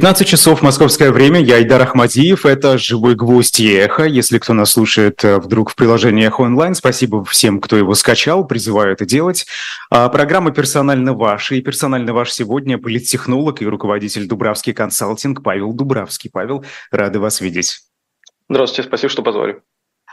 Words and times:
15 0.00 0.26
часов 0.26 0.62
московское 0.62 1.12
время, 1.12 1.42
я 1.42 1.56
Айдар 1.56 1.82
Ахмадиев, 1.82 2.46
это 2.46 2.78
«Живой 2.78 3.14
гвоздь» 3.14 3.60
и 3.60 3.70
«Эхо». 3.70 4.04
Если 4.04 4.38
кто 4.38 4.54
нас 4.54 4.70
слушает 4.70 5.22
э, 5.26 5.36
вдруг 5.36 5.68
в 5.68 5.74
приложении 5.74 6.26
«Эхо 6.26 6.40
онлайн», 6.40 6.74
спасибо 6.74 7.22
всем, 7.26 7.60
кто 7.60 7.76
его 7.76 7.92
скачал, 7.92 8.46
призываю 8.46 8.94
это 8.94 9.04
делать. 9.04 9.44
А, 9.90 10.08
программа 10.08 10.52
«Персонально 10.52 11.12
ваш», 11.12 11.52
и 11.52 11.60
персонально 11.60 12.14
ваш 12.14 12.32
сегодня 12.32 12.78
политтехнолог 12.78 13.60
и 13.60 13.66
руководитель 13.66 14.26
Дубравский 14.26 14.72
консалтинг 14.72 15.42
Павел 15.42 15.74
Дубравский. 15.74 16.30
Павел, 16.32 16.64
рады 16.90 17.20
вас 17.20 17.42
видеть. 17.42 17.80
Здравствуйте, 18.48 18.88
спасибо, 18.88 19.10
что 19.10 19.22
позвали. 19.22 19.60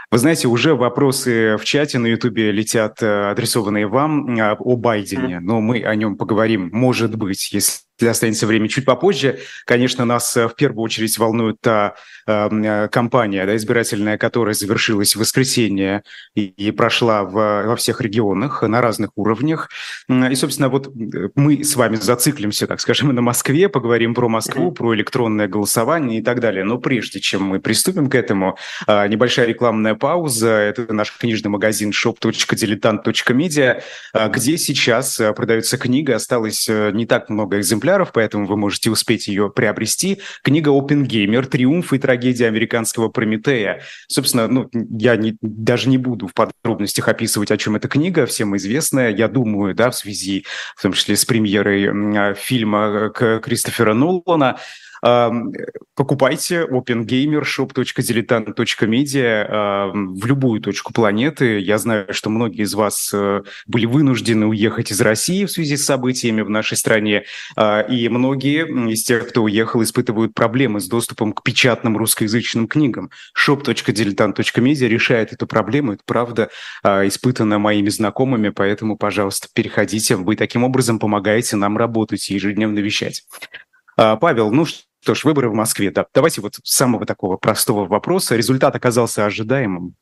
Вы 0.09 0.19
знаете, 0.19 0.47
уже 0.47 0.73
вопросы 0.73 1.57
в 1.57 1.65
чате 1.65 1.99
на 1.99 2.07
Ютубе 2.07 2.51
летят, 2.51 3.03
э, 3.03 3.31
адресованные 3.31 3.87
вам 3.87 4.39
а, 4.39 4.55
о 4.57 4.77
Байдене, 4.77 5.41
но 5.41 5.59
мы 5.59 5.83
о 5.83 5.95
нем 5.95 6.15
поговорим, 6.15 6.69
может 6.71 7.15
быть, 7.15 7.51
если 7.51 7.81
останется 8.05 8.45
время 8.45 8.67
чуть 8.67 8.85
попозже. 8.85 9.39
Конечно, 9.65 10.05
нас 10.05 10.35
э, 10.37 10.47
в 10.47 10.55
первую 10.55 10.83
очередь 10.83 11.17
волнует 11.17 11.57
та 11.61 11.95
эм, 12.27 12.63
э, 12.63 12.87
кампания 12.89 13.45
да, 13.45 13.55
избирательная, 13.55 14.17
которая 14.17 14.53
завершилась 14.53 15.15
в 15.15 15.19
воскресенье 15.19 16.03
и, 16.35 16.45
и 16.45 16.71
прошла 16.71 17.23
в, 17.23 17.31
во 17.33 17.75
всех 17.75 18.01
регионах 18.01 18.61
на 18.61 18.81
разных 18.81 19.11
уровнях. 19.15 19.69
И, 20.09 20.35
собственно, 20.35 20.69
вот 20.69 20.87
э, 20.87 21.29
мы 21.35 21.63
с 21.63 21.75
вами 21.75 21.95
зациклимся, 21.95 22.67
так 22.67 22.79
скажем, 22.81 23.13
на 23.13 23.21
Москве, 23.21 23.69
поговорим 23.69 24.13
про 24.13 24.29
Москву, 24.29 24.71
про 24.71 24.93
электронное 24.93 25.47
голосование 25.47 26.19
и 26.19 26.21
так 26.21 26.39
далее. 26.39 26.63
Но 26.63 26.77
прежде 26.77 27.19
чем 27.19 27.43
мы 27.43 27.59
приступим 27.59 28.09
к 28.09 28.15
этому, 28.15 28.57
э, 28.85 29.07
небольшая 29.07 29.47
рекламная 29.47 29.95
пауза. 29.97 30.49
Это 30.49 30.93
наш 30.93 31.11
книжный 31.17 31.49
магазин 31.49 31.91
shop.diletant.media, 31.91 33.81
э, 34.13 34.29
где 34.29 34.57
сейчас 34.57 35.19
э, 35.19 35.33
продается 35.33 35.77
книга. 35.77 36.15
Осталось 36.15 36.67
э, 36.69 36.91
не 36.93 37.05
так 37.05 37.29
много 37.29 37.59
экземпляров 37.59 38.11
поэтому 38.13 38.45
вы 38.45 38.57
можете 38.57 38.89
успеть 38.89 39.27
ее 39.27 39.49
приобрести. 39.49 40.19
Книга 40.43 40.69
Опенгеймер 40.69 41.47
«Триумф 41.47 41.93
и 41.93 41.99
трагедия 41.99 42.47
американского 42.47 43.09
Прометея». 43.09 43.81
Собственно, 44.07 44.47
ну, 44.47 44.69
я 44.73 45.15
не, 45.15 45.37
даже 45.41 45.89
не 45.89 45.97
буду 45.97 46.27
в 46.27 46.33
подробностях 46.33 47.07
описывать, 47.07 47.51
о 47.51 47.57
чем 47.57 47.75
эта 47.75 47.87
книга, 47.87 48.25
всем 48.25 48.55
известная. 48.57 49.09
Я 49.09 49.27
думаю, 49.27 49.75
да, 49.75 49.91
в 49.91 49.95
связи, 49.95 50.45
в 50.75 50.81
том 50.81 50.93
числе 50.93 51.15
с 51.15 51.25
премьерой 51.25 52.35
фильма 52.35 53.11
Кристофера 53.13 53.93
Нолана, 53.93 54.59
Покупайте 55.01 56.65
OpenGamer, 56.65 57.43
shop.diletant.media 57.43 59.91
в 59.93 60.25
любую 60.25 60.61
точку 60.61 60.93
планеты. 60.93 61.59
Я 61.59 61.77
знаю, 61.77 62.13
что 62.13 62.29
многие 62.29 62.63
из 62.63 62.73
вас 62.73 63.11
э, 63.13 63.43
были 63.65 63.85
вынуждены 63.85 64.45
уехать 64.45 64.91
из 64.91 65.01
России 65.01 65.45
в 65.45 65.51
связи 65.51 65.77
с 65.77 65.85
событиями 65.85 66.41
в 66.41 66.49
нашей 66.49 66.77
стране, 66.77 67.23
а, 67.55 67.81
и 67.81 68.07
многие 68.09 68.91
из 68.91 69.03
тех, 69.03 69.29
кто 69.29 69.43
уехал, 69.43 69.81
испытывают 69.83 70.33
проблемы 70.33 70.79
с 70.79 70.87
доступом 70.87 71.33
к 71.33 71.43
печатным 71.43 71.97
русскоязычным 71.97 72.67
книгам. 72.67 73.09
shop.diletant.media 73.37 74.87
решает 74.87 75.33
эту 75.33 75.47
проблему. 75.47 75.93
Это 75.93 76.03
правда 76.05 76.49
а, 76.83 77.07
испытано 77.07 77.59
моими 77.59 77.89
знакомыми, 77.89 78.49
поэтому, 78.49 78.97
пожалуйста, 78.97 79.47
переходите. 79.53 80.15
Вы 80.15 80.35
таким 80.35 80.63
образом 80.63 80.99
помогаете 80.99 81.55
нам 81.55 81.77
работать 81.77 82.29
и 82.29 82.35
ежедневно 82.35 82.79
вещать. 82.79 83.23
А, 83.97 84.15
Павел, 84.15 84.51
ну 84.51 84.65
что 84.65 84.86
ж, 85.15 85.23
выборы 85.23 85.49
в 85.49 85.53
Москве. 85.53 85.91
Да. 85.91 86.05
Давайте 86.13 86.41
вот 86.41 86.55
с 86.55 86.73
самого 86.73 87.05
такого 87.05 87.37
простого 87.37 87.85
вопроса. 87.85 88.35
Результат 88.35 88.75
оказался 88.75 89.25
ожидаемым? 89.25 89.95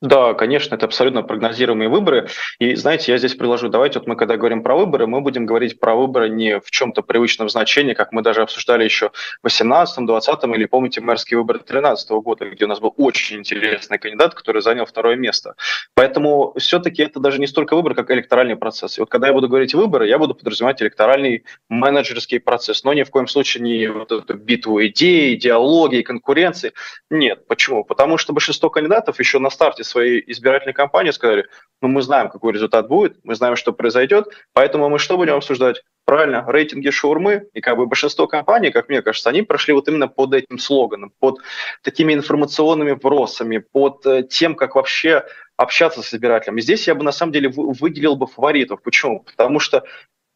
Да, 0.00 0.34
конечно, 0.34 0.76
это 0.76 0.86
абсолютно 0.86 1.22
прогнозируемые 1.24 1.88
выборы. 1.88 2.28
И 2.60 2.76
знаете, 2.76 3.10
я 3.10 3.18
здесь 3.18 3.34
приложу, 3.34 3.68
давайте 3.68 3.98
вот 3.98 4.06
мы 4.06 4.14
когда 4.14 4.36
говорим 4.36 4.62
про 4.62 4.76
выборы, 4.76 5.08
мы 5.08 5.20
будем 5.20 5.44
говорить 5.44 5.80
про 5.80 5.96
выборы 5.96 6.28
не 6.28 6.60
в 6.60 6.70
чем-то 6.70 7.02
привычном 7.02 7.48
значении, 7.48 7.94
как 7.94 8.12
мы 8.12 8.22
даже 8.22 8.42
обсуждали 8.42 8.84
еще 8.84 9.08
в 9.08 9.44
18 9.44 10.06
20 10.06 10.44
или 10.54 10.66
помните 10.66 11.00
мэрские 11.00 11.38
выборы 11.38 11.58
2013 11.58 12.10
года, 12.10 12.48
где 12.48 12.66
у 12.66 12.68
нас 12.68 12.78
был 12.78 12.94
очень 12.96 13.38
интересный 13.38 13.98
кандидат, 13.98 14.34
который 14.34 14.62
занял 14.62 14.86
второе 14.86 15.16
место. 15.16 15.56
Поэтому 15.94 16.54
все-таки 16.58 17.02
это 17.02 17.18
даже 17.18 17.40
не 17.40 17.48
столько 17.48 17.74
выбор, 17.74 17.96
как 17.96 18.08
электоральный 18.12 18.54
процесс. 18.54 18.98
И 18.98 19.00
вот 19.00 19.10
когда 19.10 19.26
я 19.26 19.32
буду 19.32 19.48
говорить 19.48 19.74
выборы, 19.74 20.06
я 20.06 20.18
буду 20.18 20.34
подразумевать 20.34 20.80
электоральный 20.80 21.44
менеджерский 21.68 22.38
процесс, 22.38 22.84
но 22.84 22.92
ни 22.92 23.02
в 23.02 23.10
коем 23.10 23.26
случае 23.26 23.64
не 23.64 23.88
вот 23.88 24.12
эту 24.12 24.34
битву 24.34 24.80
идей, 24.86 25.34
идеологии, 25.34 26.02
конкуренции. 26.02 26.72
Нет. 27.10 27.48
Почему? 27.48 27.82
Потому 27.82 28.16
что 28.16 28.32
большинство 28.32 28.70
кандидатов 28.70 29.18
еще 29.18 29.40
на 29.40 29.50
старте 29.50 29.87
своей 29.88 30.22
избирательной 30.26 30.74
кампании 30.74 31.10
сказали, 31.10 31.46
ну 31.80 31.88
мы 31.88 32.02
знаем, 32.02 32.28
какой 32.28 32.52
результат 32.52 32.88
будет, 32.88 33.18
мы 33.24 33.34
знаем, 33.34 33.56
что 33.56 33.72
произойдет, 33.72 34.28
поэтому 34.52 34.88
мы 34.88 34.98
что 34.98 35.16
будем 35.16 35.34
обсуждать? 35.34 35.82
Правильно, 36.04 36.44
рейтинги 36.46 36.90
шаурмы, 36.90 37.48
и 37.52 37.60
как 37.60 37.76
бы 37.76 37.86
большинство 37.86 38.26
компаний, 38.26 38.70
как 38.70 38.88
мне 38.88 39.02
кажется, 39.02 39.28
они 39.28 39.42
прошли 39.42 39.74
вот 39.74 39.88
именно 39.88 40.08
под 40.08 40.34
этим 40.34 40.58
слоганом, 40.58 41.12
под 41.18 41.40
такими 41.82 42.14
информационными 42.14 42.92
вбросами, 42.92 43.58
под 43.58 44.06
э, 44.06 44.22
тем, 44.22 44.54
как 44.54 44.74
вообще 44.74 45.24
общаться 45.56 46.02
с 46.02 46.14
избирателем. 46.14 46.56
И 46.56 46.62
здесь 46.62 46.86
я 46.86 46.94
бы 46.94 47.04
на 47.04 47.12
самом 47.12 47.32
деле 47.32 47.50
выделил 47.50 48.16
бы 48.16 48.26
фаворитов. 48.26 48.80
Почему? 48.82 49.20
Потому 49.20 49.58
что 49.58 49.84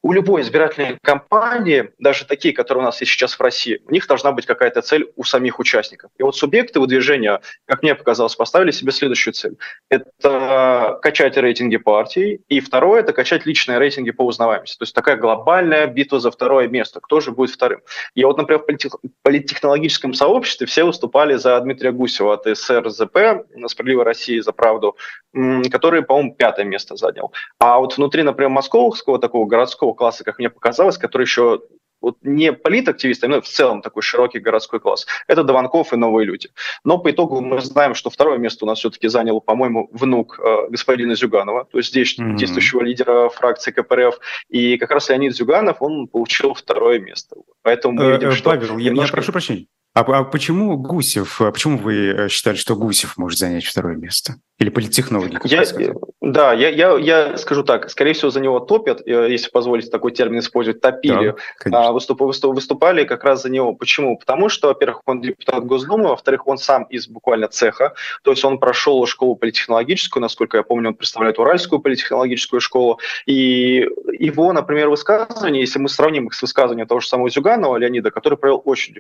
у 0.03 0.13
любой 0.13 0.43
избирательной 0.43 0.99
кампании, 1.03 1.91
даже 1.99 2.27
такие, 2.27 2.53
которые 2.53 2.83
у 2.83 2.87
нас 2.87 3.01
есть 3.01 3.13
сейчас 3.13 3.35
в 3.35 3.41
России, 3.41 3.81
у 3.87 3.93
них 3.93 4.07
должна 4.07 4.33
быть 4.33 4.47
какая-то 4.47 4.83
цель 4.83 5.13
у 5.17 5.25
самих 5.25 5.59
участников. 5.59 6.11
И 6.19 6.23
вот 6.23 6.37
субъекты 6.37 6.81
выдвижения, 6.81 7.41
как 7.67 7.83
мне 7.83 7.95
показалось, 7.95 8.35
поставили 8.35 8.73
себе 8.73 8.91
следующую 8.93 9.35
цель. 9.35 9.57
Это 9.89 10.99
качать 11.03 11.37
рейтинги 11.37 11.77
партий, 11.77 12.41
и 12.49 12.61
второе– 12.61 13.01
это 13.03 13.13
качать 13.13 13.47
личные 13.47 13.79
рейтинги 13.79 14.11
по 14.11 14.27
узнаваемости. 14.27 14.77
То 14.77 14.83
есть 14.83 14.95
такая 14.95 15.17
глобальная 15.17 15.87
битва 15.87 16.19
за 16.19 16.31
второе 16.31 16.69
место. 16.69 17.01
Кто 17.01 17.21
же 17.21 17.31
будет 17.31 17.51
вторым? 17.51 17.81
И 18.15 18.25
вот, 18.25 18.37
например, 18.37 18.63
в 18.63 19.09
политтехнологическом 19.23 20.15
сообществе 20.15 20.67
все 20.67 20.85
выступали 20.85 21.37
за 21.37 21.61
Дмитрия 21.61 21.93
Гусева 21.93 22.35
от 22.35 22.59
СРЗП, 22.59 23.47
«Справедливой 23.67 24.05
России 24.05 24.41
за 24.41 24.53
правду», 24.53 24.97
который, 25.71 26.03
по-моему, 26.03 26.35
пятое 26.35 26.65
место 26.65 26.97
занял. 26.97 27.33
А 27.59 27.79
вот 27.79 27.97
внутри, 27.97 28.23
например, 28.23 28.51
московского 28.51 29.19
такого 29.19 29.47
городского 29.47 29.92
класса, 29.95 30.25
как 30.25 30.39
мне 30.39 30.51
показалось, 30.51 30.99
который 30.99 31.23
еще 31.23 31.63
вот 32.03 32.19
не 32.23 32.53
политактивисты, 32.53 33.29
но 33.29 33.41
в 33.41 33.47
целом 33.47 33.81
такой 33.81 34.03
широкий 34.03 34.41
городской 34.41 34.81
класс. 34.81 35.07
Это 35.29 35.45
Дованков 35.45 35.93
и 35.93 35.97
новые 35.97 36.27
люди. 36.27 36.51
Но 36.85 36.99
по 36.99 37.11
итогу 37.11 37.41
мы 37.41 37.61
знаем, 37.61 37.95
что 37.95 38.11
второе 38.11 38.39
место 38.39 38.65
у 38.65 38.69
нас 38.69 38.81
все-таки 38.81 39.09
занял, 39.09 39.41
по-моему, 39.41 39.89
внук 39.93 40.39
э, 40.39 40.69
господина 40.69 41.15
Зюганова, 41.15 41.65
то 41.65 41.79
есть 41.79 41.91
здесь 41.91 42.19
mm-hmm. 42.19 42.35
действующего 42.35 42.83
лидера 42.83 43.29
фракции 43.29 43.71
КПРФ. 43.71 44.19
И 44.49 44.77
как 44.77 44.91
раз 44.91 45.09
Леонид 45.09 45.35
Зюганов, 45.35 45.81
он 45.81 46.09
получил 46.09 46.55
второе 46.55 46.99
место. 46.99 47.37
Поэтому 47.63 47.95
мы 47.95 48.05
э, 48.05 48.13
видим, 48.13 48.29
э, 48.31 48.33
что... 48.33 48.51
Павел, 48.51 48.77
немножко... 48.77 49.13
я 49.13 49.19
прошу 49.19 49.33
прощения. 49.33 49.67
А, 49.95 50.01
а 50.01 50.25
почему 50.25 50.79
Гусев, 50.79 51.43
а 51.43 51.53
почему 51.53 51.77
вы 51.77 52.09
э, 52.09 52.29
считали, 52.31 52.57
что 52.57 52.77
Гусев 52.77 53.19
может 53.19 53.39
занять 53.39 53.67
второе 53.67 53.95
место? 53.95 54.37
Или 54.59 54.71
политтехнологи? 54.71 55.39
Я, 55.45 55.65
да, 56.23 56.55
я, 56.55 56.71
я, 56.71 56.97
я 56.97 57.37
скажу 57.37 57.63
так, 57.63 57.91
скорее 57.91 58.15
всего, 58.15 58.31
за 58.31 58.41
него 58.41 58.59
топят, 58.61 59.03
э, 59.07 59.31
если 59.31 59.51
позволить 59.51 59.91
такой 59.91 60.13
термин 60.13 60.39
использовать, 60.39 60.81
топили, 60.81 61.35
да, 61.67 61.89
а, 61.89 61.93
выступ, 61.93 62.23
выступ, 62.23 62.55
выступали 62.55 63.05
как 63.05 63.25
раз 63.25 63.43
за 63.43 63.51
него. 63.51 63.75
Почему? 63.75 64.17
Потому 64.17 64.49
что, 64.49 64.69
во-первых, 64.69 65.03
он 65.05 65.21
депутат 65.21 65.67
Госдумы, 65.67 66.09
во-вторых, 66.09 66.47
он 66.47 66.57
сам 66.57 66.85
из 66.85 67.07
буквально 67.07 67.49
цеха, 67.49 67.93
то 68.23 68.31
есть 68.31 68.43
он 68.47 68.59
прошел 68.59 69.05
школу 69.05 69.37
политтехнологическую, 69.37 70.23
насколько 70.23 70.57
я 70.57 70.63
помню, 70.63 70.91
он 70.91 70.95
представляет 70.95 71.39
Уральскую 71.39 71.83
политтехнологическую 71.83 72.61
школу, 72.63 72.99
и 73.27 73.87
его, 74.19 74.55
например, 74.55 74.89
высказывания, 74.89 75.61
если 75.61 75.79
мы 75.79 75.91
сравним 75.91 76.29
их 76.29 76.35
с 76.35 76.41
высказыванием 76.41 76.87
того 76.87 77.01
же 77.01 77.09
самого 77.09 77.29
Зюганова, 77.29 77.77
Леонида, 77.77 78.11
который 78.11 78.39
провел 78.39 78.63
очень 78.65 78.95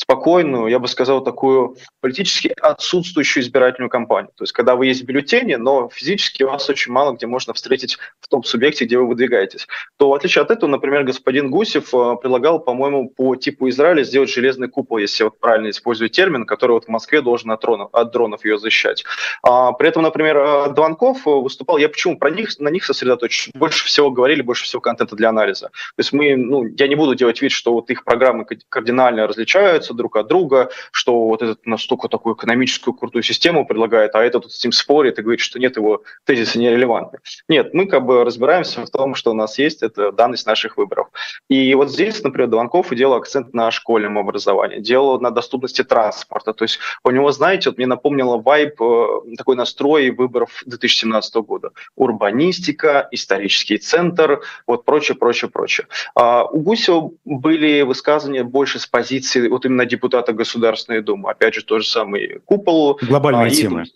спокойную, 0.00 0.68
я 0.68 0.78
бы 0.78 0.88
сказал, 0.88 1.22
такую 1.22 1.76
политически 2.00 2.54
отсутствующую 2.60 3.42
избирательную 3.42 3.90
кампанию. 3.90 4.32
То 4.34 4.44
есть, 4.44 4.52
когда 4.52 4.74
вы 4.74 4.86
есть 4.86 5.02
в 5.02 5.04
бюллетене, 5.04 5.58
но 5.58 5.90
физически 5.92 6.42
вас 6.42 6.70
очень 6.70 6.90
мало 6.90 7.12
где 7.12 7.26
можно 7.26 7.52
встретить 7.52 7.98
в 8.18 8.28
том 8.28 8.42
субъекте, 8.42 8.86
где 8.86 8.96
вы 8.96 9.06
выдвигаетесь, 9.06 9.66
то 9.98 10.08
в 10.08 10.14
отличие 10.14 10.40
от 10.40 10.50
этого, 10.50 10.70
например, 10.70 11.04
господин 11.04 11.50
Гусев 11.50 11.94
э, 11.94 12.16
предлагал, 12.22 12.60
по-моему, 12.60 13.10
по 13.10 13.36
типу 13.36 13.68
Израиля 13.68 14.02
сделать 14.02 14.30
железный 14.30 14.68
купол, 14.68 14.96
если 14.96 15.24
вот 15.24 15.38
правильно 15.38 15.68
использую 15.68 16.08
термин, 16.08 16.46
который 16.46 16.72
вот 16.72 16.86
в 16.86 16.88
Москве 16.88 17.20
должен 17.20 17.50
от 17.50 17.60
дронов, 17.60 17.90
от 17.92 18.10
дронов 18.10 18.44
ее 18.46 18.58
защищать. 18.58 19.04
А, 19.42 19.72
при 19.72 19.88
этом, 19.88 20.02
например, 20.02 20.38
э, 20.38 20.72
Дванков 20.74 21.26
выступал, 21.26 21.76
я 21.76 21.90
почему 21.90 22.18
про 22.18 22.30
них, 22.30 22.58
на 22.58 22.68
них 22.68 22.86
сосредоточен, 22.86 23.52
больше 23.54 23.84
всего 23.84 24.10
говорили, 24.10 24.40
больше 24.40 24.64
всего 24.64 24.80
контента 24.80 25.14
для 25.14 25.28
анализа. 25.28 25.66
То 25.66 25.98
есть 25.98 26.14
мы, 26.14 26.36
ну, 26.36 26.64
я 26.64 26.88
не 26.88 26.94
буду 26.94 27.14
делать 27.14 27.42
вид, 27.42 27.52
что 27.52 27.74
вот 27.74 27.90
их 27.90 28.04
программы 28.04 28.46
кардинально 28.70 29.26
различаются, 29.26 29.89
отличаются 29.90 29.94
друг 29.94 30.16
от 30.16 30.28
друга, 30.28 30.70
что 30.92 31.26
вот 31.28 31.42
этот 31.42 31.66
настолько 31.66 32.08
такую 32.08 32.34
экономическую 32.34 32.94
крутую 32.94 33.22
систему 33.22 33.66
предлагает, 33.66 34.14
а 34.14 34.22
этот 34.22 34.50
с 34.50 34.64
ним 34.64 34.72
спорит 34.72 35.18
и 35.18 35.22
говорит, 35.22 35.40
что 35.40 35.58
нет, 35.58 35.76
его 35.76 36.02
тезисы 36.24 36.58
нерелевантны. 36.58 37.18
Нет, 37.48 37.74
мы 37.74 37.86
как 37.86 38.04
бы 38.04 38.24
разбираемся 38.24 38.86
в 38.86 38.90
том, 38.90 39.14
что 39.14 39.30
у 39.30 39.34
нас 39.34 39.58
есть, 39.58 39.82
это 39.82 40.12
данность 40.12 40.46
наших 40.46 40.76
выборов. 40.76 41.08
И 41.50 41.74
вот 41.74 41.90
здесь, 41.90 42.22
например, 42.22 42.48
Дованков 42.48 42.94
делал 42.94 43.14
акцент 43.14 43.54
на 43.54 43.70
школьном 43.70 44.18
образовании, 44.18 44.80
делал 44.80 45.20
на 45.20 45.30
доступности 45.30 45.84
транспорта. 45.84 46.52
То 46.52 46.64
есть 46.64 46.78
у 47.04 47.10
него, 47.10 47.32
знаете, 47.32 47.70
вот 47.70 47.78
мне 47.78 47.86
напомнило 47.86 48.38
вайб, 48.38 48.80
э, 48.80 49.36
такой 49.36 49.56
настрой 49.56 50.10
выборов 50.10 50.62
2017 50.66 51.34
года. 51.42 51.70
Урбанистика, 51.96 53.08
исторический 53.12 53.78
центр, 53.78 54.40
вот 54.66 54.84
прочее, 54.84 55.16
прочее, 55.16 55.50
прочее. 55.50 55.86
А 56.14 56.44
у 56.44 56.60
Гусева 56.60 57.10
были 57.24 57.82
высказывания 57.82 58.44
больше 58.44 58.78
с 58.78 58.86
позиции 58.86 59.48
вот 59.48 59.66
именно 59.70 59.86
депутата 59.86 60.32
Государственной 60.32 61.00
Думы. 61.00 61.30
Опять 61.30 61.54
же, 61.54 61.64
тот 61.64 61.82
же 61.82 61.88
самый 61.88 62.40
купол. 62.44 62.98
Глобальные 63.02 63.46
а, 63.46 63.50
темы. 63.50 63.84
И, 63.84 63.92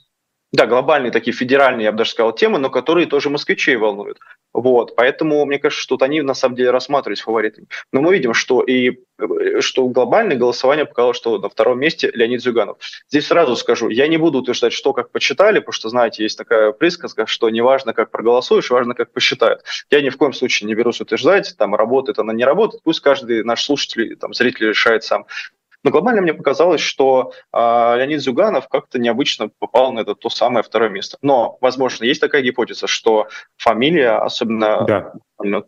да, 0.55 0.67
глобальные 0.67 1.11
такие 1.11 1.35
федеральные, 1.35 1.87
я 1.87 1.91
бы 1.91 1.99
даже 1.99 2.11
сказал, 2.11 2.33
темы, 2.33 2.61
но 2.61 2.71
которые 2.71 3.09
тоже 3.09 3.29
москвичей 3.29 3.75
волнуют. 3.75 4.19
Вот, 4.53 4.95
поэтому 4.95 5.45
мне 5.47 5.59
кажется, 5.59 5.83
что 5.83 5.97
вот 5.97 6.03
они 6.03 6.23
на 6.23 6.35
самом 6.35 6.55
деле 6.55 6.71
рассматривались 6.71 7.23
фаворитами. 7.23 7.67
Но 7.93 8.01
мы 8.01 8.13
видим, 8.15 8.35
что 8.35 8.63
и 8.63 9.01
что 9.59 9.89
глобальное 9.89 10.37
голосование 10.37 10.85
показало, 10.85 11.13
что 11.13 11.39
на 11.39 11.49
втором 11.49 11.81
месте 11.81 12.09
Леонид 12.15 12.41
Зюганов. 12.41 12.79
Здесь 13.09 13.27
сразу 13.27 13.57
скажу, 13.57 13.89
я 13.89 14.07
не 14.07 14.17
буду 14.17 14.39
утверждать, 14.39 14.73
что 14.73 14.93
как 14.93 15.11
почитали, 15.11 15.59
потому 15.59 15.73
что, 15.73 15.89
знаете, 15.89 16.23
есть 16.23 16.39
такая 16.39 16.71
присказка, 16.71 17.27
что 17.27 17.51
не 17.51 17.61
важно, 17.61 17.93
как 17.93 18.13
проголосуешь, 18.13 18.71
важно, 18.71 18.95
как 18.95 19.11
посчитают. 19.11 19.63
Я 19.91 20.03
ни 20.03 20.09
в 20.09 20.17
коем 20.17 20.33
случае 20.33 20.69
не 20.69 20.77
берусь 20.77 21.01
утверждать, 21.01 21.57
там 21.59 21.75
работает 21.75 22.21
она, 22.21 22.33
не 22.33 22.45
работает, 22.45 22.85
пусть 22.85 23.01
каждый 23.01 23.43
наш 23.43 23.65
слушатель, 23.65 24.17
там, 24.17 24.33
зритель 24.35 24.69
решает 24.69 25.03
сам. 25.03 25.27
Но 25.85 25.91
глобально 25.91 26.23
мне 26.23 26.35
показалось, 26.35 26.81
что 26.81 27.33
э, 27.53 27.59
Леонид 27.59 28.21
Зюганов 28.21 28.69
как-то 28.69 28.99
необычно 28.99 29.51
попал 29.59 29.93
на 29.93 30.01
это 30.01 30.15
то 30.15 30.31
самое 30.31 30.63
второе 30.65 30.89
место. 30.89 31.19
Но, 31.23 31.59
возможно, 31.61 32.05
есть 32.05 32.21
такая 32.21 32.43
гипотеза, 32.43 32.87
что 32.87 33.29
фамилия, 33.57 34.17
особенно 34.17 34.85
да 34.85 35.13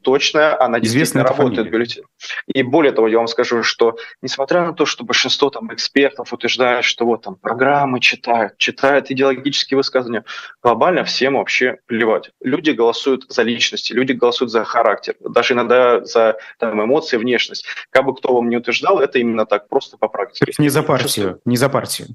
точная, 0.03 0.61
она 0.61 0.81
действительно 0.81 1.25
работает 1.25 1.71
бюллетене. 1.71 2.07
И 2.47 2.63
более 2.63 2.93
того, 2.93 3.09
я 3.09 3.19
вам 3.19 3.27
скажу, 3.27 3.63
что 3.63 3.97
несмотря 4.23 4.65
на 4.65 4.73
то, 4.73 4.87
что 4.87 5.05
большинство 5.05 5.51
там 5.51 5.73
экспертов 5.73 6.33
утверждают, 6.33 6.85
что 6.85 7.05
вот 7.05 7.23
там 7.23 7.37
программы 7.37 8.01
читают, 8.01 8.57
читают 8.59 9.11
идеологические 9.11 9.77
высказывания, 9.77 10.25
глобально 10.63 11.05
всем 11.05 11.35
вообще 11.35 11.79
плевать. 11.87 12.31
Люди 12.41 12.71
голосуют 12.71 13.27
за 13.29 13.43
личности, 13.43 13.93
люди 13.93 14.13
голосуют 14.13 14.51
за 14.51 14.65
характер, 14.65 15.17
даже 15.21 15.55
иногда 15.55 16.05
за 16.05 16.37
там, 16.59 16.83
эмоции, 16.83 17.17
внешность. 17.17 17.67
Как 17.91 18.05
бы 18.05 18.15
кто 18.15 18.35
вам 18.35 18.49
не 18.49 18.57
утверждал, 18.57 19.01
это 19.01 19.19
именно 19.19 19.47
так, 19.47 19.69
просто 19.69 19.97
по 19.97 20.09
практике. 20.09 20.53
Не 20.59 20.69
за 20.69 20.83
партию, 20.83 21.41
не 21.45 21.57
за 21.57 21.69
партию. 21.69 22.09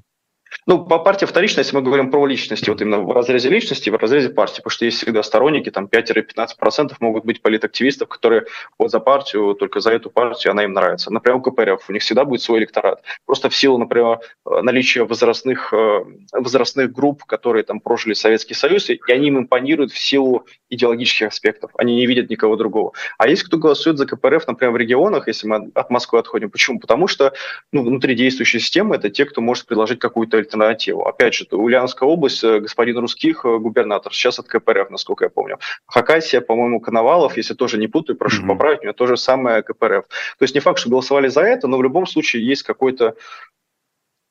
Ну, 0.66 0.84
по 0.84 0.98
партии 0.98 1.26
вторичной, 1.26 1.62
если 1.62 1.76
мы 1.76 1.82
говорим 1.82 2.10
про 2.10 2.26
личности, 2.26 2.70
вот 2.70 2.80
именно 2.80 3.00
в 3.00 3.12
разрезе 3.12 3.48
личности, 3.48 3.90
в 3.90 3.96
разрезе 3.96 4.30
партии, 4.30 4.56
потому 4.56 4.70
что 4.70 4.84
есть 4.84 4.98
всегда 4.98 5.22
сторонники, 5.22 5.70
там 5.70 5.86
5-15% 5.86 6.94
могут 7.00 7.24
быть 7.24 7.42
политактивистов, 7.42 8.08
которые 8.08 8.44
вот 8.78 8.90
за 8.90 9.00
партию, 9.00 9.54
только 9.54 9.80
за 9.80 9.92
эту 9.92 10.10
партию 10.10 10.52
она 10.52 10.64
им 10.64 10.72
нравится. 10.72 11.12
Например, 11.12 11.38
у 11.38 11.42
КПРФ, 11.42 11.88
у 11.88 11.92
них 11.92 12.02
всегда 12.02 12.24
будет 12.24 12.42
свой 12.42 12.60
электорат. 12.60 13.02
Просто 13.26 13.48
в 13.48 13.56
силу, 13.56 13.78
например, 13.78 14.20
наличия 14.44 15.04
возрастных, 15.04 15.72
э, 15.72 16.04
возрастных 16.32 16.92
групп, 16.92 17.24
которые 17.24 17.64
там 17.64 17.80
прожили 17.80 18.14
Советский 18.14 18.54
Союз, 18.54 18.90
и 18.90 19.00
они 19.08 19.28
им 19.28 19.38
импонируют 19.38 19.92
в 19.92 19.98
силу 19.98 20.46
идеологических 20.70 21.28
аспектов. 21.28 21.70
Они 21.76 21.96
не 21.96 22.06
видят 22.06 22.30
никого 22.30 22.56
другого. 22.56 22.92
А 23.18 23.28
есть 23.28 23.42
кто 23.42 23.58
голосует 23.58 23.98
за 23.98 24.06
КПРФ, 24.06 24.46
например, 24.46 24.72
в 24.72 24.76
регионах, 24.76 25.28
если 25.28 25.46
мы 25.46 25.70
от 25.74 25.90
Москвы 25.90 26.18
отходим. 26.18 26.50
Почему? 26.50 26.78
Потому 26.78 27.08
что 27.08 27.32
ну, 27.72 27.82
внутри 27.82 28.14
действующей 28.14 28.60
системы 28.60 28.96
это 28.96 29.10
те, 29.10 29.24
кто 29.24 29.40
может 29.40 29.66
предложить 29.66 29.98
какую-то 29.98 30.41
альтернативу. 30.42 31.06
Опять 31.06 31.34
же, 31.34 31.46
Ульяновская 31.50 32.08
область, 32.08 32.42
э, 32.44 32.60
господин 32.60 32.98
Русских, 32.98 33.44
э, 33.44 33.58
губернатор, 33.58 34.12
сейчас 34.12 34.38
от 34.38 34.46
КПРФ, 34.48 34.90
насколько 34.90 35.24
я 35.24 35.30
помню. 35.30 35.58
Хакасия, 35.86 36.40
по-моему, 36.40 36.80
Коновалов, 36.80 37.36
если 37.36 37.54
тоже 37.54 37.78
не 37.78 37.88
путаю, 37.88 38.16
прошу 38.16 38.42
mm-hmm. 38.42 38.48
поправить, 38.48 38.80
у 38.80 38.82
меня 38.84 38.92
то 38.92 39.06
же 39.06 39.16
самое 39.16 39.62
КПРФ. 39.62 40.06
То 40.06 40.42
есть 40.42 40.54
не 40.54 40.60
факт, 40.60 40.78
что 40.78 40.90
голосовали 40.90 41.28
за 41.28 41.42
это, 41.42 41.66
но 41.68 41.78
в 41.78 41.82
любом 41.82 42.06
случае 42.06 42.46
есть 42.46 42.62
какой-то 42.62 43.16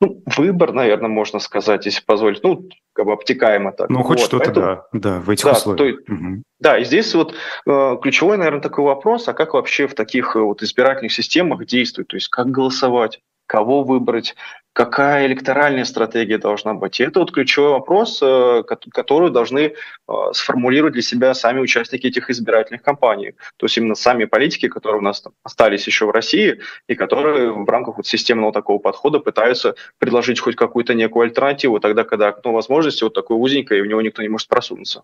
ну, 0.02 0.24
выбор, 0.36 0.74
наверное, 0.74 1.10
можно 1.10 1.40
сказать, 1.40 1.86
если 1.86 2.04
позволить. 2.04 2.44
Ну, 2.44 2.68
как 2.94 3.06
бы 3.06 3.14
обтекаемо 3.14 3.72
так. 3.72 3.90
Ну, 3.90 4.02
хоть 4.02 4.20
вот, 4.20 4.26
что-то, 4.26 4.46
поэтому, 4.46 4.66
да, 4.66 4.88
да, 4.94 5.20
в 5.20 5.30
этих 5.30 5.46
да, 5.46 5.52
условиях. 5.52 6.04
То, 6.06 6.14
угу. 6.14 6.44
Да, 6.60 6.80
и 6.80 6.84
здесь 6.84 7.14
вот 7.14 7.36
э, 7.68 7.98
ключевой, 8.02 8.38
наверное, 8.38 8.62
такой 8.62 8.84
вопрос, 8.84 9.28
а 9.28 9.34
как 9.34 9.54
вообще 9.54 9.88
в 9.88 9.94
таких 9.94 10.36
э, 10.36 10.40
вот 10.40 10.64
избирательных 10.64 11.14
системах 11.14 11.66
действовать? 11.66 12.08
То 12.08 12.18
есть 12.18 12.30
как 12.30 12.50
голосовать? 12.50 13.20
Кого 13.52 13.84
выбрать, 13.84 14.34
какая 14.72 15.28
электоральная 15.28 15.84
стратегия 15.84 16.38
должна 16.38 16.74
быть. 16.74 17.02
И 17.02 17.04
это 17.04 17.20
вот 17.20 17.34
ключевой 17.34 17.72
вопрос, 17.72 18.22
э, 18.24 18.64
который 18.94 19.30
должны 19.30 19.60
э, 19.60 20.14
сформулировать 20.32 20.94
для 20.94 21.02
себя 21.02 21.34
сами 21.34 21.60
участники 21.60 22.08
этих 22.08 22.30
избирательных 22.30 22.82
кампаний. 22.82 23.34
То 23.58 23.66
есть 23.66 23.78
именно 23.78 23.96
сами 23.96 24.24
политики, 24.24 24.70
которые 24.70 25.00
у 25.00 25.04
нас 25.04 25.22
остались 25.44 25.86
еще 25.86 26.06
в 26.06 26.12
России, 26.12 26.62
и 26.88 26.96
которые 26.96 27.52
в 27.52 27.70
рамках 27.70 27.98
вот 27.98 28.08
системного 28.08 28.54
такого 28.54 28.80
подхода 28.80 29.20
пытаются 29.20 29.76
предложить 29.98 30.40
хоть 30.40 30.56
какую-то 30.56 30.94
некую 30.94 31.24
альтернативу, 31.24 31.82
тогда, 31.82 32.06
когда 32.06 32.30
окно 32.30 32.54
возможности 32.54 33.04
вот 33.04 33.14
такое 33.14 33.38
узенькое, 33.38 33.82
и 33.82 33.84
в 33.84 33.88
него 33.88 34.02
никто 34.02 34.22
не 34.22 34.30
может 34.30 34.48
просунуться. 34.48 35.04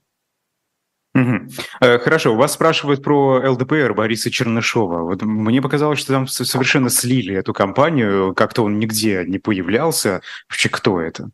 Угу. 1.18 2.00
Хорошо, 2.00 2.36
вас 2.36 2.54
спрашивают 2.54 3.02
про 3.04 3.42
ЛДПР 3.52 3.94
Бориса 3.96 4.30
Чернышова. 4.30 5.02
Вот 5.02 5.24
мне 5.24 5.62
показалось, 5.62 6.00
что 6.00 6.14
там 6.14 6.28
совершенно 6.28 6.90
слили 6.90 7.36
эту 7.36 7.54
компанию, 7.54 8.36
как-то 8.36 8.64
он 8.64 8.78
нигде 8.78 9.26
не 9.26 9.40
появлялся. 9.40 10.22
Вообще, 10.48 10.70
кто 10.70 11.02
это? 11.02 11.32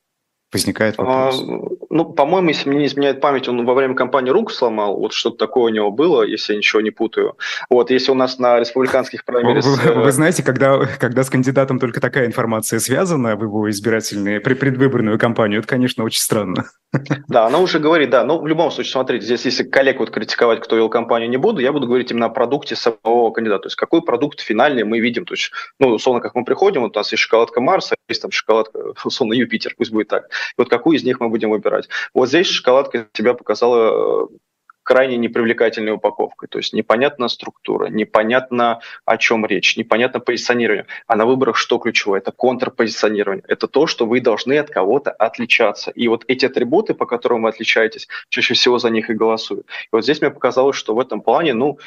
Возникает 0.53 0.97
вопрос. 0.97 1.41
А, 1.41 1.85
ну, 1.89 2.05
по-моему, 2.05 2.49
если 2.49 2.69
мне 2.69 2.79
не 2.79 2.85
изменяет 2.85 3.21
память, 3.21 3.47
он 3.47 3.65
во 3.65 3.73
время 3.73 3.95
кампании 3.95 4.29
руку 4.29 4.51
сломал, 4.51 4.97
вот 4.97 5.13
что-то 5.13 5.37
такое 5.37 5.65
у 5.65 5.75
него 5.75 5.91
было, 5.91 6.23
если 6.23 6.53
я 6.53 6.57
ничего 6.57 6.81
не 6.81 6.91
путаю. 6.91 7.37
Вот, 7.69 7.89
если 7.91 8.11
у 8.11 8.15
нас 8.15 8.39
на 8.39 8.59
республиканских 8.59 9.25
праймерис... 9.25 9.65
Вы, 9.65 9.93
вы, 9.93 10.03
вы 10.03 10.11
знаете, 10.11 10.43
когда, 10.43 10.85
когда 10.85 11.23
с 11.23 11.29
кандидатом 11.29 11.79
только 11.79 11.99
такая 11.99 12.27
информация 12.27 12.79
связана 12.79 13.35
в 13.35 13.43
его 13.43 13.69
избирательную, 13.69 14.41
предвыборную 14.41 15.17
кампанию, 15.17 15.59
это, 15.59 15.67
конечно, 15.67 16.03
очень 16.03 16.21
странно. 16.21 16.65
Да, 17.27 17.47
она 17.47 17.59
уже 17.59 17.79
говорит, 17.79 18.11
да, 18.11 18.23
но 18.23 18.39
в 18.39 18.47
любом 18.47 18.69
случае, 18.69 18.91
смотрите, 18.91 19.25
здесь 19.25 19.45
если 19.45 19.63
коллег 19.63 19.99
вот 19.99 20.11
критиковать, 20.11 20.61
кто 20.61 20.75
вел 20.75 20.89
кампанию, 20.89 21.29
не 21.29 21.37
буду, 21.37 21.59
я 21.59 21.71
буду 21.71 21.87
говорить 21.87 22.11
именно 22.11 22.27
о 22.27 22.29
продукте 22.29 22.75
самого 22.75 23.31
кандидата, 23.31 23.63
то 23.63 23.67
есть 23.67 23.75
какой 23.75 24.03
продукт 24.03 24.39
финальный 24.41 24.83
мы 24.83 24.99
видим, 24.99 25.25
то 25.25 25.33
есть, 25.33 25.51
ну, 25.79 25.87
условно, 25.87 26.21
как 26.21 26.35
мы 26.35 26.45
приходим, 26.45 26.81
вот 26.81 26.95
у 26.95 26.99
нас 26.99 27.11
есть 27.11 27.23
шоколадка 27.23 27.61
Марса, 27.61 27.95
есть 28.07 28.21
там 28.21 28.31
шоколадка, 28.31 28.93
условно, 29.05 29.33
Юпитер, 29.33 29.73
пусть 29.75 29.91
будет 29.91 30.07
так, 30.07 30.29
и 30.51 30.53
вот 30.57 30.69
какую 30.69 30.97
из 30.97 31.03
них 31.03 31.19
мы 31.19 31.29
будем 31.29 31.49
выбирать. 31.49 31.89
Вот 32.13 32.29
здесь 32.29 32.47
шоколадка 32.47 33.07
себя 33.13 33.33
показала 33.33 34.27
э, 34.31 34.37
крайне 34.83 35.17
непривлекательной 35.17 35.93
упаковкой. 35.93 36.49
То 36.49 36.59
есть 36.59 36.73
непонятна 36.73 37.29
структура, 37.29 37.87
непонятно 37.87 38.81
о 39.05 39.17
чем 39.17 39.45
речь, 39.45 39.77
непонятно 39.77 40.19
позиционирование. 40.19 40.85
А 41.07 41.15
на 41.15 41.25
выборах 41.25 41.57
что 41.57 41.77
ключевое? 41.77 42.19
Это 42.19 42.31
контрпозиционирование. 42.31 43.43
Это 43.47 43.67
то, 43.67 43.87
что 43.87 44.05
вы 44.05 44.19
должны 44.19 44.57
от 44.57 44.69
кого-то 44.69 45.11
отличаться. 45.11 45.91
И 45.91 46.07
вот 46.07 46.25
эти 46.27 46.45
атрибуты, 46.45 46.93
по 46.93 47.05
которым 47.05 47.43
вы 47.43 47.49
отличаетесь, 47.49 48.07
чаще 48.29 48.53
всего 48.53 48.77
за 48.77 48.89
них 48.89 49.09
и 49.09 49.13
голосуют. 49.13 49.65
И 49.67 49.89
вот 49.91 50.03
здесь 50.03 50.21
мне 50.21 50.29
показалось, 50.29 50.75
что 50.75 50.93
в 50.93 50.99
этом 50.99 51.21
плане, 51.21 51.53
ну, 51.53 51.79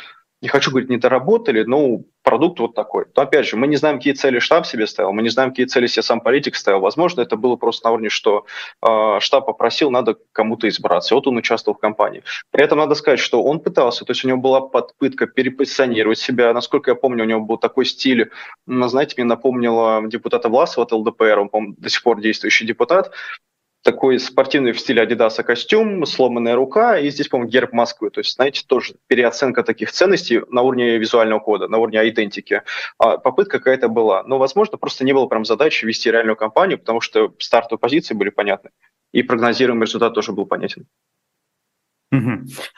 не 0.47 0.49
хочу 0.49 0.71
говорить, 0.71 0.89
не 0.89 0.97
доработали, 0.97 1.65
но 1.65 2.03
продукт 2.23 2.61
вот 2.61 2.75
такой. 2.75 3.07
Но 3.17 3.23
опять 3.23 3.49
же, 3.49 3.57
мы 3.57 3.67
не 3.67 3.75
знаем, 3.75 3.97
какие 3.97 4.13
цели 4.13 4.39
штаб 4.39 4.65
себе 4.65 4.87
ставил, 4.87 5.13
мы 5.13 5.23
не 5.23 5.29
знаем, 5.29 5.51
какие 5.51 5.67
цели 5.67 5.89
себе 5.89 6.05
сам 6.05 6.21
политик 6.21 6.55
ставил. 6.55 6.81
Возможно, 6.81 7.23
это 7.23 7.37
было 7.37 7.57
просто 7.57 7.89
на 7.89 7.93
уровне, 7.93 8.11
что 8.11 8.47
э, 8.81 9.19
штаб 9.21 9.47
попросил, 9.47 9.91
надо 9.91 10.17
кому-то 10.31 10.69
избраться. 10.69 11.17
Вот 11.17 11.27
он 11.27 11.37
участвовал 11.37 11.77
в 11.77 11.81
кампании. 11.81 12.23
При 12.53 12.63
этом 12.63 12.79
надо 12.79 12.95
сказать, 12.95 13.19
что 13.19 13.43
он 13.43 13.59
пытался, 13.59 14.05
то 14.05 14.13
есть 14.13 14.25
у 14.25 14.29
него 14.29 14.39
была 14.39 14.61
попытка 14.61 15.27
перепозиционировать 15.27 16.19
себя. 16.19 16.53
Насколько 16.53 16.93
я 16.93 16.95
помню, 16.95 17.25
у 17.25 17.27
него 17.27 17.41
был 17.41 17.57
такой 17.59 17.85
стиль, 17.85 18.31
знаете, 18.67 19.15
мне 19.17 19.25
напомнило 19.25 20.03
депутата 20.07 20.49
Власова 20.49 20.85
от 20.85 20.93
ЛДПР, 20.93 21.39
он, 21.41 21.49
по 21.49 21.61
до 21.77 21.89
сих 21.89 22.05
пор 22.05 22.21
действующий 22.21 22.67
депутат, 22.67 23.11
такой 23.87 24.19
спортивный 24.19 24.73
в 24.73 24.81
стиле 24.81 25.01
Адидаса 25.01 25.45
костюм, 25.45 26.05
сломанная 26.07 26.57
рука, 26.57 26.99
и 26.99 27.09
здесь, 27.09 27.29
по-моему, 27.29 27.49
герб 27.49 27.73
Москвы. 27.73 28.11
То 28.11 28.19
есть, 28.19 28.35
знаете, 28.35 28.65
тоже 28.67 28.97
переоценка 29.07 29.63
таких 29.63 29.93
ценностей 29.93 30.43
на 30.51 30.63
уровне 30.63 30.99
визуального 30.99 31.39
кода, 31.39 31.69
на 31.69 31.79
уровне 31.79 32.07
идентики. 32.09 32.63
А 32.99 33.17
попытка 33.17 33.59
какая-то 33.59 33.89
была. 33.89 34.25
Но, 34.25 34.39
возможно, 34.39 34.77
просто 34.77 35.05
не 35.05 35.13
было 35.13 35.27
прям 35.27 35.45
задачи 35.45 35.85
вести 35.85 36.11
реальную 36.11 36.35
кампанию, 36.35 36.81
потому 36.81 37.01
что 37.01 37.33
стартовые 37.39 37.79
позиции 37.79 38.15
были 38.15 38.31
понятны, 38.31 38.71
и 39.13 39.23
прогнозируемый 39.23 39.87
результат 39.87 40.15
тоже 40.15 40.33
был 40.33 40.47
понятен. 40.47 40.87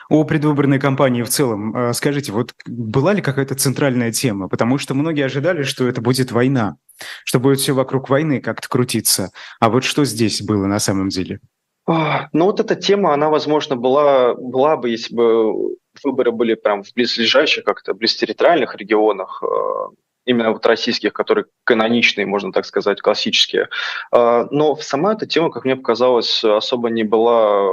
О 0.09 0.23
предвыборной 0.23 0.79
кампании 0.79 1.23
в 1.23 1.29
целом. 1.29 1.75
А, 1.75 1.93
скажите, 1.93 2.31
вот 2.31 2.53
была 2.65 3.13
ли 3.13 3.21
какая-то 3.21 3.55
центральная 3.55 4.11
тема? 4.11 4.49
Потому 4.49 4.77
что 4.77 4.93
многие 4.93 5.25
ожидали, 5.25 5.63
что 5.63 5.87
это 5.87 6.01
будет 6.01 6.31
война, 6.31 6.77
что 7.25 7.39
будет 7.39 7.59
все 7.59 7.73
вокруг 7.73 8.09
войны 8.09 8.41
как-то 8.41 8.67
крутиться. 8.67 9.31
А 9.59 9.69
вот 9.69 9.83
что 9.83 10.05
здесь 10.05 10.41
было 10.41 10.65
на 10.65 10.79
самом 10.79 11.09
деле? 11.09 11.39
Ну 11.87 12.45
вот 12.45 12.59
эта 12.59 12.75
тема, 12.75 13.13
она, 13.13 13.29
возможно, 13.29 13.75
была, 13.75 14.35
была 14.35 14.77
бы, 14.77 14.89
если 14.91 15.15
бы 15.15 15.75
выборы 16.03 16.31
были 16.31 16.53
прям 16.53 16.83
в 16.83 16.93
близлежащих, 16.93 17.63
как-то 17.63 17.93
близтерриториальных 17.93 18.75
регионах, 18.75 19.43
а, 19.43 19.89
именно 20.25 20.51
вот 20.51 20.65
российских, 20.65 21.13
которые 21.13 21.45
каноничные, 21.63 22.27
можно 22.27 22.51
так 22.51 22.65
сказать, 22.65 23.01
классические. 23.01 23.69
А, 24.11 24.47
но 24.51 24.75
сама 24.75 25.13
эта 25.13 25.25
тема, 25.25 25.49
как 25.49 25.65
мне 25.65 25.75
показалось, 25.75 26.43
особо 26.43 26.89
не 26.89 27.03
была 27.03 27.71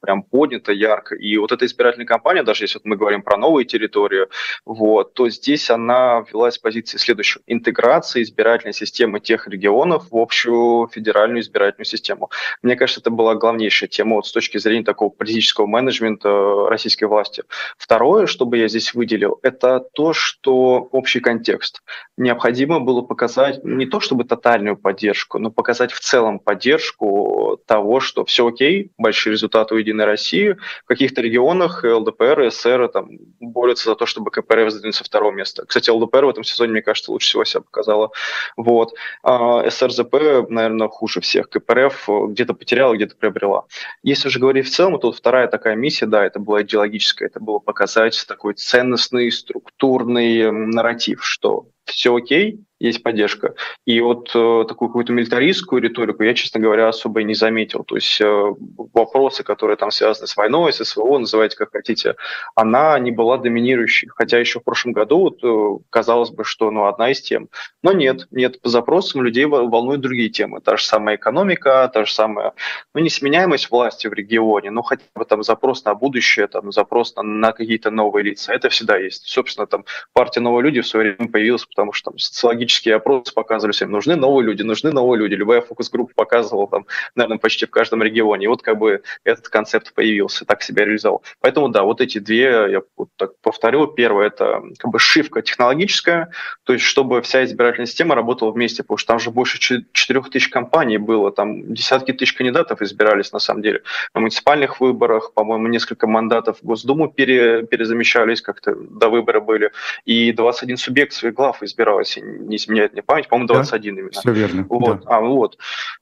прям 0.00 0.22
поднято 0.22 0.72
ярко. 0.72 1.14
И 1.14 1.36
вот 1.36 1.52
эта 1.52 1.66
избирательная 1.66 2.06
кампания, 2.06 2.42
даже 2.42 2.64
если 2.64 2.78
вот 2.78 2.84
мы 2.84 2.96
говорим 2.96 3.22
про 3.22 3.36
новые 3.36 3.64
территории, 3.64 4.26
вот, 4.64 5.14
то 5.14 5.28
здесь 5.28 5.70
она 5.70 6.24
велась 6.32 6.54
с 6.54 6.58
позиции 6.58 6.98
следующего. 6.98 7.42
Интеграции 7.46 8.22
избирательной 8.22 8.72
системы 8.72 9.20
тех 9.20 9.46
регионов 9.48 10.10
в 10.10 10.16
общую 10.16 10.88
федеральную 10.88 11.40
избирательную 11.42 11.86
систему. 11.86 12.30
Мне 12.62 12.76
кажется, 12.76 13.00
это 13.00 13.10
была 13.10 13.34
главнейшая 13.34 13.88
тема 13.88 14.16
вот 14.16 14.26
с 14.26 14.32
точки 14.32 14.58
зрения 14.58 14.84
такого 14.84 15.10
политического 15.10 15.66
менеджмента 15.66 16.68
российской 16.68 17.04
власти. 17.04 17.44
Второе, 17.76 18.26
что 18.26 18.46
бы 18.46 18.58
я 18.58 18.68
здесь 18.68 18.94
выделил, 18.94 19.38
это 19.42 19.80
то, 19.80 20.12
что 20.12 20.88
общий 20.92 21.20
контекст. 21.20 21.82
Необходимо 22.16 22.80
было 22.80 23.02
показать 23.02 23.62
не 23.64 23.86
то 23.86 24.00
чтобы 24.00 24.24
тотальную 24.24 24.76
поддержку, 24.76 25.38
но 25.38 25.50
показать 25.50 25.92
в 25.92 26.00
целом 26.00 26.38
поддержку 26.38 27.60
того, 27.66 28.00
что 28.00 28.24
все 28.24 28.46
окей, 28.46 28.92
большие 28.98 29.32
результаты 29.32 29.74
у 29.74 29.78
Единой 29.90 30.04
России. 30.06 30.56
В 30.84 30.86
каких-то 30.86 31.20
регионах 31.20 31.84
ЛДПР 31.84 32.42
и 32.42 32.50
ССР 32.50 32.88
там, 32.88 33.10
борются 33.40 33.90
за 33.90 33.96
то, 33.96 34.06
чтобы 34.06 34.30
КПРФ 34.30 34.70
задвинулся 34.70 35.04
второе 35.04 35.32
место. 35.32 35.64
Кстати, 35.66 35.90
ЛДПР 35.90 36.24
в 36.24 36.28
этом 36.30 36.44
сезоне, 36.44 36.72
мне 36.72 36.82
кажется, 36.82 37.12
лучше 37.12 37.28
всего 37.28 37.44
себя 37.44 37.60
показала. 37.60 38.10
Вот. 38.56 38.94
А 39.22 39.68
СРЗП, 39.68 40.48
наверное, 40.48 40.88
хуже 40.88 41.20
всех. 41.20 41.48
КПРФ 41.50 42.08
где-то 42.28 42.54
потеряла, 42.54 42.94
где-то 42.94 43.16
приобрела. 43.16 43.64
Если 44.02 44.28
же 44.28 44.38
говорить 44.38 44.66
в 44.66 44.70
целом, 44.70 44.98
то 44.98 45.12
вторая 45.12 45.48
такая 45.48 45.76
миссия, 45.76 46.06
да, 46.06 46.24
это 46.24 46.38
была 46.38 46.62
идеологическая, 46.62 47.28
это 47.28 47.40
было 47.40 47.58
показать 47.58 48.24
такой 48.26 48.54
ценностный, 48.54 49.30
структурный 49.30 50.50
нарратив, 50.50 51.24
что 51.24 51.66
все 51.84 52.14
окей, 52.14 52.60
есть 52.80 53.02
поддержка. 53.02 53.54
И 53.84 54.00
вот 54.00 54.30
э, 54.34 54.64
такую 54.66 54.88
какую-то 54.88 55.12
милитаристскую 55.12 55.82
риторику 55.82 56.22
я, 56.22 56.34
честно 56.34 56.60
говоря, 56.60 56.88
особо 56.88 57.20
и 57.20 57.24
не 57.24 57.34
заметил. 57.34 57.84
То 57.84 57.96
есть 57.96 58.20
э, 58.20 58.54
вопросы, 58.94 59.44
которые 59.44 59.76
там 59.76 59.90
связаны 59.90 60.26
с 60.26 60.36
войной, 60.36 60.72
с 60.72 60.82
СВО, 60.82 61.18
называйте 61.18 61.56
как 61.56 61.72
хотите, 61.72 62.16
она 62.54 62.98
не 62.98 63.10
была 63.10 63.36
доминирующей. 63.36 64.08
Хотя 64.08 64.38
еще 64.38 64.60
в 64.60 64.64
прошлом 64.64 64.92
году 64.92 65.18
вот, 65.18 65.44
э, 65.44 65.84
казалось 65.90 66.30
бы, 66.30 66.44
что 66.44 66.70
ну, 66.70 66.86
одна 66.86 67.10
из 67.10 67.20
тем. 67.20 67.50
Но 67.82 67.92
нет, 67.92 68.26
нет, 68.30 68.60
по 68.62 68.70
запросам 68.70 69.22
людей 69.22 69.44
волнуют 69.44 70.00
другие 70.00 70.30
темы. 70.30 70.60
Та 70.62 70.78
же 70.78 70.84
самая 70.84 71.16
экономика, 71.16 71.90
та 71.92 72.06
же 72.06 72.12
самая, 72.12 72.54
ну, 72.94 73.02
несменяемость 73.02 73.70
власти 73.70 74.06
в 74.06 74.14
регионе, 74.14 74.70
ну, 74.70 74.80
хотя 74.82 75.02
бы 75.14 75.26
там 75.26 75.42
запрос 75.42 75.84
на 75.84 75.94
будущее, 75.94 76.46
там, 76.46 76.72
запрос 76.72 77.14
на, 77.16 77.22
на 77.22 77.52
какие-то 77.52 77.90
новые 77.90 78.24
лица. 78.24 78.54
Это 78.54 78.70
всегда 78.70 78.96
есть. 78.96 79.26
Собственно, 79.26 79.66
там 79.66 79.84
партия 80.14 80.40
«Новые 80.40 80.64
люди» 80.64 80.80
в 80.80 80.86
свое 80.86 81.14
время 81.14 81.30
появилась, 81.30 81.66
потому 81.66 81.92
что 81.92 82.10
там 82.10 82.18
социологически 82.18 82.69
социологические 82.70 82.96
опросы 82.96 83.34
показывали 83.34 83.72
всем, 83.72 83.90
нужны 83.90 84.16
новые 84.16 84.46
люди, 84.46 84.62
нужны 84.62 84.92
новые 84.92 85.18
люди. 85.18 85.34
Любая 85.34 85.60
фокус-группа 85.60 86.12
показывала 86.14 86.68
там, 86.68 86.86
наверное, 87.14 87.38
почти 87.38 87.66
в 87.66 87.70
каждом 87.70 88.02
регионе. 88.02 88.44
И 88.44 88.48
вот 88.48 88.62
как 88.62 88.78
бы 88.78 89.02
этот 89.24 89.48
концепт 89.48 89.92
появился, 89.94 90.44
так 90.44 90.62
себя 90.62 90.84
реализовал. 90.84 91.22
Поэтому 91.40 91.68
да, 91.68 91.82
вот 91.82 92.00
эти 92.00 92.18
две, 92.18 92.44
я 92.70 92.82
вот 92.96 93.08
так 93.16 93.32
повторю. 93.42 93.86
Первое– 93.88 94.26
это 94.28 94.62
как 94.78 94.90
бы 94.90 94.98
шивка 94.98 95.42
технологическая, 95.42 96.30
то 96.64 96.72
есть 96.72 96.84
чтобы 96.84 97.22
вся 97.22 97.44
избирательная 97.44 97.86
система 97.86 98.14
работала 98.14 98.52
вместе, 98.52 98.82
потому 98.82 98.98
что 98.98 99.08
там 99.08 99.18
же 99.18 99.30
больше 99.30 99.58
4 99.58 100.22
тысяч 100.22 100.48
компаний 100.48 100.98
было, 100.98 101.32
там 101.32 101.74
десятки 101.74 102.12
тысяч 102.12 102.34
кандидатов 102.34 102.82
избирались 102.82 103.32
на 103.32 103.38
самом 103.38 103.62
деле. 103.62 103.82
На 104.14 104.20
муниципальных 104.20 104.80
выборах, 104.80 105.32
по-моему, 105.34 105.68
несколько 105.68 106.06
мандатов 106.06 106.58
в 106.62 106.66
Госдуму 106.66 107.08
пере, 107.08 107.66
перезамещались, 107.66 108.42
как-то 108.42 108.74
до 108.74 109.08
выбора 109.08 109.40
были, 109.40 109.72
и 110.04 110.32
21 110.32 110.76
субъект 110.76 111.12
своих 111.12 111.34
глав 111.34 111.62
избиралось, 111.62 112.18
не 112.20 112.58
изменяет 112.60 112.92
мне 112.92 113.02
память, 113.02 113.28
по-моему, 113.28 113.48
21 113.48 113.94
да, 113.94 114.00
именно. 114.00 114.12
Все 114.12 114.32
верно. 114.32 114.66
Вот. 114.68 115.00
Да. 115.04 115.16
А, 115.16 115.20
вот. 115.20 115.58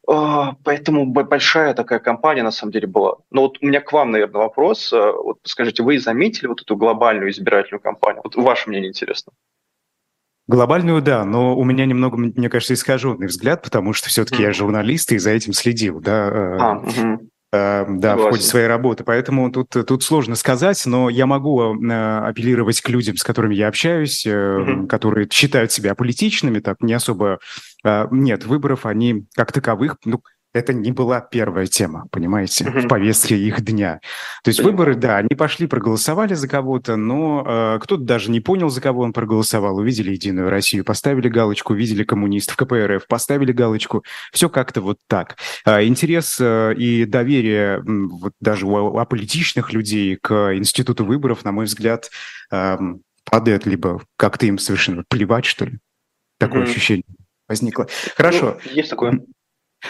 А, 0.06 0.54
поэтому 0.64 1.06
большая 1.06 1.74
такая 1.74 1.98
компания 1.98 2.42
на 2.42 2.50
самом 2.50 2.72
деле 2.72 2.86
была. 2.86 3.16
Но 3.30 3.42
вот 3.42 3.58
у 3.60 3.66
меня 3.66 3.80
к 3.80 3.92
вам, 3.92 4.10
наверное, 4.10 4.42
вопрос. 4.42 4.92
А, 4.92 5.12
вот 5.12 5.38
скажите, 5.44 5.82
вы 5.82 5.98
заметили 5.98 6.46
вот 6.46 6.62
эту 6.62 6.76
глобальную 6.76 7.30
избирательную 7.30 7.80
кампанию? 7.80 8.22
Вот 8.24 8.36
ваше 8.36 8.68
мнение 8.68 8.90
интересно. 8.90 9.32
Глобальную, 10.46 11.02
да, 11.02 11.24
но 11.26 11.54
у 11.54 11.62
меня 11.62 11.84
немного, 11.84 12.16
мне 12.16 12.48
кажется, 12.48 12.72
искаженный 12.72 13.26
взгляд, 13.26 13.62
потому 13.62 13.92
что 13.92 14.08
все-таки 14.08 14.42
mm. 14.42 14.46
я 14.46 14.52
журналист 14.54 15.12
и 15.12 15.18
за 15.18 15.30
этим 15.30 15.52
следил, 15.52 16.00
да. 16.00 16.28
Э, 16.28 16.56
а, 16.58 16.78
угу. 16.78 17.28
Э, 17.50 17.86
да, 17.88 18.16
в 18.16 18.30
ходе 18.30 18.42
своей 18.42 18.66
работы. 18.66 19.04
Поэтому 19.04 19.50
тут, 19.50 19.70
тут 19.70 20.02
сложно 20.02 20.34
сказать, 20.34 20.84
но 20.84 21.08
я 21.08 21.26
могу 21.26 21.74
э, 21.74 22.18
апеллировать 22.26 22.80
к 22.80 22.88
людям, 22.90 23.16
с 23.16 23.24
которыми 23.24 23.54
я 23.54 23.68
общаюсь, 23.68 24.26
mm-hmm. 24.26 24.86
которые 24.86 25.28
считают 25.30 25.72
себя 25.72 25.94
политичными, 25.94 26.60
так 26.60 26.80
не 26.80 26.92
особо... 26.92 27.38
Нет, 27.84 28.44
выборов 28.44 28.86
они 28.86 29.26
как 29.34 29.52
таковых, 29.52 29.96
ну, 30.04 30.20
это 30.54 30.72
не 30.72 30.92
была 30.92 31.20
первая 31.20 31.66
тема, 31.66 32.06
понимаете, 32.10 32.64
mm-hmm. 32.64 32.80
в 32.80 32.88
повестке 32.88 33.36
их 33.36 33.60
дня. 33.60 34.00
То 34.42 34.48
есть 34.48 34.60
выборы, 34.60 34.94
да, 34.94 35.18
они 35.18 35.34
пошли, 35.36 35.66
проголосовали 35.66 36.34
за 36.34 36.48
кого-то, 36.48 36.96
но 36.96 37.44
э, 37.46 37.78
кто-то 37.82 38.02
даже 38.02 38.30
не 38.30 38.40
понял, 38.40 38.70
за 38.70 38.80
кого 38.80 39.02
он 39.02 39.12
проголосовал. 39.12 39.76
Увидели 39.76 40.12
Единую 40.12 40.48
Россию, 40.48 40.84
поставили 40.84 41.28
галочку, 41.28 41.74
увидели 41.74 42.02
коммунистов, 42.02 42.56
КПРФ, 42.56 43.06
поставили 43.06 43.52
галочку. 43.52 44.04
Все 44.32 44.48
как-то 44.48 44.80
вот 44.80 44.98
так. 45.06 45.36
Э, 45.66 45.84
интерес 45.84 46.38
э, 46.40 46.74
и 46.74 47.04
доверие 47.04 47.82
вот 47.84 48.32
даже 48.40 48.66
у 48.66 48.98
аполитичных 48.98 49.72
людей 49.72 50.16
к 50.16 50.54
институту 50.54 51.04
выборов, 51.04 51.44
на 51.44 51.52
мой 51.52 51.66
взгляд, 51.66 52.10
э, 52.50 52.78
падает, 53.24 53.66
либо 53.66 54.02
как-то 54.16 54.46
им 54.46 54.58
совершенно 54.58 55.04
плевать, 55.08 55.44
что 55.44 55.66
ли. 55.66 55.78
Такое 56.38 56.62
mm-hmm. 56.62 56.70
ощущение 56.70 57.04
возникло. 57.48 57.86
Хорошо. 58.16 58.58
Ну, 58.64 58.70
есть 58.72 58.90
такое. 58.90 59.20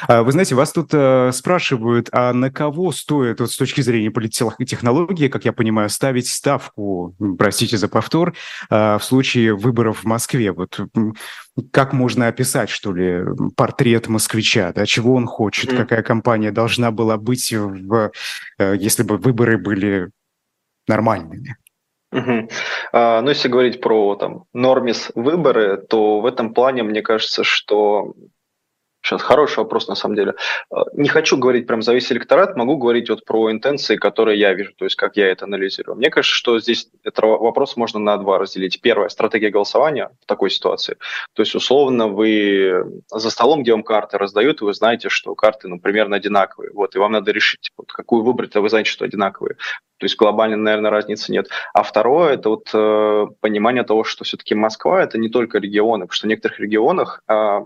А, 0.07 0.23
вы 0.23 0.33
знаете, 0.33 0.55
вас 0.55 0.73
тут 0.73 0.91
э, 0.93 1.31
спрашивают, 1.33 2.09
а 2.13 2.33
на 2.33 2.51
кого 2.51 2.93
стоит 2.93 3.41
вот 3.41 3.51
с 3.51 3.57
точки 3.57 3.81
зрения 3.81 4.11
политтехнологии, 4.11 5.29
как 5.29 5.45
я 5.45 5.53
понимаю, 5.53 5.89
ставить 5.89 6.29
ставку, 6.29 7.15
простите 7.39 7.77
за 7.77 7.89
повтор, 7.89 8.35
э, 8.71 8.99
в 8.99 9.03
случае 9.03 9.55
выборов 9.55 10.01
в 10.01 10.05
Москве? 10.05 10.53
Вот 10.53 10.79
как 11.73 11.93
можно 11.93 12.29
описать, 12.29 12.69
что 12.69 12.93
ли, 12.93 13.25
портрет 13.57 14.09
москвича, 14.09 14.73
да, 14.73 14.87
чего 14.87 15.15
он 15.15 15.27
хочет, 15.27 15.73
mm. 15.73 15.77
какая 15.77 16.03
компания 16.03 16.53
должна 16.53 16.91
была 16.91 17.17
быть, 17.17 17.53
в, 17.53 18.13
э, 18.59 18.77
если 18.79 19.03
бы 19.03 19.17
выборы 19.17 19.59
были 19.59 20.11
нормальными? 20.87 21.57
Угу. 22.11 22.49
А, 22.93 23.21
ну, 23.21 23.29
если 23.29 23.49
говорить 23.49 23.83
про 23.83 24.17
там 24.17 24.45
нормис 24.55 25.13
выборы, 25.15 25.77
то 25.77 26.21
в 26.21 26.27
этом 26.27 26.55
плане 26.55 26.83
мне 26.83 27.03
кажется, 27.03 27.45
что 27.45 28.15
Сейчас 29.09 29.23
хороший 29.23 29.61
вопрос 29.61 29.89
на 29.89 29.95
самом 29.95 30.17
деле. 30.17 30.35
Э, 30.71 30.77
не 30.93 31.09
хочу 31.09 31.39
говорить 31.39 31.67
прям 31.67 31.81
за 31.81 31.95
весь 31.95 32.13
электорат, 32.13 32.57
могу 32.57 32.77
говорить 32.77 33.09
вот 33.09 33.25
про 33.25 33.51
интенции, 33.51 33.97
которые 33.97 34.39
я 34.39 34.53
вижу, 34.53 34.73
то 34.77 34.85
есть 34.85 34.97
как 34.97 35.17
я 35.17 35.29
это 35.29 35.47
анализирую. 35.47 35.97
Мне 35.97 36.11
кажется, 36.11 36.37
что 36.37 36.61
здесь 36.61 36.91
этот 37.05 37.25
вопрос 37.25 37.77
можно 37.79 37.99
на 37.99 38.19
два 38.19 38.39
разделить. 38.39 38.83
Первое– 38.83 39.09
стратегия 39.09 39.49
голосования 39.49 40.11
в 40.21 40.27
такой 40.27 40.51
ситуации. 40.51 40.97
То 41.33 41.41
есть 41.41 41.55
условно 41.55 42.09
вы 42.09 43.01
за 43.11 43.31
столом, 43.31 43.63
где 43.63 43.73
вам 43.73 43.83
карты 43.83 44.19
раздают, 44.19 44.61
и 44.61 44.65
вы 44.65 44.75
знаете, 44.75 45.09
что 45.09 45.35
карты, 45.35 45.69
ну, 45.69 45.81
примерно 45.81 46.17
одинаковые. 46.17 46.71
Вот, 46.73 46.95
и 46.95 46.99
вам 46.99 47.13
надо 47.13 47.33
решить, 47.33 47.71
вот, 47.79 47.91
какую 47.91 48.23
выбрать, 48.23 48.55
а 48.57 48.61
вы 48.61 48.69
знаете, 48.69 48.91
что 48.91 49.07
одинаковые. 49.07 49.55
То 49.99 50.05
есть 50.05 50.17
глобально, 50.17 50.57
наверное, 50.57 50.91
разницы 50.91 51.33
нет. 51.33 51.49
А 51.73 51.83
второе– 51.83 52.35
это 52.35 52.51
вот 52.51 52.71
э, 52.75 53.27
понимание 53.41 53.85
того, 53.85 54.05
что 54.05 54.25
все-таки 54.25 54.55
Москва– 54.55 55.03
это 55.03 55.17
не 55.19 55.31
только 55.31 55.59
регионы, 55.59 56.05
потому 56.05 56.15
что 56.15 56.27
в 56.27 56.31
некоторых 56.31 56.61
регионах 56.61 57.23
э, 57.27 57.61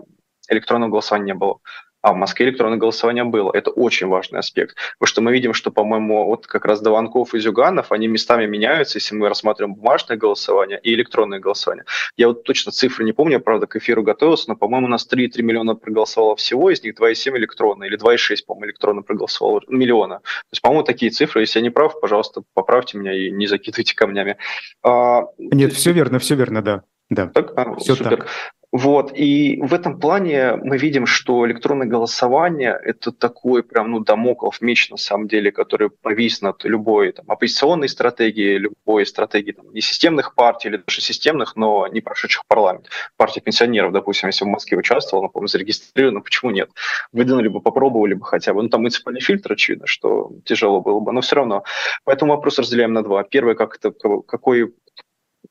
электронного 0.53 0.91
голосования 0.91 1.33
не 1.33 1.33
было. 1.33 1.59
А 2.03 2.11
в 2.11 2.17
Москве 2.17 2.47
электронное 2.47 2.77
голосование 2.77 3.23
было. 3.23 3.49
Это 3.53 3.71
очень 3.71 4.07
важный 4.07 4.39
аспект. 4.39 4.75
Потому 4.99 5.07
что 5.07 5.21
мы 5.21 5.31
видим, 5.31 5.53
что, 5.53 5.71
по-моему, 5.71 6.25
вот 6.25 6.47
как 6.47 6.65
раз 6.65 6.81
Дованков 6.81 7.33
и 7.33 7.39
Зюганов, 7.39 7.93
они 7.93 8.09
местами 8.09 8.45
меняются, 8.45 8.97
если 8.97 9.15
мы 9.15 9.29
рассматриваем 9.29 9.75
бумажное 9.75 10.17
голосование 10.17 10.81
и 10.83 10.93
электронное 10.93 11.39
голосование. 11.39 11.85
Я 12.17 12.27
вот 12.27 12.43
точно 12.43 12.73
цифры 12.73 13.05
не 13.05 13.13
помню, 13.13 13.39
правда, 13.39 13.67
к 13.67 13.77
эфиру 13.77 14.03
готовился, 14.03 14.49
но, 14.49 14.57
по-моему, 14.57 14.87
у 14.87 14.89
нас 14.89 15.07
3,3 15.09 15.41
миллиона 15.43 15.75
проголосовало 15.75 16.35
всего, 16.35 16.69
из 16.69 16.83
них 16.83 16.99
2,7 16.99 17.37
электронно, 17.37 17.85
или 17.85 17.97
2,6, 17.97 18.35
по-моему, 18.45 18.65
электронно 18.65 19.01
проголосовало 19.01 19.61
миллиона. 19.69 20.19
То 20.19 20.51
есть, 20.51 20.61
по-моему, 20.61 20.83
такие 20.83 21.09
цифры. 21.09 21.43
Если 21.43 21.59
я 21.59 21.63
не 21.63 21.69
прав, 21.69 22.01
пожалуйста, 22.01 22.43
поправьте 22.53 22.97
меня 22.97 23.13
и 23.13 23.31
не 23.31 23.47
закидывайте 23.47 23.95
камнями. 23.95 24.35
А, 24.83 25.21
Нет, 25.37 25.71
все 25.71 25.93
верно, 25.93 26.19
все 26.19 26.35
верно, 26.35 26.61
да. 26.61 26.83
Да, 27.09 27.27
так? 27.27 27.53
А, 27.55 27.75
все 27.75 27.95
супер. 27.95 28.17
так. 28.17 28.29
Вот, 28.73 29.11
и 29.13 29.61
в 29.61 29.71
этом 29.75 29.99
плане 29.99 30.55
мы 30.55 30.79
видим, 30.79 31.05
что 31.05 31.45
электронное 31.45 31.85
голосование– 31.85 32.75
это 32.83 33.11
такой 33.11 33.61
прям, 33.61 33.91
ну, 33.91 33.99
домоклов 33.99 34.61
меч, 34.61 34.89
на 34.89 34.97
самом 34.97 35.27
деле, 35.27 35.51
который 35.51 35.91
повис 35.91 36.41
над 36.41 36.63
любой 36.63 37.11
там, 37.11 37.29
оппозиционной 37.29 37.87
стратегией, 37.87 38.57
любой 38.57 39.05
стратегией 39.05 39.53
там, 39.53 39.71
не 39.71 39.81
системных 39.81 40.33
партий 40.33 40.69
или 40.69 40.77
даже 40.77 41.01
системных, 41.01 41.55
но 41.55 41.85
не 41.85 42.01
прошедших 42.01 42.47
парламент. 42.47 42.89
Партия 43.15 43.41
пенсионеров, 43.41 43.93
допустим, 43.93 44.29
если 44.29 44.43
в 44.43 44.47
Москве 44.47 44.75
участвовала, 44.75 45.27
по-моему, 45.27 45.49
зарегистрирована, 45.49 46.21
почему 46.21 46.49
нет? 46.49 46.71
Выдвинули 47.11 47.49
бы, 47.49 47.61
попробовали 47.61 48.15
бы 48.15 48.25
хотя 48.25 48.55
бы. 48.55 48.63
Ну, 48.63 48.69
там 48.69 48.81
муниципальный 48.81 49.21
фильтр, 49.21 49.53
очевидно, 49.53 49.85
что 49.85 50.31
тяжело 50.45 50.81
было 50.81 50.99
бы, 50.99 51.11
но 51.11 51.21
все 51.21 51.35
равно. 51.35 51.63
Поэтому 52.05 52.33
вопрос 52.33 52.57
разделяем 52.57 52.93
на 52.93 53.03
два. 53.03 53.23
Первый, 53.23 53.53
как 53.53 53.77
это, 53.77 53.91
какой 54.25 54.73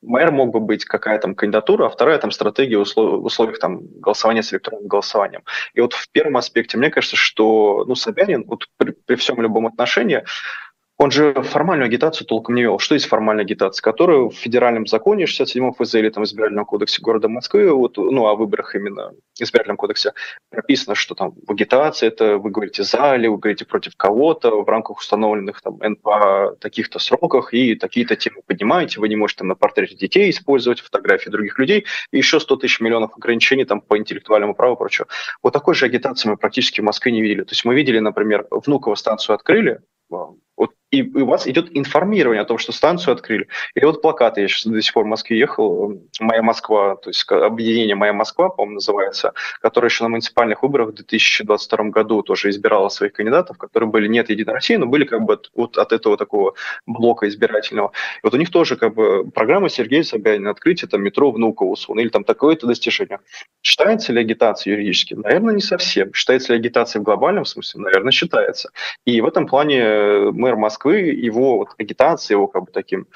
мэр 0.03 0.31
мог 0.31 0.51
бы 0.51 0.59
быть, 0.59 0.85
какая 0.85 1.17
там 1.19 1.35
кандидатура, 1.35 1.85
а 1.85 1.89
вторая 1.89 2.17
там 2.19 2.31
стратегия 2.31 2.77
в 2.77 2.81
условиях 2.81 3.59
там 3.59 3.79
голосования 3.99 4.43
с 4.43 4.53
электронным 4.53 4.87
голосованием. 4.87 5.43
И 5.73 5.81
вот 5.81 5.93
в 5.93 6.09
первом 6.11 6.37
аспекте 6.37 6.77
мне 6.77 6.89
кажется, 6.89 7.15
что 7.15 7.85
ну, 7.87 7.95
Собянин 7.95 8.43
вот 8.45 8.67
при, 8.77 8.91
при 8.91 9.15
всем 9.15 9.41
любом 9.41 9.67
отношении 9.67 10.23
он 10.97 11.11
же 11.11 11.33
формальную 11.33 11.87
агитацию 11.87 12.27
толком 12.27 12.55
не 12.55 12.61
вел. 12.61 12.77
Что 12.79 12.93
есть 12.93 13.07
формальная 13.07 13.43
агитация? 13.43 13.81
Которую 13.81 14.29
в 14.29 14.35
федеральном 14.35 14.85
законе 14.85 15.25
67 15.25 15.73
ФЗ 15.73 15.95
или 15.95 16.09
там 16.09 16.23
избирательном 16.23 16.65
кодексе 16.65 17.01
города 17.01 17.27
Москвы, 17.27 17.71
вот, 17.73 17.97
ну, 17.97 18.27
о 18.27 18.35
выборах 18.35 18.75
именно 18.75 19.11
избирательном 19.39 19.77
кодексе, 19.77 20.13
прописано, 20.49 20.95
что 20.95 21.15
там 21.15 21.33
агитация, 21.47 22.07
это 22.07 22.37
вы 22.37 22.51
говорите 22.51 22.83
за 22.83 23.15
или 23.15 23.27
вы 23.27 23.37
говорите 23.37 23.65
против 23.65 23.95
кого-то 23.95 24.61
в 24.61 24.69
рамках 24.69 24.99
установленных 24.99 25.61
там 25.61 25.79
НПА 25.81 26.57
таких-то 26.59 26.99
сроках 26.99 27.53
и 27.53 27.75
такие-то 27.75 28.15
темы 28.15 28.41
поднимаете, 28.45 28.99
вы 28.99 29.09
не 29.09 29.15
можете 29.15 29.39
там 29.39 29.47
на 29.47 29.55
портрете 29.55 29.95
детей 29.95 30.29
использовать 30.29 30.79
фотографии 30.79 31.29
других 31.29 31.57
людей, 31.57 31.85
и 32.11 32.17
еще 32.17 32.39
100 32.39 32.55
тысяч 32.57 32.79
миллионов 32.79 33.17
ограничений 33.17 33.65
там 33.65 33.81
по 33.81 33.97
интеллектуальному 33.97 34.53
праву 34.53 34.75
и 34.75 34.77
прочее. 34.77 35.07
Вот 35.41 35.53
такой 35.53 35.73
же 35.73 35.85
агитации 35.85 36.29
мы 36.29 36.37
практически 36.37 36.81
в 36.81 36.83
Москве 36.83 37.11
не 37.11 37.21
видели. 37.21 37.41
То 37.41 37.51
есть 37.51 37.65
мы 37.65 37.73
видели, 37.73 37.99
например, 37.99 38.45
Внуково 38.51 38.95
станцию 38.95 39.35
открыли, 39.35 39.79
вот, 40.63 40.71
и, 40.91 40.99
и 40.99 41.21
у 41.21 41.25
вас 41.25 41.45
идет 41.45 41.75
информирование 41.75 42.41
о 42.41 42.45
том, 42.45 42.57
что 42.57 42.71
станцию 42.71 43.15
открыли. 43.15 43.47
Или 43.75 43.83
вот 43.83 44.01
плакаты, 44.01 44.41
я 44.41 44.47
сейчас 44.47 44.65
до 44.65 44.81
сих 44.81 44.93
пор 44.93 45.03
в 45.03 45.07
Москве 45.07 45.37
ехал, 45.37 45.99
«Моя 46.21 46.41
Москва», 46.41 46.95
то 46.95 47.09
есть 47.09 47.29
объединение 47.29 47.95
«Моя 47.95 48.13
Москва», 48.13 48.47
по-моему, 48.47 48.75
называется, 48.75 49.33
которое 49.61 49.87
еще 49.87 50.03
на 50.03 50.09
муниципальных 50.09 50.63
выборах 50.63 50.89
в 50.89 50.93
2022 50.93 51.85
году 51.89 52.21
тоже 52.21 52.49
избирало 52.49 52.87
своих 52.87 53.11
кандидатов, 53.11 53.57
которые 53.57 53.89
были 53.89 54.07
не 54.07 54.19
от 54.19 54.29
«Единой 54.29 54.53
России», 54.53 54.75
но 54.75 54.85
были 54.85 55.03
как 55.03 55.23
бы 55.23 55.33
от, 55.33 55.51
вот 55.53 55.77
от 55.77 55.91
этого 55.91 56.15
такого 56.15 56.53
блока 56.85 57.27
избирательного. 57.27 57.91
И 58.17 58.19
вот 58.23 58.33
у 58.33 58.37
них 58.37 58.49
тоже 58.49 58.77
как 58.77 58.93
бы 58.93 59.29
программа 59.31 59.67
Сергея 59.67 60.03
Собянина, 60.03 60.51
открытие 60.51 60.87
там 60.87 61.01
метро 61.01 61.31
Внуково, 61.31 61.71
условно, 61.71 61.99
или 61.99 62.09
там 62.09 62.23
такое-то 62.23 62.67
достижение. 62.67 63.19
Считается 63.61 64.13
ли 64.13 64.21
агитация 64.21 64.73
юридически? 64.73 65.15
Наверное, 65.15 65.55
не 65.55 65.61
совсем. 65.61 66.13
Считается 66.13 66.53
ли 66.53 66.59
агитация 66.59 67.01
в 67.01 67.03
глобальном 67.03 67.43
смысле? 67.43 67.81
Наверное, 67.81 68.11
считается. 68.11 68.69
И 69.05 69.19
в 69.19 69.25
этом 69.25 69.47
плане 69.47 70.31
мэр 70.53 70.57
Москвы, 70.57 70.97
его 70.99 71.57
вот, 71.57 71.69
агитация, 71.77 72.35
его 72.35 72.47
как 72.47 72.65
бы 72.65 72.71
таким 72.71 73.07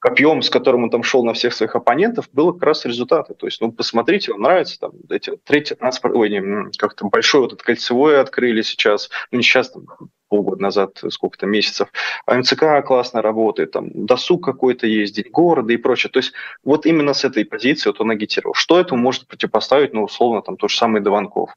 копьем, 0.00 0.40
с 0.40 0.48
которым 0.48 0.84
он 0.84 0.90
там 0.90 1.02
шел 1.02 1.24
на 1.24 1.34
всех 1.34 1.52
своих 1.52 1.76
оппонентов, 1.76 2.28
было 2.32 2.52
как 2.52 2.62
раз 2.62 2.86
результаты. 2.86 3.34
То 3.34 3.46
есть, 3.46 3.60
ну, 3.60 3.70
посмотрите, 3.70 4.32
вам 4.32 4.40
нравится, 4.40 4.80
там, 4.80 4.92
эти 5.10 5.36
третий 5.44 5.74
транспорт, 5.74 6.16
ой, 6.16 6.70
как-то 6.78 7.06
большой 7.06 7.42
вот 7.42 7.52
этот 7.52 7.62
кольцевой 7.62 8.18
открыли 8.18 8.62
сейчас, 8.62 9.10
ну, 9.30 9.36
не 9.36 9.44
сейчас, 9.44 9.70
там, 9.70 9.84
полгода 10.28 10.62
назад, 10.62 11.02
сколько-то 11.10 11.46
месяцев, 11.46 11.88
а 12.24 12.38
МЦК 12.38 12.82
классно 12.86 13.20
работает, 13.20 13.72
там, 13.72 13.90
досуг 14.06 14.42
какой-то 14.42 14.86
есть, 14.86 15.14
день 15.14 15.30
города 15.30 15.72
и 15.72 15.76
прочее. 15.76 16.10
То 16.10 16.20
есть, 16.20 16.32
вот 16.64 16.86
именно 16.86 17.12
с 17.12 17.24
этой 17.24 17.44
позиции 17.44 17.90
вот 17.90 18.00
он 18.00 18.10
агитировал. 18.10 18.54
Что 18.54 18.80
этому 18.80 19.02
может 19.02 19.26
противопоставить, 19.26 19.92
ну, 19.92 20.04
условно, 20.04 20.40
там, 20.40 20.56
тот 20.56 20.70
же 20.70 20.78
самый 20.78 21.02
Дованков? 21.02 21.50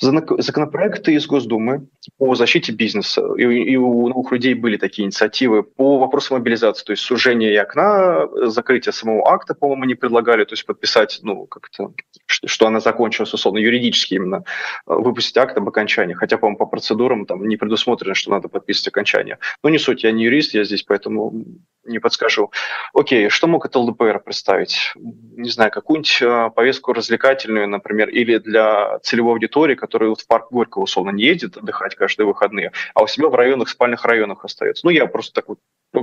Законопроекты 0.00 1.14
из 1.14 1.26
Госдумы 1.26 1.88
по 2.18 2.34
защите 2.34 2.72
бизнеса. 2.72 3.22
И, 3.36 3.42
и 3.42 3.76
у 3.76 4.08
новых 4.08 4.32
людей 4.32 4.54
были 4.54 4.76
такие 4.76 5.06
инициативы 5.06 5.62
по 5.62 5.98
вопросу 5.98 6.34
мобилизации, 6.34 6.84
то 6.84 6.92
есть 6.92 7.02
сужение 7.02 7.52
и 7.52 7.56
окна, 7.56 8.28
закрытие 8.48 8.92
самого 8.92 9.28
акта, 9.28 9.54
по-моему, 9.54 9.84
не 9.84 9.94
предлагали, 9.94 10.44
то 10.44 10.52
есть 10.52 10.66
подписать, 10.66 11.18
ну, 11.22 11.46
как-то, 11.46 11.92
что 12.26 12.66
она 12.66 12.80
закончилась, 12.80 13.34
условно, 13.34 13.58
юридически 13.58 14.14
именно, 14.14 14.44
выпустить 14.86 15.36
акт 15.36 15.56
об 15.56 15.68
окончании. 15.68 16.14
Хотя, 16.14 16.38
по-моему, 16.38 16.58
по 16.58 16.66
процедурам 16.66 17.26
там 17.26 17.46
не 17.46 17.56
предусмотрено, 17.56 18.14
что 18.14 18.30
надо 18.30 18.48
подписывать 18.48 18.88
окончание. 18.88 19.38
Но 19.62 19.70
не 19.70 19.78
суть, 19.78 20.04
я 20.04 20.12
не 20.12 20.24
юрист, 20.24 20.54
я 20.54 20.64
здесь 20.64 20.82
поэтому 20.82 21.44
не 21.88 21.98
подскажу. 21.98 22.52
Окей, 22.92 23.30
что 23.30 23.46
мог 23.46 23.66
это 23.66 23.78
ЛДПР 23.78 24.20
представить? 24.24 24.92
Не 24.94 25.48
знаю, 25.48 25.70
какую-нибудь 25.70 26.18
э, 26.20 26.50
повестку 26.54 26.92
развлекательную, 26.92 27.68
например, 27.68 28.08
или 28.08 28.38
для 28.38 28.98
целевой 29.00 29.32
аудитории, 29.32 29.74
который 29.88 30.10
вот 30.10 30.20
в 30.20 30.26
парк 30.26 30.48
Горького 30.50 30.82
условно 30.82 31.10
не 31.10 31.24
едет 31.24 31.56
отдыхать 31.56 31.94
каждые 31.94 32.26
выходные, 32.26 32.72
а 32.94 33.02
у 33.02 33.06
себя 33.06 33.28
в 33.28 33.34
районах, 33.34 33.70
спальных 33.70 34.04
районах 34.04 34.44
остается. 34.44 34.86
Ну, 34.86 34.90
я 34.90 35.06
просто 35.06 35.32
так 35.32 35.48
вот 35.48 35.58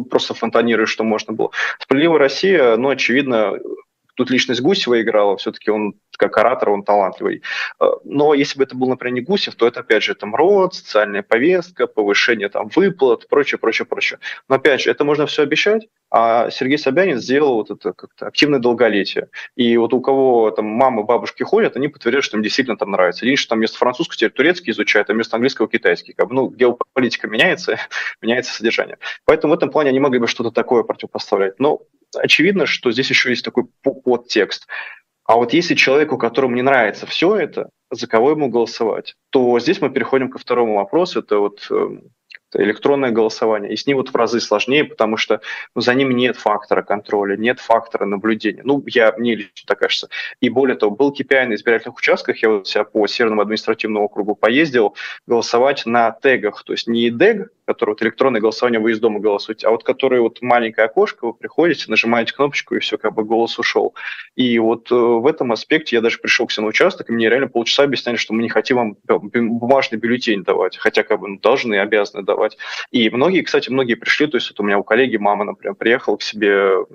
просто 0.09 0.33
фонтанирую, 0.33 0.87
что 0.87 1.03
можно 1.03 1.33
было. 1.33 1.51
Справедливая 1.79 2.17
Россия, 2.17 2.75
ну, 2.75 2.89
очевидно, 2.89 3.53
тут 4.15 4.29
личность 4.29 4.61
Гусева 4.61 5.01
играла, 5.01 5.37
все-таки 5.37 5.69
он 5.69 5.95
как 6.17 6.37
оратор, 6.37 6.69
он 6.69 6.83
талантливый. 6.83 7.43
Э, 7.79 7.85
но 8.03 8.33
если 8.33 8.57
бы 8.57 8.63
это 8.63 8.75
был, 8.75 8.87
например, 8.89 9.13
не 9.15 9.21
Гусев, 9.21 9.55
то 9.55 9.67
это, 9.67 9.81
опять 9.81 10.03
же, 10.03 10.15
там 10.15 10.35
род, 10.35 10.73
социальная 10.73 11.23
повестка, 11.23 11.87
повышение 11.87 12.49
там 12.49 12.69
выплат, 12.73 13.27
прочее, 13.27 13.59
прочее, 13.59 13.85
прочее. 13.85 14.19
Но, 14.47 14.55
опять 14.55 14.81
же, 14.81 14.91
это 14.91 15.03
можно 15.03 15.25
все 15.25 15.43
обещать, 15.43 15.87
а 16.09 16.49
Сергей 16.49 16.77
Собянин 16.77 17.19
сделал 17.19 17.55
вот 17.55 17.71
это 17.71 17.93
как-то 17.93 18.27
активное 18.27 18.59
долголетие. 18.59 19.29
И 19.55 19.75
вот 19.77 19.93
у 19.93 20.01
кого 20.01 20.51
там 20.51 20.65
мамы, 20.65 21.03
бабушки 21.03 21.43
ходят, 21.43 21.75
они 21.75 21.87
подтвердят, 21.87 22.23
что 22.23 22.37
им 22.37 22.43
действительно 22.43 22.77
там 22.77 22.91
нравится. 22.91 23.25
Единственное, 23.25 23.43
что 23.43 23.49
там 23.49 23.59
вместо 23.59 23.77
французского 23.77 24.15
теперь 24.15 24.31
турецкий 24.31 24.71
изучают, 24.71 25.09
а 25.09 25.13
вместо 25.13 25.35
английского 25.35 25.67
китайский. 25.67 26.13
Как 26.13 26.29
бы, 26.29 26.35
ну, 26.35 26.49
геополитика 26.49 27.27
меняется, 27.27 27.77
меняется 28.21 28.53
содержание. 28.53 28.97
Поэтому 29.25 29.53
в 29.53 29.57
этом 29.57 29.69
плане 29.71 29.89
они 29.89 29.99
могли 29.99 30.19
бы 30.19 30.27
что-то 30.27 30.51
такое 30.51 30.83
противопоставлять. 30.83 31.59
Но 31.59 31.81
очевидно, 32.15 32.65
что 32.65 32.91
здесь 32.91 33.09
еще 33.09 33.29
есть 33.29 33.45
такой 33.45 33.65
подтекст. 33.83 34.67
А 35.25 35.35
вот 35.35 35.53
если 35.53 35.73
человеку, 35.75 36.17
которому 36.17 36.55
не 36.55 36.61
нравится 36.61 37.07
все 37.07 37.35
это, 37.35 37.69
за 37.91 38.07
кого 38.07 38.31
ему 38.31 38.49
голосовать, 38.49 39.15
то 39.31 39.59
здесь 39.59 39.81
мы 39.81 39.89
переходим 39.89 40.29
ко 40.29 40.37
второму 40.37 40.75
вопросу. 40.75 41.19
Это 41.19 41.39
вот 41.39 41.65
эм, 41.71 42.11
электронное 42.53 43.11
голосование. 43.11 43.73
И 43.73 43.75
с 43.75 43.85
ним 43.85 43.97
вот 43.97 44.09
в 44.09 44.15
разы 44.15 44.39
сложнее, 44.39 44.85
потому 44.85 45.17
что 45.17 45.41
ну, 45.73 45.81
за 45.81 45.93
ним 45.93 46.11
нет 46.11 46.37
фактора 46.37 46.81
контроля, 46.81 47.37
нет 47.37 47.59
фактора 47.59 48.05
наблюдения. 48.05 48.61
Ну, 48.63 48.83
я, 48.87 49.13
мне 49.17 49.35
лично 49.35 49.65
так 49.67 49.79
кажется. 49.79 50.09
И 50.39 50.49
более 50.49 50.77
того, 50.77 50.95
был 50.95 51.13
KPI 51.13 51.47
на 51.47 51.55
избирательных 51.55 51.97
участках, 51.97 52.41
я 52.41 52.49
вот 52.49 52.67
себя 52.67 52.83
по 52.83 53.05
Северному 53.07 53.41
административному 53.41 54.05
округу 54.05 54.35
поездил, 54.35 54.95
голосовать 55.27 55.85
на 55.85 56.11
тегах, 56.11 56.63
то 56.63 56.73
есть 56.73 56.87
не 56.87 57.09
дег, 57.09 57.49
который 57.65 57.91
вот 57.91 58.03
электронное 58.03 58.41
голосование, 58.41 58.79
вы 58.79 58.91
из 58.91 58.99
дома 58.99 59.19
голосуете, 59.19 59.67
а 59.67 59.71
вот 59.71 59.83
который 59.83 60.19
вот 60.19 60.41
маленькое 60.41 60.85
окошко, 60.85 61.27
вы 61.27 61.33
приходите, 61.33 61.85
нажимаете 61.87 62.33
кнопочку, 62.33 62.75
и 62.75 62.79
все, 62.79 62.97
как 62.97 63.13
бы 63.13 63.23
голос 63.23 63.57
ушел. 63.59 63.95
И 64.35 64.57
вот 64.59 64.91
э, 64.91 64.95
в 64.95 65.25
этом 65.27 65.51
аспекте 65.51 65.95
я 65.95 66.01
даже 66.01 66.19
пришел 66.19 66.45
к 66.47 66.51
себе 66.51 66.63
на 66.63 66.69
участок, 66.69 67.09
и 67.09 67.13
мне 67.13 67.29
реально 67.29 67.47
полчаса 67.47 67.83
объясняли, 67.83 68.17
что 68.17 68.33
мы 68.33 68.43
не 68.43 68.49
хотим 68.49 68.77
вам 68.77 68.97
бумажный 69.05 69.97
бюллетень 69.97 70.43
давать, 70.43 70.77
хотя 70.77 71.03
как 71.03 71.19
бы 71.19 71.27
ну, 71.27 71.39
должны 71.39 71.79
обязаны 71.79 72.23
давать. 72.23 72.57
И 72.91 73.09
многие, 73.09 73.41
кстати, 73.41 73.69
многие 73.69 73.95
пришли, 73.95 74.27
то 74.27 74.37
есть 74.37 74.49
вот 74.49 74.59
у 74.59 74.63
меня 74.63 74.77
у 74.77 74.83
коллеги 74.83 75.17
мама, 75.17 75.45
например, 75.45 75.75
приехала 75.75 76.17
к 76.17 76.21
себе 76.21 76.85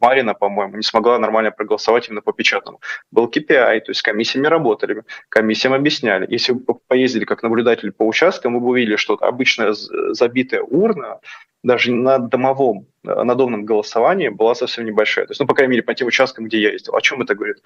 Марина, 0.00 0.34
по-моему, 0.34 0.76
не 0.76 0.82
смогла 0.82 1.18
нормально 1.18 1.50
проголосовать 1.50 2.08
именно 2.08 2.20
по 2.20 2.32
печатному. 2.32 2.80
Был 3.10 3.26
KPI, 3.26 3.80
то 3.80 3.90
есть 3.90 4.02
комиссиями 4.02 4.46
работали, 4.46 5.04
комиссиям 5.28 5.74
объясняли. 5.74 6.26
Если 6.28 6.52
бы 6.52 6.74
поездили 6.86 7.24
как 7.24 7.42
наблюдатель 7.42 7.92
по 7.92 8.06
участкам, 8.06 8.52
мы 8.52 8.60
бы 8.60 8.68
увидели, 8.68 8.96
что 8.96 9.14
обычная 9.20 9.72
забитая 9.72 10.62
урна, 10.62 11.20
даже 11.62 11.92
на 11.92 12.18
домовом, 12.18 12.86
на 13.02 13.34
домном 13.34 13.64
голосовании 13.64 14.28
была 14.28 14.54
совсем 14.54 14.84
небольшая. 14.86 15.26
То 15.26 15.32
есть, 15.32 15.40
ну, 15.40 15.46
по 15.46 15.54
крайней 15.54 15.72
мере, 15.72 15.82
по 15.82 15.94
тем 15.94 16.08
участкам, 16.08 16.46
где 16.46 16.58
я 16.60 16.72
ездил. 16.72 16.96
О 16.96 17.00
чем 17.00 17.22
это 17.22 17.34
говорит? 17.34 17.62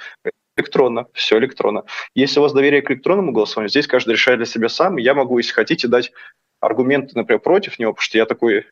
Электронно, 0.57 1.07
все 1.13 1.39
электронно. 1.39 1.85
Если 2.15 2.39
у 2.39 2.43
вас 2.43 2.53
доверие 2.53 2.83
к 2.83 2.91
электронному 2.91 3.33
голосованию, 3.33 3.71
здесь 3.71 3.87
каждый 3.87 4.13
решает 4.13 4.39
для 4.39 4.47
себя 4.47 4.69
сам. 4.69 4.97
Я 4.97 5.15
могу, 5.15 5.39
если 5.39 5.53
хотите, 5.53 5.89
дать 5.89 6.13
аргументы, 6.61 7.13
например, 7.15 7.41
против 7.41 7.79
него, 7.79 7.93
потому 7.93 8.03
что 8.03 8.19
я 8.19 8.27
такой 8.27 8.67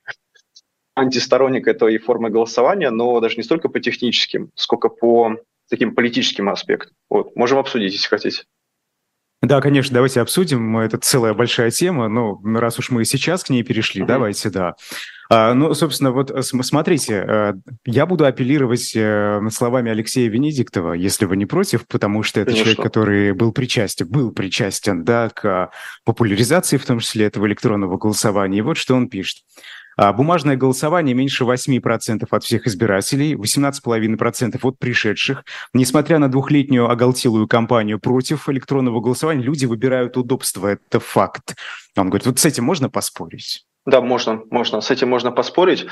антисторонник 0.94 1.66
этой 1.66 1.98
формы 1.98 2.30
голосования, 2.30 2.90
но 2.90 3.20
даже 3.20 3.36
не 3.36 3.42
столько 3.42 3.68
по 3.68 3.80
техническим, 3.80 4.50
сколько 4.54 4.88
по 4.88 5.36
таким 5.68 5.94
политическим 5.94 6.48
аспектам. 6.48 6.92
Вот. 7.08 7.34
Можем 7.34 7.58
обсудить, 7.58 7.92
если 7.92 8.08
хотите. 8.08 8.44
Да, 9.42 9.60
конечно, 9.60 9.92
давайте 9.92 10.20
обсудим. 10.20 10.78
Это 10.78 10.98
целая 10.98 11.34
большая 11.34 11.72
тема. 11.72 12.08
Ну, 12.08 12.40
раз 12.44 12.78
уж 12.78 12.90
мы 12.90 13.04
сейчас 13.04 13.42
к 13.42 13.50
ней 13.50 13.64
перешли, 13.64 14.02
mm-hmm. 14.02 14.06
давайте, 14.06 14.50
да. 14.50 14.76
А, 15.30 15.52
ну, 15.52 15.74
собственно, 15.74 16.12
вот 16.12 16.30
смотрите, 16.44 17.24
э, 17.26 17.52
я 17.84 18.06
буду 18.06 18.24
апеллировать 18.24 18.92
э, 18.94 19.40
словами 19.50 19.90
Алексея 19.90 20.28
Венедиктова, 20.28 20.92
если 20.92 21.24
вы 21.24 21.36
не 21.36 21.46
против, 21.46 21.88
потому 21.88 22.22
что 22.22 22.40
это 22.40 22.52
Конечно. 22.52 22.64
человек, 22.72 22.84
который 22.84 23.32
был 23.32 23.50
причастен, 23.50 24.06
был 24.06 24.30
причастен, 24.30 25.02
да, 25.04 25.30
к 25.30 25.70
популяризации, 26.04 26.76
в 26.76 26.84
том 26.84 27.00
числе, 27.00 27.26
этого 27.26 27.46
электронного 27.46 27.96
голосования. 27.96 28.58
И 28.58 28.62
вот 28.62 28.76
что 28.76 28.94
он 28.94 29.08
пишет. 29.08 29.38
А, 29.96 30.12
бумажное 30.12 30.56
голосование 30.56 31.14
меньше 31.14 31.44
8% 31.44 32.26
от 32.30 32.44
всех 32.44 32.66
избирателей, 32.66 33.34
18,5% 33.34 34.58
от 34.62 34.78
пришедших. 34.78 35.44
Несмотря 35.74 36.18
на 36.18 36.30
двухлетнюю 36.30 36.90
оголтелую 36.90 37.48
кампанию 37.48 37.98
против 37.98 38.48
электронного 38.48 39.00
голосования, 39.00 39.42
люди 39.42 39.66
выбирают 39.66 40.16
удобство. 40.16 40.68
Это 40.68 41.00
факт. 41.00 41.54
Он 41.96 42.08
говорит, 42.08 42.26
вот 42.26 42.38
с 42.38 42.44
этим 42.44 42.64
можно 42.64 42.88
поспорить? 42.88 43.66
Да, 43.84 44.00
можно, 44.00 44.42
можно. 44.50 44.80
С 44.80 44.90
этим 44.90 45.08
можно 45.08 45.32
поспорить 45.32 45.86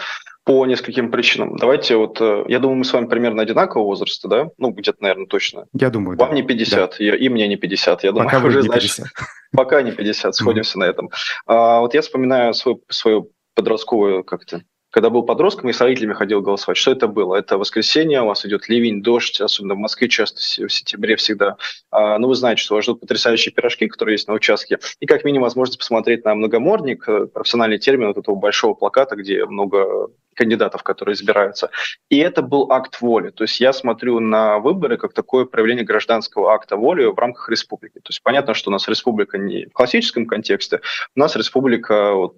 по 0.44 0.64
нескольким 0.64 1.10
причинам. 1.10 1.56
Давайте 1.56 1.96
вот, 1.96 2.20
э, 2.20 2.44
я 2.46 2.60
думаю, 2.60 2.78
мы 2.78 2.84
с 2.84 2.92
вами 2.92 3.06
примерно 3.06 3.42
одинакового 3.42 3.86
возраста, 3.86 4.28
да? 4.28 4.48
Ну, 4.58 4.70
где-то, 4.70 5.02
наверное, 5.02 5.26
точно. 5.26 5.66
Я 5.72 5.90
думаю, 5.90 6.16
Вам 6.16 6.30
да. 6.30 6.34
не 6.34 6.42
50, 6.42 6.96
да. 6.98 7.16
и 7.16 7.28
мне 7.28 7.48
не 7.48 7.56
50. 7.56 8.04
Я 8.04 8.12
пока 8.12 8.38
думаю, 8.38 8.48
уже, 8.48 8.62
не 8.62 8.68
50. 8.68 8.96
Значит, 8.96 9.12
пока 9.52 9.82
не 9.82 9.90
50, 9.90 10.34
сходимся 10.34 10.78
на 10.78 10.84
этом. 10.84 11.10
А, 11.46 11.80
вот 11.80 11.92
я 11.94 12.00
вспоминаю 12.00 12.54
свой, 12.54 12.76
свою 12.88 13.30
подростковую 13.60 14.24
как-то 14.24 14.62
Когда 14.90 15.10
был 15.10 15.22
подростком, 15.22 15.68
и 15.68 15.72
с 15.72 15.80
родителями 15.80 16.14
ходил 16.14 16.40
голосовать. 16.40 16.78
Что 16.78 16.92
это 16.92 17.06
было? 17.06 17.36
Это 17.36 17.58
воскресенье, 17.58 18.22
у 18.22 18.26
вас 18.26 18.44
идет 18.46 18.68
ливень, 18.68 19.02
дождь, 19.02 19.40
особенно 19.40 19.74
в 19.74 19.78
Москве 19.78 20.08
часто 20.08 20.40
в 20.40 20.72
сентябре 20.72 21.14
всегда. 21.16 21.56
А, 21.90 22.18
ну, 22.18 22.28
вы 22.28 22.34
знаете, 22.34 22.62
что 22.62 22.74
вас 22.74 22.84
ждут 22.84 23.00
потрясающие 23.00 23.52
пирожки, 23.52 23.86
которые 23.86 24.14
есть 24.14 24.26
на 24.28 24.34
участке. 24.34 24.78
И 24.98 25.06
как 25.06 25.24
минимум 25.24 25.44
возможность 25.44 25.78
посмотреть 25.78 26.24
на 26.24 26.34
многоморник, 26.34 27.08
э, 27.08 27.26
профессиональный 27.26 27.78
термин 27.78 28.08
вот 28.08 28.18
этого 28.18 28.34
большого 28.34 28.74
плаката, 28.74 29.14
где 29.14 29.44
много 29.44 30.08
кандидатов, 30.34 30.82
которые 30.82 31.14
избираются. 31.14 31.70
И 32.08 32.18
это 32.18 32.40
был 32.40 32.72
акт 32.72 33.00
воли. 33.00 33.30
То 33.30 33.44
есть 33.44 33.60
я 33.60 33.72
смотрю 33.72 34.20
на 34.20 34.58
выборы 34.58 34.96
как 34.96 35.12
такое 35.12 35.44
проявление 35.44 35.84
гражданского 35.84 36.54
акта 36.54 36.76
воли 36.76 37.04
в 37.04 37.18
рамках 37.18 37.48
республики. 37.50 37.98
То 37.98 38.08
есть 38.08 38.22
понятно, 38.22 38.54
что 38.54 38.70
у 38.70 38.72
нас 38.72 38.88
республика 38.88 39.36
не 39.36 39.66
в 39.66 39.72
классическом 39.72 40.26
контексте, 40.26 40.80
у 41.14 41.20
нас 41.20 41.36
республика 41.36 42.14
вот, 42.14 42.36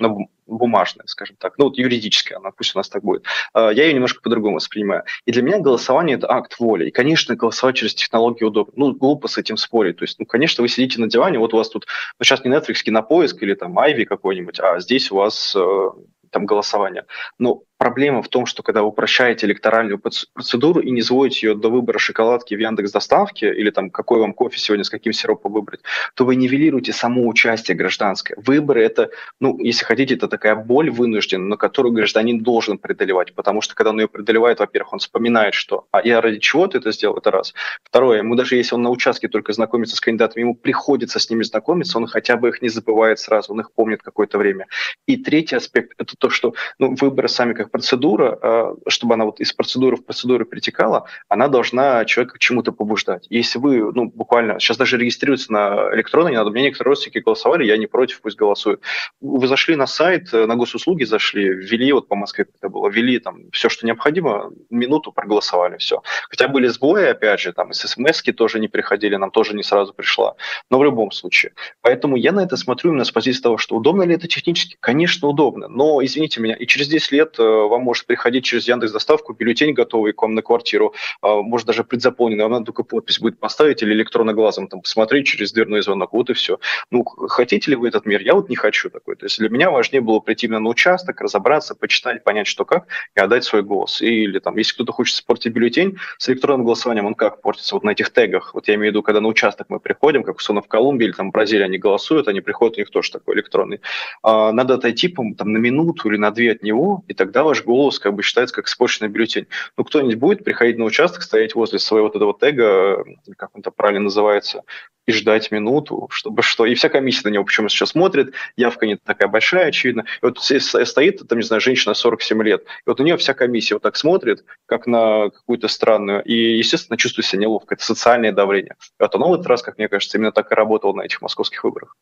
ну, 0.00 0.30
бумажная, 0.46 1.06
скажем 1.06 1.36
так, 1.38 1.54
ну 1.58 1.66
вот 1.66 1.78
юридическая, 1.78 2.38
она 2.38 2.50
пусть 2.50 2.74
у 2.74 2.78
нас 2.78 2.88
так 2.88 3.02
будет. 3.02 3.24
А, 3.52 3.70
я 3.70 3.84
ее 3.84 3.94
немножко 3.94 4.20
по-другому 4.22 4.56
воспринимаю. 4.56 5.04
И 5.26 5.32
для 5.32 5.42
меня 5.42 5.58
голосование 5.58 6.16
это 6.16 6.30
акт 6.30 6.58
воли. 6.58 6.88
И, 6.88 6.90
конечно, 6.90 7.36
голосовать 7.36 7.76
через 7.76 7.94
технологии 7.94 8.44
удобно. 8.44 8.72
Ну, 8.76 8.94
глупо 8.94 9.28
с 9.28 9.38
этим 9.38 9.56
спорить. 9.56 9.96
То 9.96 10.04
есть, 10.04 10.18
ну, 10.18 10.26
конечно, 10.26 10.62
вы 10.62 10.68
сидите 10.68 11.00
на 11.00 11.08
диване, 11.08 11.38
вот 11.38 11.54
у 11.54 11.56
вас 11.56 11.68
тут, 11.68 11.86
ну, 12.18 12.24
сейчас 12.24 12.44
не 12.44 12.50
Netflix, 12.50 12.82
кинопоиск 12.82 13.42
или 13.42 13.54
там 13.54 13.78
Айви 13.78 14.04
какой-нибудь, 14.04 14.60
а 14.60 14.80
здесь 14.80 15.10
у 15.10 15.16
вас 15.16 15.54
э, 15.56 15.90
там 16.30 16.46
голосование. 16.46 17.04
Но 17.38 17.62
Проблема 17.78 18.22
в 18.22 18.28
том, 18.28 18.44
что 18.44 18.64
когда 18.64 18.82
вы 18.82 18.88
упрощаете 18.88 19.46
электоральную 19.46 20.00
процедуру 20.00 20.80
и 20.80 20.90
не 20.90 21.00
сводите 21.00 21.46
ее 21.46 21.54
до 21.54 21.68
выбора 21.68 22.00
шоколадки 22.00 22.56
в 22.56 22.58
Яндекс 22.58 22.90
Доставке 22.90 23.54
или 23.54 23.70
там 23.70 23.90
какой 23.90 24.18
вам 24.18 24.34
кофе 24.34 24.58
сегодня 24.58 24.82
с 24.82 24.90
каким 24.90 25.12
сиропом 25.12 25.52
выбрать, 25.52 25.82
то 26.14 26.24
вы 26.24 26.34
нивелируете 26.34 26.92
само 26.92 27.28
участие 27.28 27.76
гражданское. 27.76 28.34
Выборы 28.36 28.82
это, 28.82 29.10
ну, 29.38 29.56
если 29.60 29.84
хотите, 29.84 30.16
это 30.16 30.26
такая 30.26 30.56
боль 30.56 30.90
вынужденная, 30.90 31.50
на 31.50 31.56
которую 31.56 31.92
гражданин 31.92 32.42
должен 32.42 32.78
преодолевать, 32.78 33.32
потому 33.34 33.60
что 33.60 33.76
когда 33.76 33.90
он 33.90 34.00
ее 34.00 34.08
преодолевает, 34.08 34.58
во-первых, 34.58 34.94
он 34.94 34.98
вспоминает, 34.98 35.54
что 35.54 35.86
а 35.92 36.02
я 36.04 36.20
ради 36.20 36.40
чего 36.40 36.66
ты 36.66 36.78
это 36.78 36.90
сделал, 36.90 37.18
это 37.18 37.30
раз. 37.30 37.54
Второе, 37.84 38.18
ему 38.18 38.34
даже 38.34 38.56
если 38.56 38.74
он 38.74 38.82
на 38.82 38.90
участке 38.90 39.28
только 39.28 39.52
знакомится 39.52 39.94
с 39.94 40.00
кандидатами, 40.00 40.42
ему 40.42 40.56
приходится 40.56 41.20
с 41.20 41.30
ними 41.30 41.44
знакомиться, 41.44 41.96
он 41.98 42.08
хотя 42.08 42.36
бы 42.36 42.48
их 42.48 42.60
не 42.60 42.70
забывает 42.70 43.20
сразу, 43.20 43.52
он 43.52 43.60
их 43.60 43.70
помнит 43.70 44.02
какое-то 44.02 44.36
время. 44.36 44.66
И 45.06 45.16
третий 45.16 45.54
аспект 45.54 45.94
это 45.96 46.16
то, 46.18 46.28
что 46.28 46.54
ну, 46.80 46.96
выборы 46.96 47.28
сами 47.28 47.52
как 47.52 47.68
процедура, 47.78 48.38
э, 48.42 48.74
чтобы 48.88 49.14
она 49.14 49.24
вот 49.24 49.38
из 49.38 49.52
процедуры 49.52 49.96
в 49.96 50.04
процедуру 50.04 50.44
перетекала, 50.44 51.04
она 51.28 51.46
должна 51.46 52.04
человека 52.06 52.34
к 52.34 52.38
чему-то 52.40 52.72
побуждать. 52.72 53.26
Если 53.30 53.60
вы, 53.60 53.92
ну, 53.92 54.10
буквально, 54.12 54.58
сейчас 54.58 54.76
даже 54.76 54.98
регистрируется 54.98 55.52
на 55.52 55.94
электронно, 55.94 56.28
не 56.28 56.36
надо, 56.36 56.50
меня 56.50 56.64
некоторые 56.64 56.90
родственники 56.90 57.18
голосовали, 57.18 57.64
я 57.64 57.76
не 57.76 57.86
против, 57.86 58.20
пусть 58.20 58.36
голосуют. 58.36 58.82
Вы 59.20 59.46
зашли 59.46 59.76
на 59.76 59.86
сайт, 59.86 60.34
э, 60.34 60.46
на 60.46 60.56
госуслуги 60.56 61.04
зашли, 61.04 61.44
ввели, 61.44 61.92
вот 61.92 62.08
по 62.08 62.16
Москве 62.16 62.46
это 62.60 62.68
было, 62.68 62.88
ввели 62.88 63.20
там 63.20 63.50
все, 63.52 63.68
что 63.68 63.86
необходимо, 63.86 64.50
минуту 64.70 65.12
проголосовали, 65.12 65.76
все. 65.76 66.02
Хотя 66.28 66.48
были 66.48 66.66
сбои, 66.66 67.04
опять 67.04 67.38
же, 67.38 67.52
там, 67.52 67.72
смс 67.72 68.22
тоже 68.36 68.58
не 68.58 68.66
приходили, 68.66 69.14
нам 69.14 69.30
тоже 69.30 69.54
не 69.54 69.62
сразу 69.62 69.94
пришла. 69.94 70.34
Но 70.68 70.78
в 70.78 70.84
любом 70.84 71.12
случае. 71.12 71.52
Поэтому 71.80 72.16
я 72.16 72.32
на 72.32 72.40
это 72.40 72.56
смотрю 72.56 72.90
именно 72.90 73.04
с 73.04 73.12
позиции 73.12 73.42
того, 73.42 73.56
что 73.56 73.76
удобно 73.76 74.02
ли 74.02 74.16
это 74.16 74.26
технически? 74.26 74.76
Конечно, 74.80 75.28
удобно. 75.28 75.68
Но, 75.68 76.04
извините 76.04 76.40
меня, 76.40 76.56
и 76.56 76.66
через 76.66 76.88
10 76.88 77.12
лет 77.12 77.36
э, 77.38 77.42
вам 77.66 77.82
может 77.82 78.06
приходить 78.06 78.44
через 78.44 78.68
Яндекс 78.68 78.92
Доставку 78.92 79.32
бюллетень 79.32 79.72
готовый 79.72 80.12
к 80.12 80.22
вам 80.22 80.34
на 80.34 80.42
квартиру, 80.42 80.94
а, 81.22 81.42
может 81.42 81.66
даже 81.66 81.84
предзаполненный, 81.84 82.44
вам 82.44 82.52
надо 82.52 82.66
только 82.66 82.82
подпись 82.82 83.18
будет 83.18 83.38
поставить 83.38 83.82
или 83.82 83.92
электронно 83.92 84.34
глазом 84.34 84.68
там 84.68 84.82
посмотреть 84.82 85.26
через 85.26 85.52
дверной 85.52 85.82
звонок, 85.82 86.12
вот 86.12 86.30
и 86.30 86.34
все. 86.34 86.58
Ну, 86.90 87.04
хотите 87.04 87.70
ли 87.70 87.76
вы 87.76 87.88
этот 87.88 88.06
мир? 88.06 88.20
Я 88.20 88.34
вот 88.34 88.48
не 88.48 88.56
хочу 88.56 88.90
такой. 88.90 89.16
То 89.16 89.26
есть 89.26 89.38
для 89.38 89.48
меня 89.48 89.70
важнее 89.70 90.00
было 90.00 90.20
прийти 90.20 90.46
именно 90.46 90.60
на 90.60 90.68
участок, 90.68 91.20
разобраться, 91.20 91.74
почитать, 91.74 92.24
понять, 92.24 92.46
что 92.46 92.64
как, 92.64 92.86
и 93.16 93.20
отдать 93.20 93.44
свой 93.44 93.62
голос. 93.62 94.02
Или 94.02 94.38
там, 94.38 94.56
если 94.56 94.74
кто-то 94.74 94.92
хочет 94.92 95.16
испортить 95.16 95.52
бюллетень, 95.52 95.96
с 96.18 96.28
электронным 96.28 96.64
голосованием 96.64 97.06
он 97.06 97.14
как 97.14 97.40
портится? 97.42 97.74
Вот 97.74 97.84
на 97.84 97.90
этих 97.90 98.10
тегах. 98.10 98.54
Вот 98.54 98.68
я 98.68 98.74
имею 98.74 98.90
в 98.90 98.94
виду, 98.94 99.02
когда 99.02 99.20
на 99.20 99.28
участок 99.28 99.66
мы 99.68 99.80
приходим, 99.80 100.22
как 100.22 100.36
условно 100.36 100.62
в 100.62 100.68
Колумбии 100.68 101.04
или 101.06 101.12
там 101.12 101.30
в 101.30 101.32
Бразилии 101.32 101.64
они 101.64 101.78
голосуют, 101.78 102.28
они 102.28 102.40
приходят, 102.40 102.76
у 102.76 102.80
них 102.80 102.90
тоже 102.90 103.10
такой 103.10 103.34
электронный. 103.36 103.80
А, 104.22 104.52
надо 104.52 104.74
отойти, 104.74 105.08
там, 105.08 105.52
на 105.52 105.58
минуту 105.58 106.08
или 106.08 106.16
на 106.16 106.30
две 106.30 106.52
от 106.52 106.62
него, 106.62 107.04
и 107.08 107.14
тогда 107.14 107.44
ваш 107.48 107.64
голос 107.64 107.98
как 107.98 108.14
бы 108.14 108.22
считается 108.22 108.54
как 108.54 108.66
испорченный 108.66 109.10
бюллетень. 109.10 109.46
Ну, 109.76 109.84
кто-нибудь 109.84 110.16
будет 110.16 110.44
приходить 110.44 110.78
на 110.78 110.84
участок, 110.84 111.22
стоять 111.22 111.54
возле 111.54 111.78
своего 111.78 112.06
вот 112.06 112.16
этого 112.16 112.36
тега, 112.38 113.04
как 113.36 113.50
он 113.54 113.60
это 113.60 113.70
правильно 113.70 114.04
называется, 114.04 114.62
и 115.06 115.12
ждать 115.12 115.50
минуту, 115.50 116.08
чтобы 116.10 116.42
что. 116.42 116.66
И 116.66 116.74
вся 116.74 116.90
комиссия 116.90 117.22
на 117.24 117.32
него 117.32 117.44
почему 117.44 117.68
сейчас 117.68 117.90
смотрит, 117.90 118.34
явка 118.56 118.86
не 118.86 118.96
такая 118.96 119.28
большая, 119.28 119.68
очевидно. 119.68 120.04
И 120.22 120.26
вот 120.26 120.38
стоит, 120.38 121.26
там, 121.26 121.38
не 121.38 121.44
знаю, 121.44 121.60
женщина 121.60 121.94
47 121.94 122.42
лет, 122.42 122.62
и 122.62 122.64
вот 122.84 123.00
у 123.00 123.04
нее 123.04 123.16
вся 123.16 123.32
комиссия 123.32 123.74
вот 123.74 123.82
так 123.82 123.96
смотрит, 123.96 124.44
как 124.66 124.86
на 124.86 125.30
какую-то 125.30 125.68
странную, 125.68 126.22
и, 126.24 126.58
естественно, 126.58 126.98
чувствует 126.98 127.26
себя 127.26 127.40
неловко. 127.42 127.74
Это 127.74 127.84
социальное 127.84 128.32
давление. 128.32 128.76
И 129.00 129.02
вот 129.02 129.14
оно 129.14 129.30
в 129.30 129.34
этот 129.34 129.46
раз, 129.46 129.62
как 129.62 129.78
мне 129.78 129.88
кажется, 129.88 130.18
именно 130.18 130.32
так 130.32 130.52
и 130.52 130.54
работало 130.54 130.92
на 130.92 131.02
этих 131.02 131.22
московских 131.22 131.64
выборах. 131.64 131.96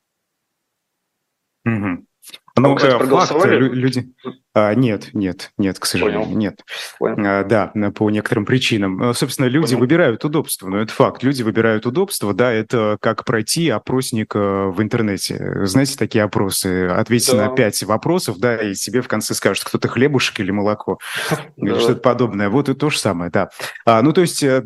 Ну, 2.58 2.72
а 2.72 2.76
кстати, 2.76 3.04
факт, 3.06 3.44
люди... 3.44 4.08
А, 4.54 4.74
нет, 4.74 5.10
нет, 5.12 5.50
нет, 5.58 5.78
к 5.78 5.84
сожалению, 5.84 6.24
Понял. 6.24 6.36
нет. 6.38 6.60
Понял. 6.98 7.16
А, 7.18 7.44
да, 7.44 7.72
по 7.94 8.08
некоторым 8.08 8.46
причинам. 8.46 9.02
А, 9.02 9.12
собственно, 9.12 9.46
люди 9.46 9.72
Понял. 9.72 9.80
выбирают 9.80 10.24
удобство, 10.24 10.68
но 10.68 10.80
это 10.80 10.90
факт. 10.90 11.22
Люди 11.22 11.42
выбирают 11.42 11.84
удобство, 11.84 12.32
да, 12.32 12.50
это 12.50 12.96
как 13.00 13.26
пройти 13.26 13.68
опросник 13.68 14.34
э, 14.34 14.38
в 14.38 14.80
интернете. 14.80 15.66
Знаете, 15.66 15.98
такие 15.98 16.24
опросы, 16.24 16.86
ответьте 16.86 17.36
да. 17.36 17.48
на 17.48 17.54
пять 17.54 17.82
вопросов, 17.82 18.38
да, 18.38 18.56
и 18.56 18.74
себе 18.74 19.02
в 19.02 19.08
конце 19.08 19.34
скажут, 19.34 19.64
кто-то 19.64 19.88
хлебушек 19.88 20.40
или 20.40 20.50
молоко, 20.50 20.98
или 21.56 21.78
что-то 21.78 22.00
подобное. 22.00 22.48
Вот 22.48 22.70
и 22.70 22.74
то 22.74 22.88
же 22.88 22.98
самое, 22.98 23.30
да. 23.30 23.50
А, 23.84 24.00
ну, 24.00 24.14
то 24.14 24.22
есть 24.22 24.42
э, 24.42 24.64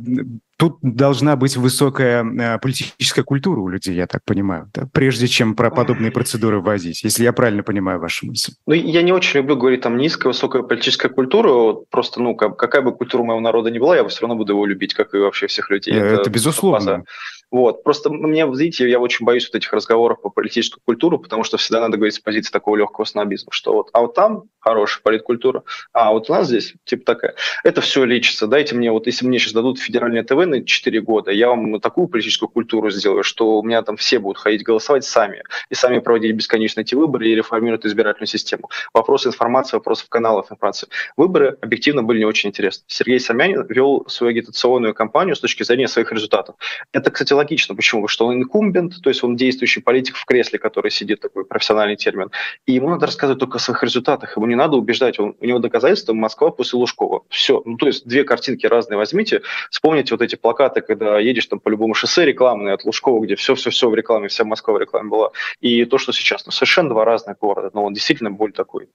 Тут 0.60 0.76
должна 0.82 1.36
быть 1.36 1.56
высокая 1.56 2.22
э, 2.22 2.58
политическая 2.58 3.22
культура 3.22 3.60
у 3.60 3.68
людей, 3.68 3.94
я 3.94 4.06
так 4.06 4.22
понимаю, 4.26 4.70
да? 4.74 4.86
прежде 4.92 5.26
чем 5.26 5.56
про 5.56 5.70
подобные 5.70 6.10
процедуры 6.10 6.60
ввозить, 6.60 7.02
если 7.02 7.24
я 7.24 7.32
правильно 7.32 7.62
понимаю 7.62 7.98
вашу 7.98 8.26
мысль. 8.26 8.52
Ну, 8.66 8.74
я 8.74 9.00
не 9.00 9.10
очень 9.10 9.40
люблю 9.40 9.56
говорить 9.56 9.80
там 9.80 9.96
низкая, 9.96 10.34
высокая 10.34 10.62
политическая 10.62 11.08
культура. 11.08 11.78
Просто, 11.90 12.20
ну, 12.20 12.34
какая 12.34 12.82
бы 12.82 12.94
культура 12.94 13.22
моего 13.22 13.40
народа 13.40 13.70
ни 13.70 13.78
была, 13.78 13.96
я 13.96 14.06
все 14.08 14.20
равно 14.20 14.36
буду 14.36 14.52
его 14.52 14.66
любить, 14.66 14.92
как 14.92 15.14
и 15.14 15.16
вообще 15.16 15.46
всех 15.46 15.70
людей. 15.70 15.94
Это, 15.94 16.20
это 16.20 16.28
безусловно. 16.28 16.78
База. 16.78 17.04
Вот. 17.50 17.82
Просто 17.82 18.10
мне, 18.10 18.46
видите, 18.46 18.88
я 18.88 19.00
очень 19.00 19.24
боюсь 19.24 19.48
вот 19.48 19.56
этих 19.56 19.72
разговоров 19.72 20.20
по 20.20 20.28
политическую 20.28 20.82
культуру, 20.84 21.18
потому 21.18 21.42
что 21.42 21.56
всегда 21.56 21.80
надо 21.80 21.96
говорить 21.96 22.14
с 22.14 22.20
позиции 22.20 22.52
такого 22.52 22.76
легкого 22.76 23.04
снобизма, 23.06 23.48
что 23.50 23.72
вот, 23.72 23.88
а 23.92 24.02
вот 24.02 24.14
там 24.14 24.44
хорошая 24.60 25.02
политкультура, 25.02 25.64
а 25.92 26.12
вот 26.12 26.30
у 26.30 26.32
нас 26.32 26.46
здесь 26.46 26.74
типа 26.84 27.04
такая. 27.04 27.34
Это 27.64 27.80
все 27.80 28.04
лечится. 28.04 28.46
Дайте 28.46 28.74
мне, 28.74 28.90
вот 28.90 29.06
если 29.06 29.26
мне 29.26 29.38
сейчас 29.38 29.52
дадут 29.52 29.78
федеральное 29.78 30.22
ТВ 30.22 30.46
на 30.46 30.64
4 30.64 31.00
года, 31.00 31.30
я 31.30 31.48
вам 31.48 31.80
такую 31.80 32.08
политическую 32.08 32.48
культуру 32.48 32.90
сделаю, 32.90 33.22
что 33.22 33.58
у 33.58 33.62
меня 33.62 33.82
там 33.82 33.96
все 33.96 34.18
будут 34.18 34.38
ходить 34.38 34.62
голосовать 34.62 35.04
сами, 35.04 35.42
и 35.68 35.74
сами 35.74 35.98
проводить 35.98 36.34
бесконечно 36.34 36.80
эти 36.80 36.94
выборы 36.94 37.28
и 37.28 37.34
реформировать 37.34 37.86
избирательную 37.86 38.28
систему. 38.28 38.70
Вопрос 38.92 39.26
информации, 39.26 39.76
вопросов 39.76 40.08
каналов 40.08 40.50
информации. 40.50 40.88
Выборы 41.16 41.56
объективно 41.60 42.02
были 42.02 42.18
не 42.18 42.24
очень 42.24 42.50
интересны. 42.50 42.84
Сергей 42.86 43.20
Самянин 43.20 43.66
вел 43.68 44.04
свою 44.08 44.30
агитационную 44.30 44.94
кампанию 44.94 45.34
с 45.36 45.40
точки 45.40 45.62
зрения 45.62 45.88
своих 45.88 46.12
результатов. 46.12 46.56
Это, 46.92 47.10
кстати, 47.10 47.32
логично. 47.32 47.74
Почему? 47.74 48.08
Что 48.08 48.26
он 48.26 48.34
инкумбент, 48.34 49.02
то 49.02 49.10
есть 49.10 49.24
он 49.24 49.36
действующий 49.36 49.80
политик 49.80 50.16
в 50.16 50.24
кресле, 50.24 50.58
который 50.58 50.90
сидит, 50.90 51.20
такой 51.20 51.44
профессиональный 51.44 51.96
термин. 51.96 52.30
И 52.66 52.72
ему 52.72 52.88
надо 52.90 53.06
рассказывать 53.06 53.40
только 53.40 53.56
о 53.56 53.60
своих 53.60 53.82
результатах. 53.82 54.36
Ему 54.36 54.46
не 54.50 54.56
надо 54.56 54.76
убеждать. 54.76 55.18
Он, 55.18 55.34
у 55.40 55.44
него 55.44 55.58
доказательства 55.58 56.12
Москва 56.12 56.50
после 56.50 56.78
Лужкова. 56.78 57.22
Все. 57.28 57.62
Ну, 57.64 57.76
то 57.76 57.86
есть 57.86 58.06
две 58.06 58.24
картинки 58.24 58.66
разные 58.66 58.98
возьмите. 58.98 59.42
Вспомните 59.70 60.14
вот 60.14 60.22
эти 60.22 60.36
плакаты, 60.36 60.82
когда 60.82 61.18
едешь 61.18 61.46
там 61.46 61.60
по 61.60 61.68
любому 61.70 61.94
шоссе 61.94 62.24
рекламные 62.24 62.74
от 62.74 62.84
Лужкова, 62.84 63.24
где 63.24 63.36
все-все-все 63.36 63.88
в 63.88 63.94
рекламе, 63.94 64.28
вся 64.28 64.44
Москва 64.44 64.74
в 64.74 64.78
рекламе 64.78 65.08
была. 65.08 65.30
И 65.60 65.84
то, 65.84 65.98
что 65.98 66.12
сейчас. 66.12 66.44
Ну, 66.44 66.52
совершенно 66.52 66.90
два 66.90 67.04
разных 67.04 67.38
города. 67.38 67.70
Но 67.72 67.84
он 67.84 67.94
действительно 67.94 68.30
более 68.30 68.54
такой 68.54 68.88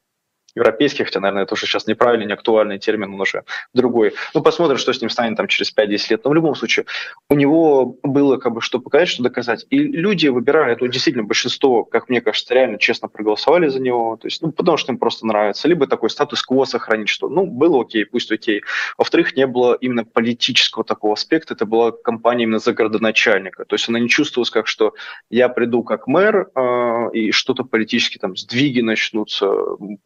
европейский, 0.55 1.03
хотя, 1.03 1.19
наверное, 1.19 1.43
это 1.43 1.53
уже 1.53 1.65
сейчас 1.65 1.87
неправильный, 1.87 2.25
не 2.25 2.33
актуальный 2.33 2.79
термин, 2.79 3.13
он 3.13 3.21
уже 3.21 3.43
другой. 3.73 4.13
Ну, 4.33 4.41
посмотрим, 4.41 4.77
что 4.77 4.93
с 4.93 5.01
ним 5.01 5.09
станет 5.09 5.37
там 5.37 5.47
через 5.47 5.75
5-10 5.75 6.05
лет. 6.09 6.23
Но 6.23 6.31
в 6.31 6.33
любом 6.33 6.55
случае, 6.55 6.85
у 7.29 7.35
него 7.35 7.97
было 8.03 8.37
как 8.37 8.53
бы 8.53 8.61
что 8.61 8.79
показать, 8.79 9.09
что 9.09 9.23
доказать. 9.23 9.65
И 9.69 9.77
люди 9.79 10.27
выбирали, 10.27 10.73
это 10.73 10.87
действительно 10.87 11.25
большинство, 11.25 11.83
как 11.83 12.09
мне 12.09 12.21
кажется, 12.21 12.53
реально 12.53 12.77
честно 12.77 13.07
проголосовали 13.07 13.67
за 13.67 13.81
него, 13.81 14.17
то 14.17 14.27
есть, 14.27 14.41
ну, 14.41 14.51
потому 14.51 14.77
что 14.77 14.91
им 14.91 14.97
просто 14.97 15.27
нравится. 15.27 15.67
Либо 15.67 15.87
такой 15.87 16.09
статус-кво 16.09 16.65
сохранить, 16.65 17.09
что, 17.09 17.29
ну, 17.29 17.45
было 17.45 17.81
окей, 17.81 18.05
пусть 18.05 18.31
окей. 18.31 18.63
Во-вторых, 18.97 19.35
не 19.35 19.47
было 19.47 19.75
именно 19.75 20.05
политического 20.05 20.83
такого 20.83 21.13
аспекта, 21.13 21.53
это 21.53 21.65
была 21.65 21.91
компания 21.91 22.43
именно 22.43 22.59
за 22.59 22.73
городоначальника. 22.73 23.65
То 23.65 23.75
есть 23.75 23.89
она 23.89 23.99
не 23.99 24.09
чувствовалась 24.09 24.49
как, 24.49 24.67
что 24.67 24.93
я 25.29 25.49
приду 25.49 25.83
как 25.83 26.07
мэр, 26.07 26.49
э, 26.55 27.09
и 27.13 27.31
что-то 27.31 27.63
политически 27.63 28.17
там 28.17 28.37
сдвиги 28.37 28.81
начнутся, 28.81 29.47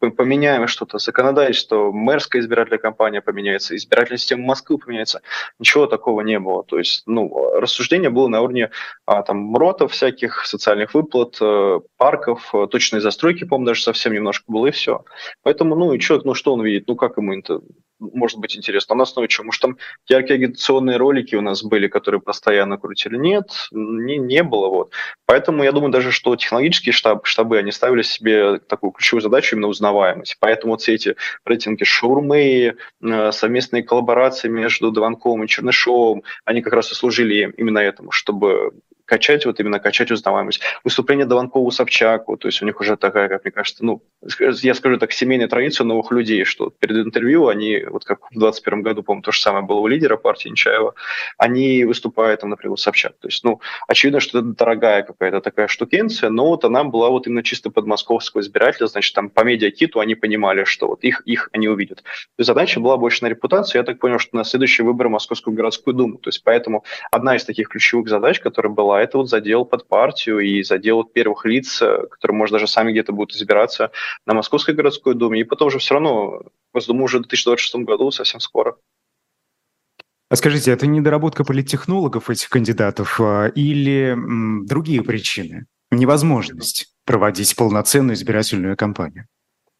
поменяются 0.00 0.39
поменяем 0.40 0.68
что-то, 0.68 0.98
законодательство, 0.98 1.92
мэрская 1.92 2.40
избирательная 2.40 2.78
кампания 2.78 3.20
поменяется, 3.20 3.76
избирательная 3.76 4.16
система 4.18 4.46
Москвы 4.46 4.78
поменяется. 4.78 5.20
Ничего 5.58 5.86
такого 5.86 6.22
не 6.22 6.38
было. 6.38 6.64
То 6.64 6.78
есть, 6.78 7.02
ну, 7.06 7.30
рассуждение 7.60 8.08
было 8.08 8.28
на 8.28 8.40
уровне 8.40 8.70
а, 9.04 9.22
там 9.22 9.36
МРОТов 9.36 9.92
всяких, 9.92 10.46
социальных 10.46 10.94
выплат, 10.94 11.36
э, 11.42 11.80
парков, 11.98 12.54
э, 12.54 12.66
точной 12.70 13.00
застройки, 13.00 13.44
по-моему, 13.44 13.66
даже 13.66 13.82
совсем 13.82 14.14
немножко 14.14 14.44
было, 14.48 14.68
и 14.68 14.70
все. 14.70 15.04
Поэтому, 15.42 15.76
ну, 15.76 15.92
и 15.92 16.00
человек, 16.00 16.24
ну, 16.24 16.32
что 16.32 16.54
он 16.54 16.62
видит? 16.62 16.88
Ну, 16.88 16.96
как 16.96 17.18
ему 17.18 17.34
это 17.34 17.60
может 18.00 18.38
быть 18.38 18.56
интересно. 18.56 18.94
А 18.94 18.96
на 18.96 19.02
основе 19.02 19.28
чего? 19.28 19.44
Может, 19.44 19.60
там 19.60 19.78
яркие 20.08 20.36
агитационные 20.36 20.96
ролики 20.96 21.34
у 21.36 21.40
нас 21.40 21.62
были, 21.62 21.86
которые 21.88 22.20
постоянно 22.20 22.78
крутили? 22.78 23.16
Нет, 23.16 23.68
не, 23.70 24.16
не 24.16 24.42
было. 24.42 24.68
Вот. 24.68 24.92
Поэтому 25.26 25.62
я 25.62 25.72
думаю 25.72 25.92
даже, 25.92 26.10
что 26.10 26.34
технологические 26.34 26.92
штаб, 26.92 27.26
штабы, 27.26 27.58
они 27.58 27.72
ставили 27.72 28.02
себе 28.02 28.58
такую 28.58 28.92
ключевую 28.92 29.22
задачу 29.22 29.54
именно 29.54 29.68
узнаваемость. 29.68 30.36
Поэтому 30.40 30.72
вот 30.72 30.80
все 30.80 30.94
эти 30.94 31.16
рейтинги 31.44 31.84
шаурмы, 31.84 32.76
э, 33.02 33.32
совместные 33.32 33.82
коллаборации 33.82 34.48
между 34.48 34.90
Дованковым 34.90 35.44
и 35.44 35.48
Чернышовым, 35.48 36.24
они 36.44 36.62
как 36.62 36.72
раз 36.72 36.90
и 36.92 36.94
служили 36.94 37.52
именно 37.56 37.78
этому, 37.78 38.10
чтобы 38.10 38.72
качать, 39.10 39.44
вот 39.44 39.58
именно 39.58 39.80
качать 39.80 40.12
узнаваемость. 40.12 40.62
Выступление 40.84 41.26
Дованкову 41.26 41.70
Собчаку, 41.72 42.36
то 42.36 42.46
есть 42.46 42.62
у 42.62 42.64
них 42.64 42.80
уже 42.80 42.96
такая, 42.96 43.28
как 43.28 43.44
мне 43.44 43.50
кажется, 43.50 43.84
ну, 43.84 44.02
я 44.38 44.74
скажу 44.74 44.98
так, 44.98 45.10
семейная 45.10 45.48
традиция 45.48 45.84
новых 45.84 46.12
людей, 46.12 46.44
что 46.44 46.70
перед 46.70 47.04
интервью 47.04 47.48
они, 47.48 47.82
вот 47.90 48.04
как 48.04 48.20
в 48.30 48.38
2021 48.38 48.82
году, 48.82 49.02
по-моему, 49.02 49.22
то 49.22 49.32
же 49.32 49.40
самое 49.40 49.64
было 49.64 49.80
у 49.80 49.88
лидера 49.88 50.16
партии 50.16 50.48
Нечаева, 50.48 50.94
они 51.38 51.84
выступают, 51.84 52.40
там, 52.40 52.50
например, 52.50 52.78
Собчак. 52.78 53.14
То 53.20 53.26
есть, 53.26 53.42
ну, 53.42 53.60
очевидно, 53.88 54.20
что 54.20 54.38
это 54.38 54.48
дорогая 54.48 55.02
какая-то 55.02 55.40
такая 55.40 55.66
штукенция, 55.66 56.30
но 56.30 56.46
вот 56.46 56.64
она 56.64 56.84
была 56.84 57.10
вот 57.10 57.26
именно 57.26 57.42
чисто 57.42 57.70
под 57.70 57.86
московского 57.86 58.42
избирателя, 58.42 58.86
значит, 58.86 59.12
там 59.12 59.28
по 59.28 59.42
медиакиту 59.42 59.98
они 59.98 60.14
понимали, 60.14 60.62
что 60.62 60.86
вот 60.86 61.02
их, 61.02 61.22
их 61.26 61.48
они 61.52 61.66
увидят. 61.66 61.98
То 62.02 62.38
есть 62.38 62.46
задача 62.46 62.78
была 62.78 62.96
больше 62.96 63.24
на 63.24 63.28
репутацию, 63.28 63.80
я 63.80 63.84
так 63.84 63.98
понял, 63.98 64.20
что 64.20 64.36
на 64.36 64.44
следующие 64.44 64.84
выборы 64.84 65.08
Московскую 65.08 65.56
городскую 65.56 65.94
думу. 65.94 66.18
То 66.18 66.28
есть 66.28 66.44
поэтому 66.44 66.84
одна 67.10 67.34
из 67.34 67.44
таких 67.44 67.68
ключевых 67.68 68.08
задач, 68.08 68.38
которая 68.38 68.72
была 68.72 68.99
это 69.00 69.18
вот 69.18 69.28
задел 69.28 69.64
под 69.64 69.88
партию 69.88 70.40
и 70.40 70.62
задел 70.62 71.04
первых 71.04 71.44
лиц, 71.44 71.82
э, 71.82 72.06
которые, 72.10 72.36
может, 72.36 72.52
даже 72.52 72.66
сами 72.66 72.92
где-то 72.92 73.12
будут 73.12 73.34
избираться 73.36 73.90
на 74.26 74.34
Московской 74.34 74.74
городской 74.74 75.14
думе. 75.14 75.40
И 75.40 75.44
потом 75.44 75.70
же 75.70 75.78
все 75.78 75.94
равно 75.94 76.42
Госдуму 76.72 77.04
уже 77.04 77.18
в 77.18 77.22
2026 77.22 77.84
году, 77.84 78.10
совсем 78.10 78.40
скоро. 78.40 78.76
А 80.30 80.36
скажите, 80.36 80.70
это 80.70 80.86
недоработка 80.86 81.44
политтехнологов 81.44 82.30
этих 82.30 82.48
кандидатов 82.50 83.20
а, 83.20 83.48
или 83.48 84.12
м, 84.12 84.64
другие 84.64 85.02
причины? 85.02 85.66
Невозможность 85.90 86.94
проводить 87.04 87.56
полноценную 87.56 88.14
избирательную 88.14 88.76
кампанию? 88.76 89.26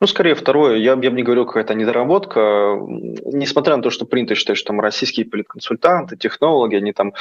Ну, 0.01 0.07
скорее 0.07 0.35
второе. 0.35 0.79
Я, 0.79 0.93
я 0.93 1.11
бы 1.11 1.17
не 1.17 1.23
говорил, 1.23 1.45
какая-то 1.45 1.75
недоработка. 1.75 2.79
Несмотря 3.27 3.77
на 3.77 3.83
то, 3.83 3.91
что 3.91 4.07
принято 4.07 4.35
считать, 4.35 4.57
что 4.57 4.69
там 4.69 4.81
российские 4.81 5.27
политконсультанты, 5.27 6.17
технологи, 6.17 6.77
они 6.77 6.93
там 6.93 7.13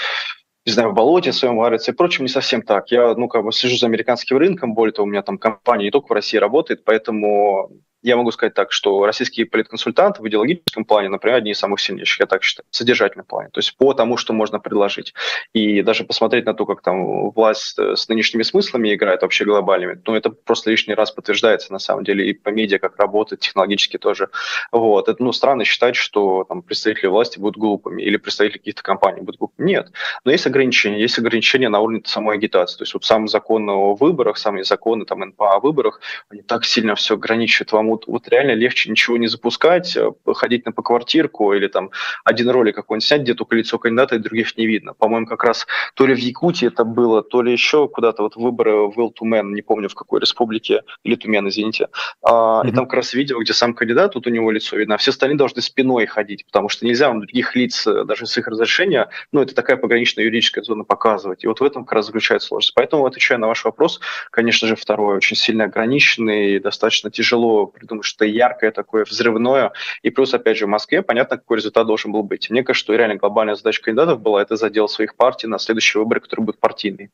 не 0.65 0.71
знаю, 0.71 0.91
в 0.91 0.93
болоте 0.93 1.31
своем 1.31 1.57
варится 1.57 1.91
и 1.91 1.95
прочим, 1.95 2.25
не 2.25 2.29
совсем 2.29 2.61
так. 2.61 2.91
Я, 2.91 3.15
ну, 3.15 3.27
как 3.27 3.43
бы 3.43 3.51
слежу 3.51 3.77
за 3.77 3.87
американским 3.87 4.37
рынком, 4.37 4.73
более 4.73 4.93
того, 4.93 5.07
у 5.07 5.09
меня 5.09 5.21
там 5.21 5.37
компания 5.37 5.85
не 5.85 5.91
только 5.91 6.07
в 6.07 6.11
России 6.11 6.37
работает, 6.37 6.83
поэтому 6.83 7.71
я 8.01 8.15
могу 8.15 8.31
сказать 8.31 8.53
так, 8.53 8.71
что 8.71 9.05
российские 9.05 9.45
политконсультанты 9.45 10.21
в 10.21 10.27
идеологическом 10.27 10.85
плане, 10.85 11.09
например, 11.09 11.37
одни 11.37 11.51
из 11.51 11.59
самых 11.59 11.79
сильнейших, 11.79 12.21
я 12.21 12.25
так 12.25 12.43
считаю, 12.43 12.65
в 12.69 12.75
содержательном 12.75 13.25
плане, 13.25 13.49
то 13.51 13.59
есть 13.59 13.75
по 13.77 13.93
тому, 13.93 14.17
что 14.17 14.33
можно 14.33 14.59
предложить. 14.59 15.13
И 15.53 15.81
даже 15.81 16.03
посмотреть 16.03 16.45
на 16.45 16.53
то, 16.53 16.65
как 16.65 16.81
там 16.81 17.31
власть 17.31 17.77
э, 17.77 17.95
с 17.95 18.07
нынешними 18.07 18.43
смыслами 18.43 18.93
играет 18.93 19.21
вообще 19.21 19.45
глобальными, 19.45 20.01
ну, 20.05 20.15
это 20.15 20.29
просто 20.29 20.71
лишний 20.71 20.93
раз 20.93 21.11
подтверждается 21.11 21.73
на 21.73 21.79
самом 21.79 22.03
деле 22.03 22.29
и 22.29 22.33
по 22.33 22.49
медиа, 22.49 22.79
как 22.79 22.97
работает, 22.97 23.41
технологически 23.41 23.97
тоже. 23.97 24.29
Вот. 24.71 25.09
Это, 25.09 25.21
ну, 25.21 25.31
странно 25.31 25.65
считать, 25.65 25.95
что 25.95 26.45
там 26.45 26.61
представители 26.61 27.07
власти 27.07 27.39
будут 27.39 27.57
глупыми 27.57 28.01
или 28.01 28.17
представители 28.17 28.59
каких-то 28.59 28.83
компаний 28.83 29.21
будут 29.21 29.39
глупыми. 29.39 29.67
Нет. 29.67 29.91
Но 30.23 30.31
есть 30.31 30.47
ограничения. 30.47 30.99
Есть 30.99 31.17
ограничения 31.19 31.69
на 31.69 31.79
уровне 31.79 32.01
самой 32.05 32.37
агитации. 32.37 32.77
То 32.77 32.83
есть 32.83 32.93
вот 32.93 33.05
сам 33.05 33.27
закон 33.27 33.69
о 33.69 33.95
выборах, 33.95 34.37
самые 34.37 34.63
законы 34.63 35.05
там 35.05 35.19
НПА 35.19 35.55
о 35.55 35.59
выборах, 35.59 36.01
они 36.29 36.41
так 36.41 36.65
сильно 36.65 36.95
все 36.95 37.15
ограничивают 37.15 37.71
вам 37.71 37.88
вот, 37.89 38.07
вот 38.07 38.27
реально 38.27 38.51
легче 38.51 38.89
ничего 38.89 39.17
не 39.17 39.27
запускать, 39.27 39.95
э, 39.95 40.11
ходить 40.33 40.65
на 40.65 40.71
поквартирку 40.71 41.53
или 41.53 41.67
там 41.67 41.91
один 42.23 42.49
ролик 42.49 42.75
какой-нибудь 42.75 43.07
снять, 43.07 43.21
где 43.21 43.33
только 43.33 43.55
лицо 43.55 43.77
кандидата 43.77 44.15
и 44.15 44.19
других 44.19 44.57
не 44.57 44.65
видно. 44.65 44.93
По-моему, 44.93 45.27
как 45.27 45.43
раз 45.43 45.67
то 45.93 46.05
ли 46.05 46.13
в 46.13 46.19
Якутии 46.19 46.67
это 46.67 46.83
было, 46.83 47.21
то 47.23 47.41
ли 47.41 47.51
еще 47.51 47.87
куда-то 47.87 48.23
вот 48.23 48.35
выборы 48.35 48.87
в 48.87 49.09
Тумен, 49.11 49.53
не 49.53 49.61
помню 49.61 49.89
в 49.89 49.95
какой 49.95 50.19
республике, 50.19 50.83
или 51.03 51.15
Тумен, 51.15 51.47
извините. 51.47 51.89
А, 52.21 52.63
mm-hmm. 52.63 52.69
И 52.69 52.71
там 52.71 52.85
как 52.85 52.93
раз 52.95 53.13
видео, 53.13 53.39
где 53.39 53.53
сам 53.53 53.73
кандидат, 53.73 54.15
вот 54.15 54.27
у 54.27 54.29
него 54.29 54.51
лицо 54.51 54.77
видно, 54.77 54.95
а 54.95 54.97
все 54.97 55.11
остальные 55.11 55.37
должны 55.37 55.61
спиной 55.61 56.05
ходить, 56.05 56.45
потому 56.45 56.69
что 56.69 56.85
нельзя 56.85 57.09
вам 57.09 57.19
других 57.19 57.55
лиц, 57.55 57.85
э, 57.87 58.03
даже 58.05 58.25
с 58.25 58.37
их 58.37 58.47
разрешения, 58.47 59.09
ну, 59.31 59.41
это 59.41 59.55
такая 59.55 59.77
пограничная 59.77 60.25
юридическая 60.25 60.63
зона 60.63 60.83
показывать. 60.83 61.43
И 61.43 61.47
вот 61.47 61.59
в 61.59 61.63
этом 61.63 61.85
как 61.85 61.93
раз 61.93 62.05
заключается 62.05 62.47
сложность. 62.47 62.73
Поэтому, 62.75 63.05
отвечая 63.05 63.37
на 63.37 63.47
ваш 63.47 63.65
вопрос, 63.65 63.99
конечно 64.31 64.67
же, 64.67 64.75
второй 64.75 65.17
очень 65.17 65.35
сильно 65.35 65.65
ограниченный 65.65 66.55
и 66.55 66.59
достаточно 66.59 67.11
тяжело 67.11 67.67
придумать 67.79 68.05
что 68.05 68.25
яркое 68.25 68.71
такое, 68.71 69.05
взрывное. 69.05 69.71
И 70.01 70.09
плюс, 70.09 70.33
опять 70.33 70.57
же, 70.57 70.65
в 70.65 70.69
Москве 70.69 71.01
понятно, 71.01 71.37
какой 71.37 71.57
результат 71.57 71.87
должен 71.87 72.11
был 72.11 72.23
быть. 72.23 72.49
Мне 72.49 72.63
кажется, 72.63 72.85
что 72.85 72.95
реально 72.95 73.15
глобальная 73.15 73.55
задача 73.55 73.81
кандидатов 73.81 74.21
была 74.21 74.41
это 74.41 74.55
задел 74.55 74.87
своих 74.87 75.15
партий 75.15 75.47
на 75.47 75.59
следующие 75.59 76.01
выборы, 76.01 76.21
которые 76.21 76.45
будут 76.45 76.59
партийные. 76.59 77.09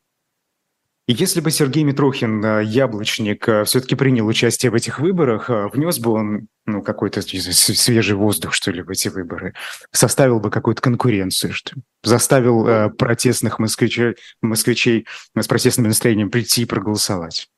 Если 1.08 1.40
бы 1.40 1.52
Сергей 1.52 1.84
Митрохин, 1.84 2.44
э, 2.44 2.64
яблочник, 2.64 3.48
э, 3.48 3.64
все-таки 3.64 3.94
принял 3.94 4.26
участие 4.26 4.72
в 4.72 4.74
этих 4.74 4.98
выборах, 4.98 5.48
э, 5.48 5.68
внес 5.72 6.00
бы 6.00 6.10
он 6.10 6.48
ну, 6.66 6.82
какой-то 6.82 7.22
свежий 7.22 8.16
воздух, 8.16 8.52
что 8.52 8.72
ли, 8.72 8.82
в 8.82 8.90
эти 8.90 9.06
выборы, 9.06 9.54
составил 9.92 10.40
бы 10.40 10.50
какую-то 10.50 10.82
конкуренцию, 10.82 11.52
что 11.52 11.76
ли, 11.76 11.82
заставил 12.02 12.66
э, 12.66 12.90
протестных 12.90 13.60
москвичей, 13.60 14.16
москвичей 14.42 15.06
с 15.38 15.46
протестным 15.46 15.86
настроением 15.86 16.28
прийти 16.28 16.62
и 16.62 16.66
проголосовать. 16.66 17.50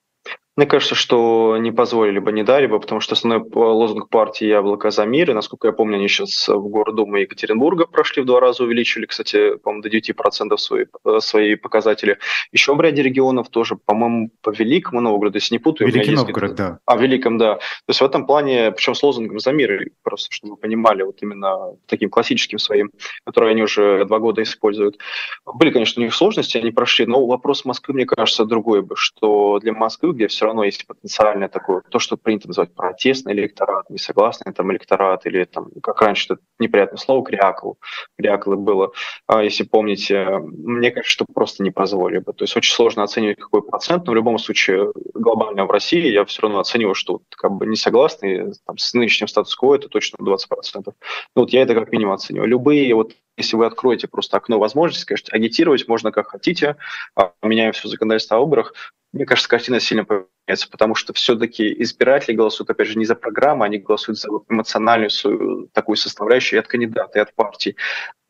Мне 0.58 0.66
кажется, 0.66 0.96
что 0.96 1.56
не 1.56 1.70
позволили 1.70 2.18
бы, 2.18 2.32
не 2.32 2.42
дали 2.42 2.66
бы, 2.66 2.80
потому 2.80 3.00
что 3.00 3.14
основной 3.14 3.48
лозунг 3.54 4.08
партии 4.08 4.46
«Яблоко 4.46 4.90
за 4.90 5.06
мир», 5.06 5.30
и, 5.30 5.32
насколько 5.32 5.68
я 5.68 5.72
помню, 5.72 5.98
они 5.98 6.08
сейчас 6.08 6.48
в 6.48 6.68
Гордуму 6.68 7.18
Екатеринбурга 7.18 7.86
прошли 7.86 8.22
в 8.22 8.26
два 8.26 8.40
раза, 8.40 8.64
увеличили, 8.64 9.06
кстати, 9.06 9.54
по-моему, 9.58 9.82
до 9.82 9.88
9% 9.88 10.56
свои, 10.56 10.86
свои 11.20 11.54
показатели. 11.54 12.18
Еще 12.50 12.74
в 12.74 12.80
ряде 12.80 13.04
регионов 13.04 13.50
тоже, 13.50 13.76
по-моему, 13.76 14.30
по 14.42 14.50
Великому 14.50 15.00
Новгороду, 15.00 15.36
если 15.36 15.54
не 15.54 15.60
путаю. 15.60 15.92
Великий 15.92 16.10
Новгород, 16.10 16.56
да. 16.56 16.80
А, 16.86 16.96
Великом, 16.96 17.38
да. 17.38 17.54
То 17.58 17.90
есть 17.90 18.00
в 18.00 18.04
этом 18.04 18.26
плане, 18.26 18.72
причем 18.72 18.96
с 18.96 19.02
лозунгом 19.04 19.38
«За 19.38 19.52
мир», 19.52 19.84
просто 20.02 20.26
чтобы 20.32 20.54
вы 20.54 20.56
понимали, 20.56 21.04
вот 21.04 21.22
именно 21.22 21.76
таким 21.86 22.10
классическим 22.10 22.58
своим, 22.58 22.90
который 23.22 23.52
они 23.52 23.62
уже 23.62 24.04
два 24.06 24.18
года 24.18 24.42
используют. 24.42 24.98
Были, 25.46 25.70
конечно, 25.70 26.02
у 26.02 26.04
них 26.04 26.12
сложности, 26.12 26.58
они 26.58 26.72
прошли, 26.72 27.06
но 27.06 27.24
вопрос 27.24 27.64
Москвы, 27.64 27.94
мне 27.94 28.06
кажется, 28.06 28.44
другой 28.44 28.82
бы, 28.82 28.96
что 28.96 29.60
для 29.60 29.72
Москвы, 29.72 30.14
где 30.14 30.26
все 30.26 30.47
равно 30.48 30.64
есть 30.64 30.86
потенциальное 30.86 31.48
такое, 31.48 31.82
то, 31.88 31.98
что 31.98 32.16
принято 32.16 32.48
называть 32.48 32.74
протестный 32.74 33.32
электорат, 33.32 33.88
несогласный 33.90 34.52
там 34.52 34.70
электорат, 34.72 35.26
или 35.26 35.44
там, 35.44 35.68
как 35.82 36.00
раньше, 36.02 36.34
это 36.34 36.42
неприятное 36.58 36.98
слово, 36.98 37.24
крякл, 37.24 37.74
кряклы 38.18 38.56
было, 38.56 38.92
а, 39.26 39.42
если 39.42 39.64
помните, 39.64 40.38
мне 40.40 40.90
кажется, 40.90 41.12
что 41.12 41.24
просто 41.32 41.62
не 41.62 41.70
позволили 41.70 42.18
бы. 42.18 42.32
То 42.32 42.44
есть 42.44 42.56
очень 42.56 42.74
сложно 42.74 43.02
оценивать 43.02 43.38
какой 43.38 43.62
процент, 43.62 44.06
но 44.06 44.12
в 44.12 44.16
любом 44.16 44.38
случае 44.38 44.92
глобально 45.14 45.66
в 45.66 45.70
России 45.70 46.10
я 46.10 46.24
все 46.24 46.42
равно 46.42 46.60
оцениваю, 46.60 46.94
что 46.94 47.20
как 47.30 47.52
бы 47.52 47.66
не 47.66 47.76
согласны 47.76 48.52
там, 48.66 48.78
с 48.78 48.94
нынешним 48.94 49.28
статус-кво 49.28 49.76
это 49.76 49.88
точно 49.88 50.16
20%. 50.16 50.38
Ну, 50.84 50.92
вот 51.34 51.50
я 51.50 51.62
это 51.62 51.74
как 51.74 51.92
минимум 51.92 52.14
оцениваю. 52.14 52.48
Любые 52.48 52.94
вот 52.94 53.12
если 53.38 53.56
вы 53.56 53.66
откроете 53.66 54.08
просто 54.08 54.36
окно 54.36 54.58
возможностей, 54.58 55.02
скажете, 55.02 55.32
агитировать 55.32 55.88
можно 55.88 56.12
как 56.12 56.28
хотите, 56.28 56.76
а, 57.14 57.32
меняем 57.42 57.72
все 57.72 57.88
законодательство 57.88 58.36
о 58.36 58.40
выборах, 58.40 58.74
мне 59.12 59.24
кажется, 59.24 59.48
картина 59.48 59.80
сильно 59.80 60.04
поменяется, 60.04 60.68
потому 60.70 60.94
что 60.94 61.14
все-таки 61.14 61.74
избиратели 61.82 62.34
голосуют, 62.34 62.68
опять 62.68 62.88
же, 62.88 62.98
не 62.98 63.06
за 63.06 63.14
программу, 63.14 63.64
они 63.64 63.78
голосуют 63.78 64.18
за 64.18 64.28
эмоциональную 64.50 65.08
свою 65.08 65.68
такую 65.72 65.96
составляющую 65.96 66.58
и 66.58 66.60
от 66.60 66.68
кандидата, 66.68 67.18
и 67.18 67.22
от 67.22 67.34
партии 67.34 67.76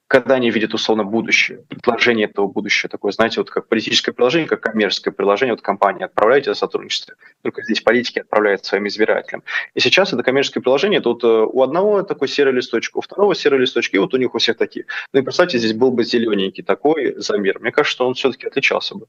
когда 0.08 0.36
они 0.36 0.50
видят 0.50 0.72
условно 0.72 1.04
будущее, 1.04 1.64
предложение 1.68 2.26
этого 2.26 2.48
будущего, 2.48 2.88
такое, 2.88 3.12
знаете, 3.12 3.40
вот 3.40 3.50
как 3.50 3.68
политическое 3.68 4.12
приложение, 4.12 4.48
как 4.48 4.62
коммерческое 4.62 5.12
приложение, 5.12 5.52
вот 5.52 5.60
компания 5.60 6.06
отправляет 6.06 6.46
за 6.46 6.54
сотрудничество, 6.54 7.14
только 7.42 7.62
здесь 7.62 7.82
политики 7.82 8.20
отправляют 8.20 8.64
своим 8.64 8.88
избирателям. 8.88 9.42
И 9.74 9.80
сейчас 9.80 10.12
это 10.14 10.22
коммерческое 10.22 10.62
приложение, 10.62 11.00
тут 11.00 11.22
э, 11.24 11.26
у 11.26 11.62
одного 11.62 12.02
такой 12.02 12.28
серый 12.28 12.54
листочек, 12.54 12.96
у 12.96 13.02
второго 13.02 13.34
серый 13.34 13.60
листочек, 13.60 13.94
и 13.94 13.98
вот 13.98 14.14
у 14.14 14.16
них 14.16 14.34
у 14.34 14.38
всех 14.38 14.56
такие. 14.56 14.86
Ну 15.12 15.20
и 15.20 15.22
представьте, 15.22 15.58
здесь 15.58 15.74
был 15.74 15.90
бы 15.90 16.04
зелененький 16.04 16.64
такой 16.64 17.14
замер. 17.18 17.60
Мне 17.60 17.70
кажется, 17.70 18.02
он 18.04 18.14
все-таки 18.14 18.46
отличался 18.46 18.94
бы. 18.94 19.06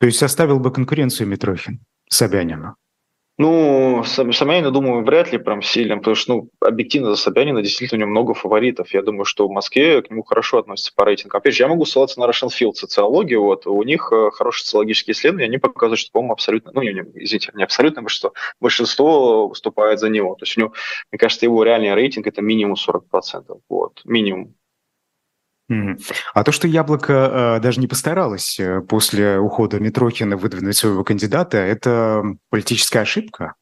То 0.00 0.06
есть 0.06 0.18
составил 0.18 0.58
бы 0.58 0.72
конкуренцию 0.72 1.28
Митрохин 1.28 1.78
Собянину? 2.08 2.76
Ну, 3.36 4.04
Собянина, 4.04 4.70
думаю, 4.70 5.04
вряд 5.04 5.32
ли 5.32 5.38
прям 5.38 5.60
сильно, 5.60 5.96
потому 5.96 6.14
что, 6.14 6.34
ну, 6.34 6.50
объективно 6.60 7.10
за 7.10 7.16
Собянина 7.16 7.62
действительно 7.62 7.96
у 7.96 8.00
него 8.02 8.10
много 8.10 8.34
фаворитов. 8.34 8.94
Я 8.94 9.02
думаю, 9.02 9.24
что 9.24 9.48
в 9.48 9.50
Москве 9.50 10.02
к 10.02 10.10
нему 10.10 10.22
хорошо 10.22 10.58
относятся 10.58 10.92
по 10.94 11.04
рейтингу. 11.04 11.36
Опять 11.36 11.54
же, 11.56 11.64
я 11.64 11.68
могу 11.68 11.84
ссылаться 11.84 12.20
на 12.20 12.26
Russian 12.26 12.48
Field 12.48 12.74
социологию, 12.74 13.42
вот, 13.42 13.66
у 13.66 13.82
них 13.82 14.12
э, 14.12 14.30
хорошие 14.30 14.64
социологические 14.64 15.14
исследования, 15.14 15.46
они 15.46 15.58
показывают, 15.58 15.98
что, 15.98 16.12
по-моему, 16.12 16.34
абсолютно, 16.34 16.70
ну, 16.72 16.82
не, 16.82 16.92
не, 16.92 17.00
извините, 17.24 17.50
не 17.54 17.64
абсолютно 17.64 18.02
большинство, 18.02 18.34
большинство 18.60 19.48
выступает 19.48 19.98
за 19.98 20.10
него. 20.10 20.36
То 20.36 20.44
есть 20.44 20.56
у 20.56 20.60
него, 20.60 20.72
мне 21.10 21.18
кажется, 21.18 21.44
его 21.44 21.64
реальный 21.64 21.92
рейтинг– 21.92 22.26
это 22.28 22.40
минимум 22.40 22.76
40%, 22.76 23.58
вот, 23.68 24.00
минимум. 24.04 24.54
А 26.34 26.44
то, 26.44 26.52
что 26.52 26.68
Яблоко 26.68 27.56
э, 27.56 27.60
даже 27.60 27.80
не 27.80 27.86
постаралось 27.86 28.60
э, 28.60 28.80
после 28.82 29.38
ухода 29.38 29.80
Митрохина 29.80 30.36
выдвинуть 30.36 30.76
своего 30.76 31.04
кандидата, 31.04 31.56
это 31.56 32.22
политическая 32.50 33.00
ошибка? 33.00 33.54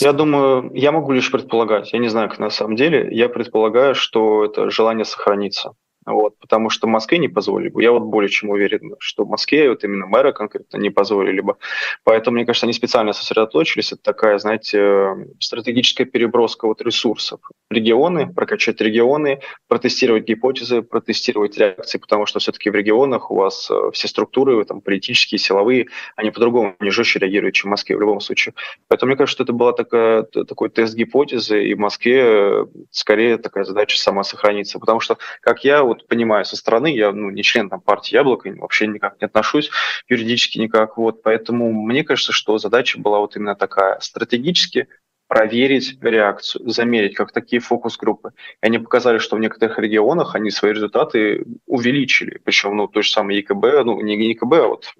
Я 0.00 0.12
думаю, 0.12 0.70
я 0.74 0.92
могу 0.92 1.12
лишь 1.12 1.30
предполагать. 1.32 1.92
Я 1.92 1.98
не 1.98 2.08
знаю, 2.08 2.28
как 2.28 2.38
на 2.38 2.50
самом 2.50 2.76
деле. 2.76 3.08
Я 3.10 3.28
предполагаю, 3.28 3.94
что 3.94 4.44
это 4.44 4.70
желание 4.70 5.04
сохраниться. 5.04 5.72
Вот, 6.08 6.38
потому 6.38 6.70
что 6.70 6.86
Москве 6.86 7.18
не 7.18 7.28
позволили 7.28 7.68
бы. 7.68 7.82
Я 7.82 7.92
вот 7.92 8.02
более 8.02 8.30
чем 8.30 8.50
уверен, 8.50 8.94
что 8.98 9.24
в 9.24 9.28
Москве 9.28 9.68
вот 9.68 9.84
именно 9.84 10.06
мэра 10.06 10.32
конкретно 10.32 10.78
не 10.78 10.90
позволили 10.90 11.40
бы. 11.40 11.56
Поэтому, 12.04 12.36
мне 12.36 12.46
кажется, 12.46 12.66
они 12.66 12.72
специально 12.72 13.12
сосредоточились. 13.12 13.92
Это 13.92 14.02
такая, 14.02 14.38
знаете, 14.38 15.26
стратегическая 15.38 16.04
переброска 16.04 16.66
вот 16.66 16.80
ресурсов. 16.82 17.40
Регионы, 17.70 18.32
прокачать 18.32 18.80
регионы, 18.80 19.40
протестировать 19.68 20.24
гипотезы, 20.24 20.82
протестировать 20.82 21.58
реакции, 21.58 21.98
потому 21.98 22.26
что 22.26 22.38
все-таки 22.38 22.70
в 22.70 22.74
регионах 22.74 23.30
у 23.30 23.36
вас 23.36 23.70
э, 23.70 23.90
все 23.92 24.08
структуры, 24.08 24.64
там, 24.64 24.80
политические, 24.80 25.38
силовые, 25.38 25.88
они 26.16 26.30
по-другому, 26.30 26.74
не 26.80 26.90
жестче 26.90 27.18
реагируют, 27.18 27.54
чем 27.54 27.68
в 27.68 27.72
Москве 27.72 27.96
в 27.96 28.00
любом 28.00 28.20
случае. 28.20 28.54
Поэтому 28.88 29.10
мне 29.10 29.16
кажется, 29.16 29.36
что 29.36 29.44
это 29.44 29.52
была 29.52 29.72
такая, 29.72 30.22
такой 30.22 30.70
тест 30.70 30.94
гипотезы, 30.94 31.64
и 31.64 31.74
в 31.74 31.78
Москве 31.78 32.22
э, 32.24 32.66
скорее 32.90 33.36
такая 33.38 33.64
задача 33.64 33.98
сама 33.98 34.24
сохраниться. 34.24 34.78
Потому 34.78 35.00
что, 35.00 35.18
как 35.42 35.64
я 35.64 35.82
вот 35.82 35.97
вот 35.98 36.08
понимаю 36.08 36.44
со 36.44 36.56
стороны, 36.56 36.94
я 36.94 37.12
ну, 37.12 37.30
не 37.30 37.42
член 37.42 37.68
там, 37.68 37.80
партии 37.80 38.14
Яблоко, 38.14 38.50
вообще 38.58 38.86
никак 38.86 39.20
не 39.20 39.26
отношусь, 39.26 39.70
юридически 40.08 40.58
никак. 40.58 40.96
Вот, 40.96 41.22
поэтому 41.22 41.72
мне 41.72 42.04
кажется, 42.04 42.32
что 42.32 42.58
задача 42.58 42.98
была 42.98 43.18
вот 43.20 43.36
именно 43.36 43.54
такая, 43.54 43.98
стратегически 44.00 44.88
проверить 45.28 45.98
реакцию, 46.00 46.68
замерить, 46.70 47.14
как 47.14 47.32
такие 47.32 47.60
фокус-группы. 47.60 48.32
И 48.62 48.66
они 48.66 48.78
показали, 48.78 49.18
что 49.18 49.36
в 49.36 49.40
некоторых 49.40 49.78
регионах 49.78 50.34
они 50.34 50.50
свои 50.50 50.72
результаты 50.72 51.44
увеличили. 51.66 52.40
Причем, 52.42 52.76
ну, 52.76 52.88
то 52.88 53.02
же 53.02 53.10
самое 53.10 53.38
ЕКБ, 53.40 53.84
ну, 53.84 54.00
не 54.00 54.16
ЕКБ, 54.30 54.52
а 54.54 54.68
вот 54.68 54.94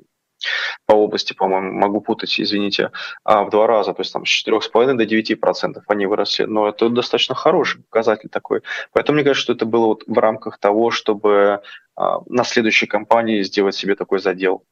по 0.87 0.95
области, 0.95 1.33
по-моему, 1.33 1.73
могу 1.73 2.01
путать, 2.01 2.41
извините, 2.41 2.91
а 3.25 3.45
в 3.45 3.51
два 3.51 3.67
раза, 3.67 3.93
то 3.93 4.01
есть 4.01 4.13
там 4.13 4.25
с 4.25 4.47
4,5 4.47 4.95
до 4.95 5.05
9 5.05 5.41
процентов 5.41 5.85
они 5.89 6.07
выросли, 6.07 6.45
но 6.45 6.69
это 6.69 6.89
достаточно 6.89 7.35
хороший 7.35 7.83
показатель 7.83 8.29
такой. 8.29 8.63
Поэтому 8.93 9.17
мне 9.17 9.25
кажется, 9.25 9.43
что 9.43 9.53
это 9.53 9.67
было 9.67 9.87
вот 9.87 10.05
в 10.07 10.19
рамках 10.19 10.59
того, 10.59 10.91
чтобы 10.91 11.63
а, 11.97 12.21
на 12.27 12.45
следующей 12.45 12.87
кампании 12.87 13.43
сделать 13.43 13.75
себе 13.75 13.95
такой 13.95 14.21
задел. 14.21 14.65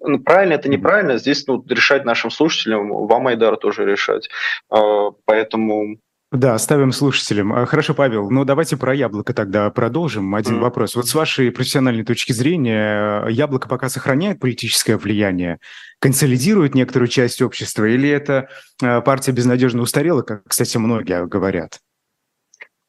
Ну, 0.00 0.18
правильно 0.20 0.54
это 0.54 0.68
неправильно, 0.68 1.18
здесь 1.18 1.46
ну, 1.46 1.64
решать 1.68 2.04
нашим 2.04 2.30
слушателям, 2.30 2.88
вам, 3.06 3.26
Айдар, 3.26 3.56
тоже 3.56 3.84
решать. 3.84 4.28
А, 4.70 5.10
поэтому 5.24 5.98
да, 6.30 6.54
оставим 6.54 6.92
слушателям. 6.92 7.54
А, 7.54 7.64
хорошо, 7.64 7.94
Павел, 7.94 8.30
ну 8.30 8.44
давайте 8.44 8.76
про 8.76 8.94
яблоко 8.94 9.32
тогда 9.32 9.70
продолжим. 9.70 10.34
Один 10.34 10.56
mm. 10.56 10.60
вопрос. 10.60 10.94
Вот 10.94 11.08
с 11.08 11.14
вашей 11.14 11.50
профессиональной 11.50 12.04
точки 12.04 12.32
зрения, 12.32 13.26
яблоко 13.28 13.66
пока 13.66 13.88
сохраняет 13.88 14.38
политическое 14.38 14.98
влияние, 14.98 15.58
консолидирует 16.00 16.74
некоторую 16.74 17.08
часть 17.08 17.40
общества, 17.40 17.84
или 17.84 18.10
это 18.10 18.48
а, 18.82 19.00
партия 19.00 19.32
безнадежно 19.32 19.80
устарела, 19.80 20.20
как, 20.20 20.42
кстати, 20.46 20.76
многие 20.76 21.26
говорят? 21.26 21.80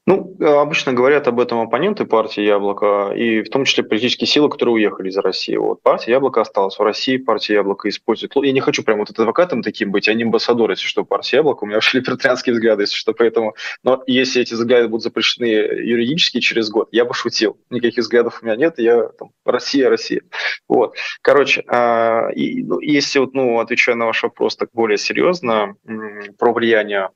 Ну, 0.09 0.35
обычно 0.39 0.91
говорят 0.91 1.27
об 1.27 1.39
этом 1.39 1.59
оппоненты 1.59 2.03
партии 2.03 2.41
«Яблоко», 2.41 3.11
и 3.15 3.43
в 3.43 3.49
том 3.51 3.65
числе 3.65 3.83
политические 3.83 4.27
силы, 4.27 4.49
которые 4.49 4.73
уехали 4.73 5.09
из 5.09 5.17
России. 5.17 5.55
Вот 5.55 5.83
партия 5.83 6.13
«Яблоко» 6.13 6.41
осталась 6.41 6.79
в 6.79 6.81
России, 6.81 7.17
партия 7.17 7.53
«Яблоко» 7.55 7.87
использует... 7.89 8.35
Я 8.35 8.51
не 8.51 8.59
хочу 8.59 8.81
прям 8.81 8.97
вот 8.97 9.11
адвокатом 9.11 9.61
таким 9.61 9.91
быть, 9.91 10.09
а 10.09 10.15
не 10.15 10.23
амбассадор, 10.23 10.71
если 10.71 10.87
что, 10.87 11.05
партия 11.05 11.37
«Яблоко». 11.37 11.63
У 11.63 11.67
меня 11.67 11.75
вообще 11.75 11.97
либертарианские 11.99 12.53
взгляды, 12.53 12.83
если 12.83 12.95
что, 12.95 13.13
поэтому... 13.13 13.53
Но 13.83 14.01
если 14.07 14.41
эти 14.41 14.55
взгляды 14.55 14.87
будут 14.87 15.03
запрещены 15.03 15.45
юридически 15.45 16.39
через 16.39 16.71
год, 16.71 16.89
я 16.91 17.05
бы 17.05 17.13
шутил. 17.13 17.59
Никаких 17.69 17.99
взглядов 17.99 18.39
у 18.41 18.45
меня 18.47 18.55
нет, 18.55 18.79
я 18.79 19.09
там, 19.09 19.29
Россия, 19.45 19.91
Россия. 19.91 20.23
Вот. 20.67 20.95
Короче, 21.21 21.63
а, 21.67 22.29
и, 22.33 22.63
ну, 22.63 22.79
если 22.79 23.19
вот, 23.19 23.35
ну, 23.35 23.59
отвечая 23.59 23.95
на 23.95 24.07
ваш 24.07 24.23
вопрос 24.23 24.55
так 24.55 24.69
более 24.73 24.97
серьезно, 24.97 25.75
про 26.39 26.51
влияние 26.51 27.09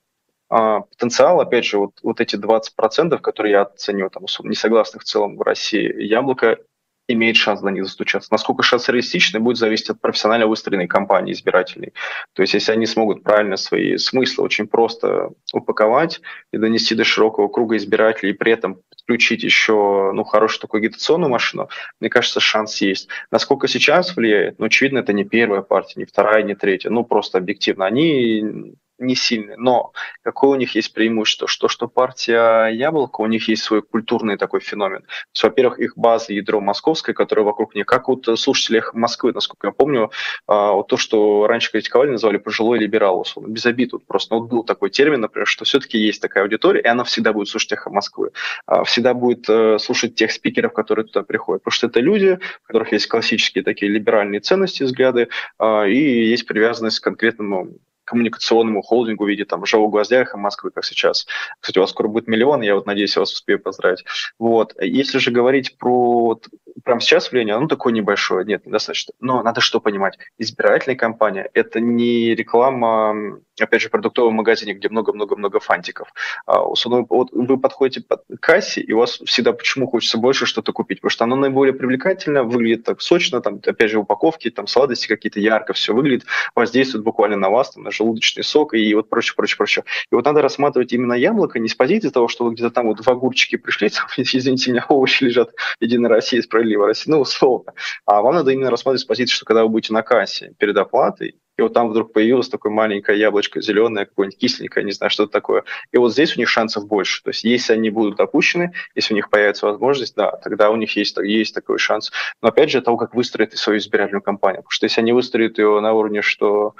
потенциал, 0.54 1.40
опять 1.40 1.66
же, 1.66 1.80
вот, 1.80 2.00
вот 2.04 2.22
эти 2.22 2.36
20%, 2.36 3.18
которые 3.20 3.52
я 3.52 3.62
оценил, 3.64 4.10
там, 4.10 4.26
не 4.44 4.56
согласных 4.56 5.04
в 5.04 5.06
целом 5.06 5.38
в 5.38 5.42
России, 5.42 6.04
яблоко 6.04 6.60
имеет 7.08 7.36
шанс 7.36 7.62
на 7.62 7.70
них 7.70 7.84
застучаться. 7.84 8.32
Насколько 8.32 8.64
шанс 8.64 8.88
реалистичный, 8.88 9.40
будет 9.40 9.58
зависеть 9.58 9.90
от 9.90 10.00
профессионально 10.00 10.48
выстроенной 10.48 10.88
кампании 10.88 11.34
избирательной. 11.34 11.94
То 12.34 12.42
есть, 12.42 12.54
если 12.54 12.72
они 12.72 12.86
смогут 12.86 13.24
правильно 13.24 13.58
свои 13.58 13.98
смыслы 13.98 14.46
очень 14.46 14.68
просто 14.68 15.32
упаковать 15.52 16.22
и 16.54 16.58
донести 16.58 16.96
до 16.96 17.04
широкого 17.04 17.50
круга 17.50 17.76
избирателей, 17.76 18.32
и 18.32 18.36
при 18.36 18.54
этом 18.54 18.80
подключить 18.90 19.44
еще 19.44 20.12
ну, 20.14 20.24
хорошую 20.24 20.62
такую 20.62 20.80
агитационную 20.80 21.30
машину, 21.30 21.68
мне 22.00 22.10
кажется, 22.10 22.40
шанс 22.40 22.80
есть. 22.82 23.10
Насколько 23.32 23.68
сейчас 23.68 24.16
влияет? 24.16 24.60
Ну, 24.60 24.68
очевидно, 24.68 25.00
это 25.00 25.12
не 25.12 25.26
первая 25.26 25.62
партия, 25.62 26.00
не 26.00 26.06
вторая, 26.06 26.44
не 26.44 26.56
третья. 26.56 26.90
Ну, 26.90 27.04
просто 27.04 27.38
объективно. 27.38 27.86
Они 27.86 28.76
не 29.00 29.16
сильный. 29.16 29.56
Но 29.58 29.94
какое 30.24 30.52
у 30.52 30.56
них 30.56 30.76
есть 30.76 30.94
преимущество? 30.94 31.48
Что, 31.48 31.68
что 31.68 31.88
партия 31.88 32.68
Яблоко, 32.68 33.22
у 33.22 33.28
них 33.28 33.48
есть 33.48 33.64
свой 33.64 33.82
культурный 33.82 34.38
такой 34.38 34.60
феномен. 34.60 35.06
во-первых, 35.42 35.80
их 35.80 35.98
база 35.98 36.34
ядро 36.34 36.62
московское, 36.62 37.14
которое 37.14 37.44
вокруг 37.44 37.76
них, 37.76 37.86
как 37.86 38.08
вот 38.08 38.28
слушатели 38.40 38.84
Москвы, 38.94 39.32
насколько 39.34 39.68
я 39.68 39.72
помню, 39.72 40.12
а, 40.48 40.72
вот 40.74 40.88
то, 40.88 40.98
что 40.98 41.48
раньше 41.48 41.72
критиковали, 41.72 42.12
называли 42.12 42.38
пожилой 42.38 42.80
либерал, 42.80 43.20
условно, 43.22 43.52
без 43.52 43.66
обид. 43.66 43.94
Вот 43.94 44.06
просто 44.06 44.36
вот 44.36 44.50
был 44.50 44.64
такой 44.64 44.90
термин, 44.90 45.22
например, 45.22 45.48
что 45.48 45.66
все-таки 45.66 45.98
есть 45.98 46.22
такая 46.22 46.44
аудитория, 46.44 46.82
и 46.82 46.88
она 46.88 47.04
всегда 47.04 47.34
будет 47.34 47.50
слушать 47.50 47.74
эхо 47.74 47.90
Москвы, 47.90 48.32
а, 48.66 48.84
всегда 48.84 49.14
будет 49.14 49.50
э, 49.50 49.78
слушать 49.80 50.16
тех 50.16 50.32
спикеров, 50.32 50.74
которые 50.74 51.06
туда 51.06 51.24
приходят, 51.24 51.64
потому 51.64 51.74
что 51.74 51.88
это 51.88 52.00
люди, 52.00 52.40
у 52.64 52.68
которых 52.68 52.92
есть 52.92 53.08
классические 53.08 53.64
такие 53.64 53.92
либеральные 53.92 54.42
ценности, 54.42 54.84
взгляды, 54.84 55.30
а, 55.58 55.86
и 55.86 55.98
есть 55.98 56.48
привязанность 56.48 57.00
к 57.00 57.04
конкретному 57.04 57.70
коммуникационному 58.06 58.82
холдингу 58.82 59.26
в 59.26 59.28
виде 59.28 59.46
там 59.46 59.66
живого 59.66 59.90
гвоздя 59.90 60.26
Москвы, 60.36 60.72
как 60.72 60.86
сейчас. 60.86 61.28
Кстати, 61.60 61.78
у 61.78 61.82
вас 61.82 61.92
скоро 61.92 62.08
будет 62.08 62.28
миллион, 62.28 62.62
я 62.62 62.76
вот 62.76 62.86
надеюсь, 62.86 63.16
я 63.16 63.22
вас 63.22 63.34
успею 63.34 63.60
поздравить. 63.60 64.04
Вот. 64.40 64.76
Если 64.82 65.20
же 65.20 65.32
говорить 65.32 65.78
про 65.78 66.40
прямо 66.84 67.00
сейчас 67.00 67.32
влияние, 67.32 67.56
оно 67.56 67.68
такое 67.68 67.94
небольшое, 67.94 68.46
нет, 68.46 68.66
недостаточно. 68.66 69.14
Но 69.20 69.42
надо 69.44 69.62
что 69.62 69.80
понимать, 69.80 70.18
избирательная 70.38 70.98
кампания– 70.98 71.50
это 71.54 71.80
не 71.80 72.36
реклама, 72.36 73.40
опять 73.60 73.82
же, 73.82 73.90
продуктового 73.90 74.32
магазине, 74.32 74.74
где 74.74 74.90
много-много-много 74.90 75.60
фантиков. 75.60 76.14
А, 76.46 76.62
вот 76.64 77.30
вы 77.32 77.60
подходите 77.60 78.02
к 78.02 78.40
кассе, 78.40 78.82
и 78.82 78.92
у 78.94 79.00
вас 79.00 79.20
всегда 79.26 79.54
почему 79.54 79.88
хочется 79.88 80.18
больше 80.18 80.46
что-то 80.46 80.74
купить, 80.74 81.00
потому 81.00 81.12
что 81.12 81.24
оно 81.24 81.36
наиболее 81.36 81.74
привлекательно, 81.74 82.44
выглядит 82.44 82.84
так 82.84 83.02
сочно, 83.02 83.42
там, 83.42 83.60
опять 83.66 83.92
же, 83.92 84.00
упаковки, 84.00 84.50
там, 84.50 84.68
сладости 84.68 85.08
какие-то 85.08 85.40
ярко 85.40 85.74
все 85.74 85.94
выглядит, 85.94 86.26
воздействует 86.56 87.04
буквально 87.04 87.38
на 87.38 87.50
вас, 87.50 87.72
там, 87.72 87.84
на 87.84 87.92
желудочный 87.94 88.44
сок 88.44 88.74
и 88.74 88.94
вот 88.94 89.10
прочее, 89.10 89.36
прочее, 89.36 89.58
прочее. 89.58 89.86
И 90.12 90.16
вот 90.16 90.26
надо 90.26 90.42
рассматривать 90.42 90.92
именно 90.94 91.14
яблоко 91.14 91.60
не 91.60 91.70
с 91.70 91.76
позиции 91.76 92.10
того, 92.10 92.28
что 92.28 92.46
вы 92.46 92.54
где-то 92.54 92.72
там 92.72 92.88
вот 92.88 93.06
в 93.06 93.08
огурчике 93.08 93.58
пришли, 93.58 93.90
там, 93.90 94.08
извините 94.18 94.72
меня, 94.72 94.86
овощи 94.90 95.24
лежат 95.24 95.52
Единая 95.80 96.10
Россия, 96.10 96.42
справедливая 96.42 96.88
Россия, 96.88 97.14
ну, 97.14 97.22
условно. 97.22 97.74
А 98.06 98.22
вам 98.22 98.36
надо 98.36 98.52
именно 98.52 98.70
рассматривать 98.70 99.02
с 99.02 99.06
позиции, 99.06 99.34
что 99.34 99.46
когда 99.46 99.64
вы 99.64 99.70
будете 99.70 99.94
на 99.94 100.02
кассе 100.02 100.54
перед 100.58 100.78
оплатой, 100.78 101.36
и 101.58 101.62
вот 101.62 101.74
там 101.74 101.90
вдруг 101.90 102.14
появилось 102.14 102.50
такое 102.50 102.72
маленькое 102.72 103.20
яблочко 103.20 103.62
зеленое, 103.62 104.06
какое-нибудь 104.06 104.40
кисленькое, 104.40 104.86
не 104.86 104.92
знаю, 104.92 105.12
что 105.12 105.24
это 105.24 105.34
такое. 105.34 105.64
И 105.92 105.98
вот 105.98 106.12
здесь 106.12 106.36
у 106.36 106.40
них 106.40 106.50
шансов 106.50 106.88
больше. 106.88 107.22
То 107.24 107.30
есть 107.30 107.44
если 107.44 107.74
они 107.74 107.92
будут 107.92 108.18
допущены, 108.18 108.74
если 108.96 109.14
у 109.14 109.16
них 109.16 109.30
появится 109.30 109.68
возможность, 109.68 110.16
да, 110.16 110.32
тогда 110.44 110.72
у 110.72 110.76
них 110.76 110.96
есть, 110.96 111.16
есть 111.18 111.54
такой 111.54 111.78
шанс. 111.78 112.12
Но 112.42 112.50
опять 112.50 112.72
же, 112.72 112.82
того, 112.82 112.98
как 112.98 113.14
выстроить 113.14 113.56
свою 113.58 113.78
избирательную 113.78 114.24
кампанию. 114.24 114.64
Потому 114.64 114.72
что 114.72 114.86
если 114.86 115.02
они 115.02 115.14
выстроят 115.14 115.60
ее 115.60 115.80
на 115.80 115.94
уровне, 115.94 116.24
что 116.24 116.76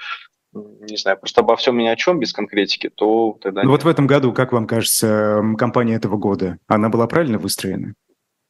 не 0.54 0.98
знаю, 0.98 1.18
просто 1.18 1.42
обо 1.42 1.56
всем 1.56 1.78
ни 1.78 1.88
о 1.88 1.96
чем 1.96 2.20
без 2.20 2.34
конкретики, 2.34 2.90
то 2.90 3.38
тогда... 3.42 3.64
Ну 3.64 3.72
вот 3.72 3.84
в 3.84 3.88
этом 3.88 4.08
году, 4.08 4.34
как 4.34 4.52
вам 4.52 4.68
кажется, 4.68 5.42
кампания 5.58 5.96
этого 5.96 6.18
года, 6.18 6.58
она 6.68 6.90
была 6.90 7.08
правильно 7.08 7.38
выстроена? 7.38 7.96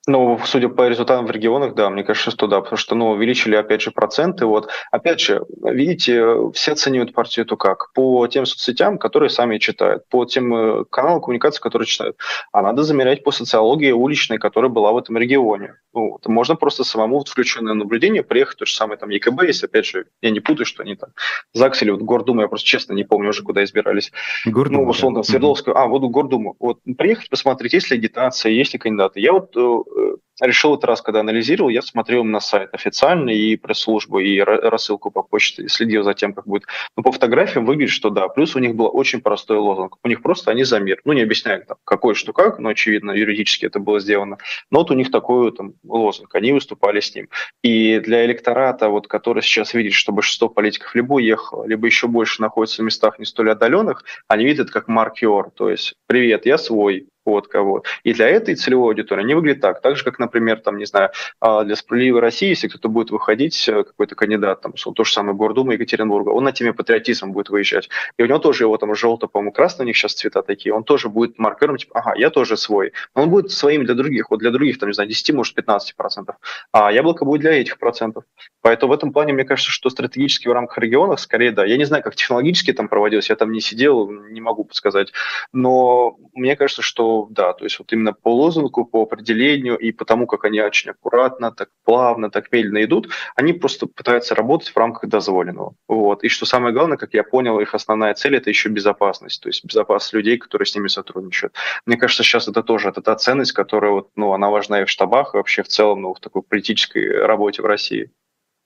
Ну, 0.05 0.37
судя 0.43 0.67
по 0.67 0.89
результатам 0.89 1.25
в 1.27 1.31
регионах, 1.31 1.75
да, 1.75 1.89
мне 1.89 2.03
кажется, 2.03 2.29
что 2.29 2.47
да, 2.47 2.59
потому 2.59 2.77
что, 2.77 2.93
ну, 2.93 3.11
увеличили, 3.11 3.55
опять 3.55 3.81
же, 3.81 3.91
проценты. 3.91 4.45
Вот, 4.45 4.69
опять 4.91 5.21
же, 5.21 5.45
видите, 5.61 6.51
все 6.53 6.73
оценивают 6.73 7.13
партию 7.13 7.45
эту 7.45 7.55
как? 7.55 7.93
По 7.93 8.27
тем 8.27 8.45
соцсетям, 8.45 8.97
которые 8.97 9.29
сами 9.29 9.59
читают, 9.59 10.09
по 10.09 10.25
тем 10.25 10.53
э, 10.53 10.85
каналам 10.89 11.21
коммуникации, 11.21 11.61
которые 11.61 11.87
читают. 11.87 12.17
А 12.51 12.61
надо 12.61 12.83
замерять 12.83 13.23
по 13.23 13.31
социологии 13.31 13.91
уличной, 13.91 14.39
которая 14.39 14.69
была 14.69 14.91
в 14.91 14.97
этом 14.97 15.17
регионе. 15.17 15.75
Вот. 15.93 16.27
Можно 16.27 16.55
просто 16.55 16.83
самому 16.83 17.19
вот 17.19 17.29
включенное 17.29 17.73
наблюдение 17.73 18.23
приехать, 18.23 18.57
то 18.57 18.65
же 18.65 18.73
самое 18.73 18.99
там 18.99 19.09
ЕКБ, 19.09 19.43
если, 19.43 19.67
опять 19.67 19.85
же, 19.85 20.07
я 20.21 20.31
не 20.31 20.41
путаю, 20.41 20.65
что 20.65 20.83
они 20.83 20.95
там 20.95 21.11
ЗАГС 21.53 21.81
или 21.83 21.91
вот 21.91 22.01
Гордума, 22.01 22.41
я 22.41 22.47
просто 22.49 22.67
честно 22.67 22.91
не 22.91 23.05
помню 23.05 23.29
уже, 23.29 23.41
куда 23.41 23.63
избирались. 23.63 24.11
Гордума, 24.45 24.83
ну, 24.83 24.89
условно, 24.89 25.19
да. 25.19 25.23
Свердловскую, 25.23 25.77
а, 25.77 25.87
вот 25.87 26.01
Гордума. 26.09 26.55
Вот, 26.59 26.79
приехать, 26.97 27.29
посмотреть, 27.29 27.71
есть 27.71 27.89
ли 27.89 27.97
агитация, 27.97 28.51
есть 28.51 28.73
ли 28.73 28.79
кандидаты. 28.79 29.21
Я 29.21 29.31
вот 29.31 29.55
uh, 29.97 30.17
решил 30.41 30.73
этот 30.73 30.85
раз, 30.85 31.01
когда 31.01 31.19
анализировал, 31.21 31.69
я 31.69 31.81
смотрел 31.81 32.23
на 32.23 32.39
сайт 32.39 32.69
официальный 32.73 33.37
и 33.37 33.55
пресс-службу, 33.55 34.19
и 34.19 34.39
рассылку 34.39 35.11
по 35.11 35.23
почте, 35.23 35.67
следил 35.67 36.03
за 36.03 36.13
тем, 36.13 36.33
как 36.33 36.47
будет. 36.47 36.63
Но 36.97 37.03
по 37.03 37.11
фотографиям 37.11 37.65
выглядит, 37.65 37.93
что 37.93 38.09
да. 38.09 38.27
Плюс 38.27 38.55
у 38.55 38.59
них 38.59 38.75
был 38.75 38.89
очень 38.91 39.21
простой 39.21 39.57
лозунг. 39.57 39.97
У 40.03 40.07
них 40.07 40.21
просто 40.21 40.51
они 40.51 40.63
за 40.63 40.79
мир. 40.79 40.99
Ну, 41.05 41.13
не 41.13 41.21
объясняют, 41.21 41.67
там, 41.67 41.77
какой 41.83 42.15
что 42.15 42.33
как, 42.33 42.59
но, 42.59 42.69
очевидно, 42.69 43.11
юридически 43.11 43.65
это 43.65 43.79
было 43.79 43.99
сделано. 43.99 44.37
Но 44.71 44.79
вот 44.79 44.91
у 44.91 44.95
них 44.95 45.11
такой 45.11 45.51
там 45.51 45.73
лозунг. 45.83 46.33
Они 46.35 46.51
выступали 46.51 46.99
с 46.99 47.13
ним. 47.13 47.29
И 47.61 47.99
для 47.99 48.25
электората, 48.25 48.89
вот, 48.89 49.07
который 49.07 49.43
сейчас 49.43 49.73
видит, 49.73 49.93
что 49.93 50.11
большинство 50.11 50.49
политиков 50.49 50.95
либо 50.95 51.13
уехало, 51.13 51.65
либо 51.65 51.85
еще 51.85 52.07
больше 52.07 52.41
находится 52.41 52.81
в 52.81 52.85
местах 52.85 53.19
не 53.19 53.25
столь 53.25 53.51
отдаленных, 53.51 54.03
они 54.27 54.45
видят 54.45 54.71
как 54.71 54.87
маркер. 54.87 55.51
То 55.55 55.69
есть, 55.69 55.95
привет, 56.07 56.45
я 56.45 56.57
свой, 56.57 57.07
вот 57.25 57.47
кого. 57.47 57.83
И 58.03 58.13
для 58.13 58.27
этой 58.27 58.55
целевой 58.55 58.89
аудитории 58.89 59.23
они 59.23 59.33
выглядят 59.33 59.61
так. 59.61 59.81
Так 59.81 59.95
же, 59.95 60.03
как, 60.03 60.19
например, 60.23 60.59
там, 60.59 60.77
не 60.77 60.85
знаю, 60.85 61.11
а, 61.39 61.63
для 61.63 61.75
«Справедливой 61.75 62.21
России», 62.21 62.49
если 62.49 62.67
кто-то 62.67 62.89
будет 62.89 63.11
выходить, 63.11 63.67
э, 63.67 63.83
какой-то 63.83 64.15
кандидат, 64.15 64.61
там, 64.61 64.73
то 64.73 65.03
же 65.03 65.11
самое 65.11 65.35
Гордума 65.35 65.73
Екатеринбурга, 65.73 66.29
он 66.29 66.43
на 66.43 66.51
теме 66.51 66.73
патриотизма 66.73 67.29
будет 67.29 67.49
выезжать. 67.49 67.89
И 68.17 68.23
у 68.23 68.25
него 68.25 68.39
тоже 68.39 68.63
его 68.63 68.77
там 68.77 68.95
желто, 68.95 69.27
по-моему, 69.27 69.51
красный, 69.51 69.83
у 69.83 69.87
них 69.87 69.97
сейчас 69.97 70.13
цвета 70.13 70.41
такие, 70.41 70.73
он 70.73 70.83
тоже 70.83 71.09
будет 71.09 71.37
маркером, 71.39 71.77
типа, 71.77 71.99
ага, 71.99 72.13
я 72.15 72.29
тоже 72.29 72.57
свой. 72.57 72.93
Но 73.15 73.23
он 73.23 73.29
будет 73.29 73.51
своим 73.51 73.85
для 73.85 73.95
других, 73.95 74.31
вот 74.31 74.39
для 74.39 74.51
других, 74.51 74.79
там, 74.79 74.89
не 74.89 74.93
знаю, 74.93 75.09
10, 75.09 75.33
может, 75.33 75.55
15 75.55 75.95
процентов. 75.95 76.35
А 76.71 76.91
яблоко 76.91 77.25
будет 77.25 77.41
для 77.41 77.53
этих 77.53 77.77
процентов. 77.77 78.23
Поэтому 78.61 78.93
в 78.93 78.95
этом 78.95 79.11
плане, 79.11 79.33
мне 79.33 79.43
кажется, 79.43 79.71
что 79.71 79.89
стратегически 79.89 80.47
в 80.47 80.53
рамках 80.53 80.77
регионов, 80.77 81.19
скорее, 81.19 81.51
да. 81.51 81.65
Я 81.65 81.77
не 81.77 81.85
знаю, 81.85 82.03
как 82.03 82.15
технологически 82.15 82.73
там 82.73 82.87
проводилось, 82.87 83.29
я 83.29 83.35
там 83.35 83.51
не 83.51 83.61
сидел, 83.61 84.09
не 84.09 84.41
могу 84.41 84.63
подсказать. 84.63 85.11
Но 85.51 86.17
мне 86.33 86.55
кажется, 86.55 86.81
что 86.81 87.27
да, 87.29 87.53
то 87.53 87.65
есть 87.65 87.79
вот 87.79 87.91
именно 87.91 88.13
по 88.13 88.33
лозунгу, 88.33 88.85
по 88.85 89.03
определению 89.03 89.77
и 89.77 89.91
по 89.91 90.05
тому, 90.13 90.27
как 90.27 90.45
они 90.45 90.61
очень 90.61 90.91
аккуратно, 90.91 91.51
так 91.51 91.69
плавно, 91.83 92.29
так 92.29 92.51
медленно 92.51 92.83
идут, 92.83 93.09
они 93.35 93.51
просто 93.51 93.87
пытаются 93.87 94.35
работать 94.35 94.69
в 94.69 94.77
рамках 94.77 95.09
дозволенного. 95.09 95.73
Вот. 95.87 96.23
И 96.23 96.29
что 96.29 96.45
самое 96.45 96.71
главное, 96.71 96.97
как 96.97 97.15
я 97.15 97.23
понял, 97.23 97.59
их 97.59 97.73
основная 97.73 98.13
цель– 98.13 98.35
это 98.37 98.51
еще 98.51 98.69
безопасность, 98.69 99.41
то 99.41 99.49
есть 99.49 99.65
безопасность 99.65 100.13
людей, 100.13 100.37
которые 100.37 100.67
с 100.67 100.75
ними 100.75 100.87
сотрудничают. 100.87 101.55
Мне 101.87 101.97
кажется, 101.97 102.21
сейчас 102.21 102.47
это 102.47 102.61
тоже 102.61 102.89
это 102.89 103.01
та 103.01 103.15
ценность, 103.15 103.53
которая 103.53 103.91
вот, 103.91 104.09
ну, 104.15 104.33
она 104.33 104.51
важна 104.51 104.81
и 104.81 104.85
в 104.85 104.89
штабах, 104.89 105.33
и 105.33 105.37
вообще 105.37 105.63
в 105.63 105.67
целом 105.67 106.03
ну, 106.03 106.13
в 106.13 106.19
такой 106.19 106.43
политической 106.43 107.25
работе 107.25 107.63
в 107.63 107.65
России. 107.65 108.11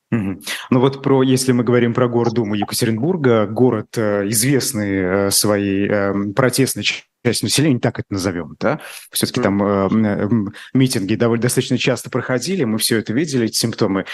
Угу. 0.10 0.42
Ну 0.70 0.80
вот 0.80 1.04
про, 1.04 1.22
если 1.22 1.52
мы 1.52 1.64
говорим 1.66 1.94
про 1.94 2.08
город 2.08 2.34
Думу 2.34 2.56
Екатеринбурга, 2.56 3.46
город 3.46 3.98
э, 3.98 4.30
известный 4.30 5.28
э, 5.28 5.32
своей 5.32 5.86
э, 5.90 6.14
протестной 6.34 6.84
частью 6.84 7.48
населения, 7.48 7.80
так 7.80 8.00
это 8.00 8.08
назовем, 8.10 8.56
да? 8.58 8.80
Все-таки 9.12 9.42
там 9.42 9.62
э, 9.62 9.90
э, 9.92 10.30
митинги 10.74 11.16
довольно 11.16 11.42
достаточно 11.42 11.78
часто 11.78 12.10
проходили, 12.10 12.64
мы 12.64 12.78
все 12.78 13.00
это 13.00 13.12
видели, 13.12 13.48
эти 13.48 13.58
симптомы. 13.58 14.06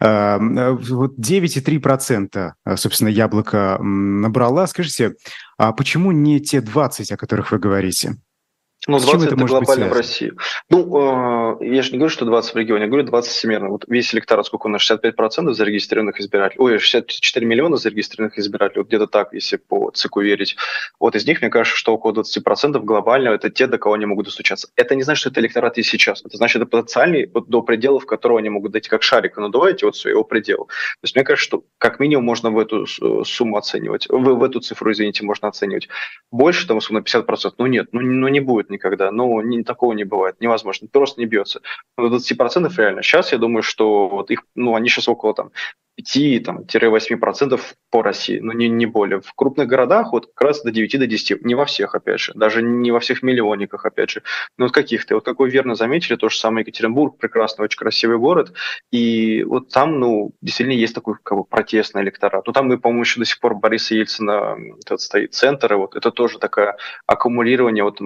Э, 0.00 0.38
вот 0.38 1.18
9,3%, 1.18 2.52
собственно, 2.76 3.08
яблоко 3.08 3.78
набрала. 3.82 4.66
Скажите, 4.66 5.14
а 5.56 5.72
почему 5.72 6.12
не 6.12 6.40
те 6.40 6.60
20, 6.60 7.10
о 7.10 7.16
которых 7.16 7.52
вы 7.52 7.58
говорите? 7.58 8.16
Ну, 8.88 8.98
20 8.98 9.26
это, 9.26 9.34
это 9.36 9.44
глобально 9.44 9.88
в 9.88 9.92
России. 9.92 10.32
Ну, 10.68 11.60
э, 11.60 11.66
я 11.66 11.82
же 11.82 11.92
не 11.92 11.98
говорю, 11.98 12.10
что 12.10 12.24
20 12.24 12.54
в 12.54 12.56
регионе, 12.56 12.84
я 12.84 12.88
говорю 12.88 13.06
20 13.06 13.30
всемирно. 13.30 13.68
Вот 13.68 13.84
весь 13.86 14.12
электорат, 14.12 14.44
сколько 14.46 14.66
у 14.66 14.70
нас, 14.70 14.82
65% 14.82 15.52
зарегистрированных 15.52 16.20
избирателей, 16.20 16.60
ой, 16.60 16.78
64 16.78 17.46
миллиона 17.46 17.76
зарегистрированных 17.76 18.38
избирателей, 18.38 18.80
вот 18.80 18.88
где-то 18.88 19.06
так, 19.06 19.32
если 19.34 19.56
по 19.56 19.92
цику 19.92 20.20
верить. 20.20 20.56
Вот 20.98 21.14
из 21.14 21.24
них, 21.26 21.42
мне 21.42 21.50
кажется, 21.50 21.78
что 21.78 21.94
около 21.94 22.12
20% 22.12 22.80
глобально 22.80 23.28
это 23.28 23.50
те, 23.50 23.68
до 23.68 23.78
кого 23.78 23.94
они 23.94 24.06
могут 24.06 24.26
достучаться. 24.26 24.68
Это 24.74 24.96
не 24.96 25.04
значит, 25.04 25.20
что 25.20 25.30
это 25.30 25.40
электорат 25.40 25.78
и 25.78 25.84
сейчас. 25.84 26.24
Это 26.24 26.36
значит, 26.36 26.56
это 26.56 26.66
потенциальный 26.66 27.30
вот 27.32 27.48
до 27.48 27.62
предела, 27.62 28.00
в 28.00 28.06
которого 28.06 28.40
они 28.40 28.48
могут 28.48 28.72
дойти 28.72 28.88
как 28.88 29.04
шарик, 29.04 29.36
надуваете 29.36 29.86
вот 29.86 29.96
своего 29.96 30.24
предела. 30.24 30.66
То 30.66 31.04
есть 31.04 31.14
мне 31.14 31.24
кажется, 31.24 31.44
что 31.44 31.64
как 31.78 32.00
минимум 32.00 32.24
можно 32.24 32.50
в 32.50 32.58
эту 32.58 32.86
сумму 33.24 33.58
оценивать, 33.58 34.08
в, 34.08 34.18
в 34.18 34.42
эту 34.42 34.58
цифру, 34.58 34.90
извините, 34.90 35.24
можно 35.24 35.46
оценивать. 35.46 35.88
Больше, 36.32 36.66
там, 36.66 36.78
условно, 36.78 37.04
50%, 37.04 37.52
ну 37.58 37.66
нет, 37.66 37.86
ну, 37.92 38.00
ну 38.00 38.26
не 38.26 38.40
будет 38.40 38.71
никогда. 38.72 39.10
Ну, 39.10 39.40
не, 39.40 39.62
такого 39.62 39.92
не 39.92 40.04
бывает, 40.04 40.36
невозможно, 40.40 40.88
просто 40.90 41.20
не 41.20 41.26
бьется. 41.26 41.60
Но 41.96 42.08
20% 42.08 42.72
реально. 42.76 43.02
Сейчас 43.02 43.32
я 43.32 43.38
думаю, 43.38 43.62
что 43.62 44.08
вот 44.08 44.30
их, 44.30 44.44
ну, 44.54 44.74
они 44.74 44.88
сейчас 44.88 45.08
около 45.08 45.34
там 45.34 45.50
5-8% 46.00 47.60
по 47.90 48.02
России, 48.02 48.38
но 48.38 48.52
не, 48.52 48.68
не 48.68 48.86
более. 48.86 49.20
В 49.20 49.34
крупных 49.34 49.68
городах 49.68 50.12
вот 50.12 50.26
как 50.34 50.48
раз 50.48 50.62
до 50.62 50.70
9 50.70 50.98
до 50.98 51.06
10, 51.06 51.44
не 51.44 51.54
во 51.54 51.66
всех, 51.66 51.94
опять 51.94 52.20
же, 52.20 52.32
даже 52.34 52.62
не 52.62 52.90
во 52.90 53.00
всех 53.00 53.22
миллионниках, 53.22 53.84
опять 53.84 54.10
же, 54.10 54.22
но 54.56 54.66
вот 54.66 54.74
каких-то. 54.74 55.14
Вот 55.14 55.24
как 55.24 55.38
вы 55.38 55.50
верно 55.50 55.74
заметили, 55.74 56.16
то 56.16 56.28
же 56.28 56.38
самое 56.38 56.62
Екатеринбург, 56.62 57.18
прекрасный, 57.18 57.64
очень 57.64 57.78
красивый 57.78 58.18
город, 58.18 58.54
и 58.90 59.42
вот 59.44 59.68
там, 59.68 60.00
ну, 60.00 60.32
действительно 60.40 60.76
есть 60.76 60.94
такой 60.94 61.16
как 61.22 61.36
бы 61.36 61.44
протестный 61.44 62.02
электорат. 62.02 62.46
Ну, 62.46 62.52
там 62.52 62.72
и, 62.72 62.78
по-моему, 62.78 63.02
еще 63.02 63.20
до 63.20 63.26
сих 63.26 63.38
пор 63.40 63.54
Бориса 63.54 63.94
Ельцина 63.94 64.56
этот 64.84 65.00
стоит 65.00 65.34
центр, 65.34 65.74
и 65.74 65.76
вот 65.76 65.94
это 65.94 66.10
тоже 66.10 66.38
такое 66.38 66.76
аккумулирование 67.06 67.84
вот 67.84 68.00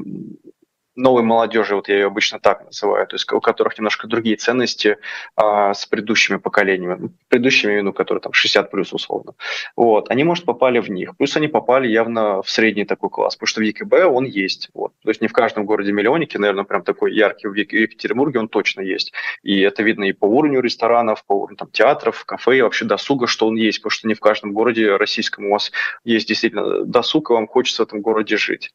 новой 0.97 1.22
молодежи, 1.22 1.74
вот 1.74 1.88
я 1.88 1.94
ее 1.97 2.07
обычно 2.07 2.40
так 2.40 2.64
называю, 2.64 3.07
то 3.07 3.14
есть 3.14 3.30
у 3.30 3.40
которых 3.40 3.78
немножко 3.78 4.07
другие 4.07 4.36
ценности 4.36 4.99
а, 5.36 5.74
с 5.74 5.86
предыдущими 5.86 6.36
поколениями, 6.36 6.97
ну, 6.99 7.11
предыдущими, 7.28 7.80
ну, 7.80 7.92
которые 7.92 8.22
там 8.22 8.32
60 8.32 8.70
плюс 8.70 8.92
условно. 8.92 9.34
Вот, 9.76 10.11
они, 10.11 10.24
может, 10.24 10.44
попали 10.44 10.78
в 10.78 10.90
них. 10.90 11.16
Плюс 11.16 11.36
они 11.36 11.49
попали 11.49 11.88
явно 11.88 12.42
в 12.42 12.51
средний 12.51 12.84
такой 12.84 13.11
класс, 13.11 13.36
потому 13.36 13.49
что 13.49 13.61
в 13.61 13.64
ЕКБ 13.64 13.94
он 14.11 14.24
есть. 14.24 14.70
Вот. 14.74 14.92
То 15.03 15.11
есть 15.11 15.20
не 15.20 15.28
в 15.28 15.32
каждом 15.32 15.66
городе 15.66 15.92
миллионники, 15.92 16.36
наверное, 16.36 16.64
прям 16.64 16.82
такой 16.82 17.14
яркий 17.14 17.49
в 17.49 17.55
Екатеринбурге 17.55 18.40
он 18.40 18.49
точно 18.49 18.80
есть. 18.80 19.12
И 19.42 19.61
это 19.61 19.82
видно 19.82 20.05
и 20.05 20.12
по 20.12 20.24
уровню 20.24 20.61
ресторанов, 20.61 21.24
по 21.26 21.34
уровню 21.34 21.57
там, 21.57 21.70
театров, 21.70 22.24
кафе 22.24 22.59
и 22.59 22.62
вообще 22.62 22.84
досуга, 22.84 23.26
что 23.26 23.47
он 23.47 23.57
есть, 23.57 23.78
потому 23.78 23.90
что 23.90 24.09
не 24.09 24.14
в 24.14 24.20
каждом 24.20 24.53
городе 24.53 24.97
российском 24.97 25.47
у 25.47 25.53
вас 25.53 25.72
есть 26.05 26.28
действительно 26.28 26.84
досуг, 26.84 27.30
и 27.30 27.34
вам 27.34 27.47
хочется 27.47 27.82
в 27.82 27.86
этом 27.86 28.01
городе 28.01 28.36
жить. 28.36 28.72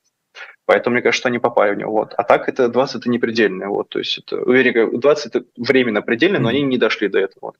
Поэтому 0.71 0.93
мне 0.93 1.03
кажется, 1.03 1.19
что 1.19 1.27
они 1.27 1.37
попали 1.37 1.75
в 1.75 1.77
него. 1.77 1.91
Вот. 1.91 2.13
А 2.15 2.23
так 2.23 2.47
это 2.47 2.69
20 2.69 3.01
это 3.01 3.09
не 3.09 3.19
предельное. 3.19 3.67
Вот. 3.67 3.89
То 3.89 3.99
есть 3.99 4.17
это, 4.19 4.37
уверен, 4.37 4.97
20 5.01 5.25
это 5.25 5.45
временно 5.57 6.01
предельно, 6.01 6.39
но 6.39 6.47
они 6.47 6.61
не 6.61 6.77
дошли 6.77 7.09
до 7.09 7.19
этого. 7.19 7.55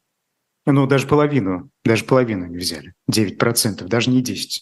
Ну, 0.65 0.87
даже 0.87 1.07
половину, 1.07 1.69
даже 1.83 2.05
половину 2.05 2.45
не 2.45 2.57
взяли. 2.57 2.93
9%, 3.11 3.85
даже 3.89 4.09
не 4.11 4.23
10%. 4.23 4.61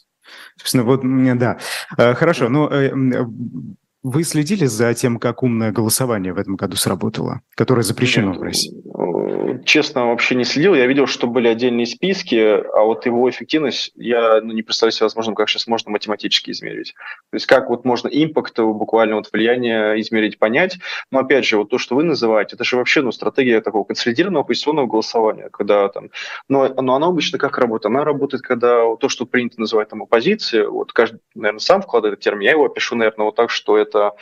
Собственно, 0.58 0.84
вот, 0.84 1.02
да. 1.38 1.60
Э, 1.96 2.16
хорошо, 2.16 2.50
но 2.50 2.70
э, 2.70 2.92
вы 4.02 4.24
следили 4.24 4.66
за 4.66 4.96
тем, 4.96 5.20
как 5.20 5.44
умное 5.44 5.72
голосование 5.72 6.34
в 6.34 6.40
этом 6.40 6.56
году 6.56 6.76
сработало, 6.76 7.42
которое 7.54 7.84
запрещено 7.84 8.32
Нет, 8.32 8.40
в 8.40 8.44
России? 8.44 8.82
Честно, 9.66 10.08
вообще 10.08 10.36
не 10.36 10.44
следил. 10.44 10.74
Я 10.74 10.86
видел, 10.86 11.08
что 11.08 11.28
были 11.28 11.48
отдельные 11.48 11.86
списки, 11.86 12.36
а 12.36 12.84
вот 12.84 13.06
его 13.06 13.30
эффективность 13.30 13.92
я 13.96 14.42
ну, 14.42 14.54
не 14.54 14.62
представляю 14.62 14.92
себе 14.92 15.06
возможным, 15.06 15.36
как 15.36 15.50
сейчас 15.50 15.68
можно 15.68 15.92
математически 15.92 16.52
измерить. 16.52 16.94
То 17.32 17.36
есть 17.36 17.46
как 17.46 17.70
вот 17.70 17.86
можно 17.86 18.08
импакт, 18.08 18.60
буквально 18.60 19.16
вот 19.16 19.30
влияние 19.32 20.00
измерить, 20.02 20.40
понять. 20.40 20.78
Но 21.12 21.20
опять 21.20 21.46
же, 21.46 21.58
вот 21.58 21.70
то, 21.70 21.78
что 21.78 21.96
вы 21.96 22.04
называете, 22.04 22.56
это 22.56 22.64
же 22.64 22.78
вообще 22.78 23.02
ну, 23.02 23.12
стратегия 23.12 23.62
такого 23.62 23.84
консолидированного 23.84 24.44
оппозиционного 24.44 24.88
голосования, 24.88 25.50
когда 25.52 25.88
там... 25.90 26.10
Но, 26.48 26.68
но 26.68 26.96
она 26.96 27.08
обычно 27.08 27.38
как 27.38 27.58
работает? 27.58 27.88
Она 27.88 28.04
работает, 28.04 28.44
когда 28.44 28.96
то, 28.96 29.10
что 29.10 29.26
принято 29.26 29.60
называть 29.60 29.90
там 29.90 30.04
оппозицией, 30.04 30.68
вот 30.68 30.94
каждый, 30.94 31.20
наверное, 31.36 31.60
сам 31.60 31.82
вкладывает 31.82 32.20
термин, 32.20 32.42
я 32.42 32.52
его 32.52 32.66
опишу, 32.66 32.96
наверное, 32.96 33.26
вот 33.26 33.36
так, 33.36 33.50
что 33.50 33.78
это 33.78 34.14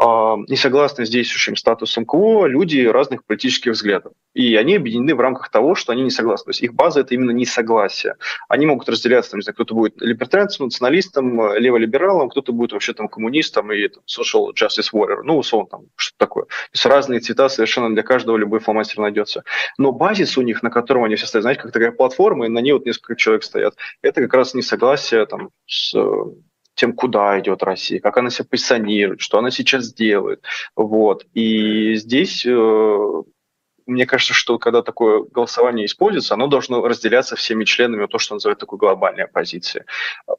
э, 0.00 0.04
не 0.48 0.56
согласны 0.56 1.06
с 1.06 1.10
действующим 1.10 1.56
статусом 1.56 2.06
КВО 2.06 2.46
люди 2.46 2.86
разных 2.86 3.24
политических 3.24 3.72
взглядов. 3.72 4.12
И 4.34 4.56
они 4.56 4.76
объединены 4.82 5.14
в 5.14 5.20
рамках 5.20 5.48
того, 5.50 5.74
что 5.74 5.92
они 5.92 6.02
не 6.02 6.10
согласны. 6.10 6.44
То 6.44 6.50
есть 6.50 6.62
их 6.62 6.74
база– 6.74 7.00
это 7.02 7.14
именно 7.14 7.30
несогласие. 7.30 8.16
Они 8.48 8.66
могут 8.66 8.88
разделяться, 8.88 9.32
там, 9.32 9.38
не 9.38 9.42
знаю, 9.42 9.54
кто-то 9.54 9.74
будет 9.74 10.00
либертарианцем, 10.00 10.66
националистом, 10.66 11.56
леволибералом, 11.56 12.28
кто-то 12.28 12.52
будет 12.52 12.72
вообще 12.72 12.92
там 12.92 13.08
коммунистом 13.08 13.72
и 13.72 13.88
там, 13.88 14.02
social 14.06 14.52
justice 14.54 14.90
warrior, 14.92 15.22
ну, 15.24 15.38
условно, 15.38 15.68
там, 15.70 15.80
что 15.96 16.16
такое. 16.18 16.44
То 16.44 16.74
есть 16.74 16.86
разные 16.86 17.20
цвета 17.20 17.48
совершенно 17.48 17.92
для 17.92 18.02
каждого 18.02 18.36
любой 18.36 18.60
фломастер 18.60 19.00
найдется. 19.00 19.44
Но 19.78 19.92
базис 19.92 20.36
у 20.36 20.42
них, 20.42 20.62
на 20.62 20.70
котором 20.70 21.04
они 21.04 21.16
все 21.16 21.26
стоят, 21.26 21.42
знаете, 21.42 21.62
как 21.62 21.72
такая 21.72 21.92
платформа, 21.92 22.46
и 22.46 22.48
на 22.48 22.58
ней 22.58 22.72
вот 22.72 22.84
несколько 22.86 23.16
человек 23.16 23.44
стоят, 23.44 23.74
это 24.02 24.20
как 24.20 24.34
раз 24.34 24.54
несогласие 24.54 25.24
там, 25.26 25.50
с 25.66 25.94
тем, 26.74 26.92
куда 26.94 27.38
идет 27.38 27.62
Россия, 27.62 28.00
как 28.00 28.16
она 28.16 28.30
себя 28.30 28.46
позиционирует, 28.50 29.20
что 29.20 29.38
она 29.38 29.50
сейчас 29.50 29.92
делает. 29.92 30.42
Вот. 30.74 31.26
И 31.34 31.94
здесь 31.96 32.46
э, 32.46 33.22
мне 33.86 34.06
кажется, 34.06 34.34
что 34.34 34.58
когда 34.58 34.82
такое 34.82 35.24
голосование 35.24 35.86
используется, 35.86 36.34
оно 36.34 36.46
должно 36.46 36.86
разделяться 36.86 37.36
всеми 37.36 37.64
членами, 37.64 38.06
то, 38.06 38.18
что 38.18 38.34
называют 38.34 38.58
такой 38.58 38.78
глобальной 38.78 39.24
оппозицией. 39.24 39.84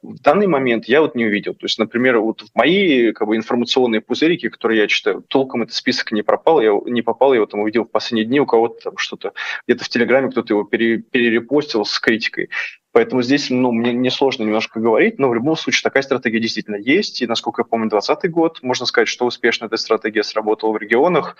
В 0.02 0.20
данный 0.20 0.46
момент 0.46 0.86
я 0.86 1.00
вот 1.00 1.14
не 1.14 1.26
увидел. 1.26 1.54
То 1.54 1.66
есть, 1.66 1.78
например, 1.78 2.18
вот 2.20 2.42
в 2.42 2.54
мои 2.54 3.12
как 3.12 3.28
бы, 3.28 3.36
информационные 3.36 4.00
пузырики, 4.00 4.48
которые 4.48 4.82
я 4.82 4.86
читаю, 4.86 5.22
толком 5.22 5.62
этот 5.62 5.74
список 5.74 6.12
не 6.12 6.22
пропал, 6.22 6.60
я 6.60 6.72
не 6.86 7.02
попал, 7.02 7.32
я 7.32 7.36
его 7.36 7.46
там 7.46 7.60
увидел 7.60 7.84
в 7.84 7.90
последние 7.90 8.26
дни, 8.26 8.40
у 8.40 8.46
кого-то 8.46 8.82
там 8.82 8.96
что-то, 8.96 9.32
где-то 9.66 9.84
в 9.84 9.88
Телеграме 9.88 10.30
кто-то 10.30 10.54
его 10.54 10.64
пере, 10.64 10.98
перерепостил 10.98 11.84
с 11.84 11.98
критикой. 11.98 12.50
Поэтому 12.94 13.22
здесь 13.22 13.50
ну, 13.50 13.72
мне 13.72 13.92
несложно 13.92 14.44
немножко 14.44 14.78
говорить, 14.78 15.18
но 15.18 15.28
в 15.28 15.34
любом 15.34 15.56
случае 15.56 15.82
такая 15.82 16.04
стратегия 16.04 16.38
действительно 16.38 16.76
есть. 16.76 17.22
И, 17.22 17.26
насколько 17.26 17.62
я 17.62 17.64
помню, 17.64 17.90
2020 17.90 18.30
год, 18.30 18.62
можно 18.62 18.86
сказать, 18.86 19.08
что 19.08 19.26
успешно 19.26 19.64
эта 19.64 19.76
стратегия 19.76 20.22
сработала 20.22 20.70
в 20.70 20.76
регионах. 20.76 21.36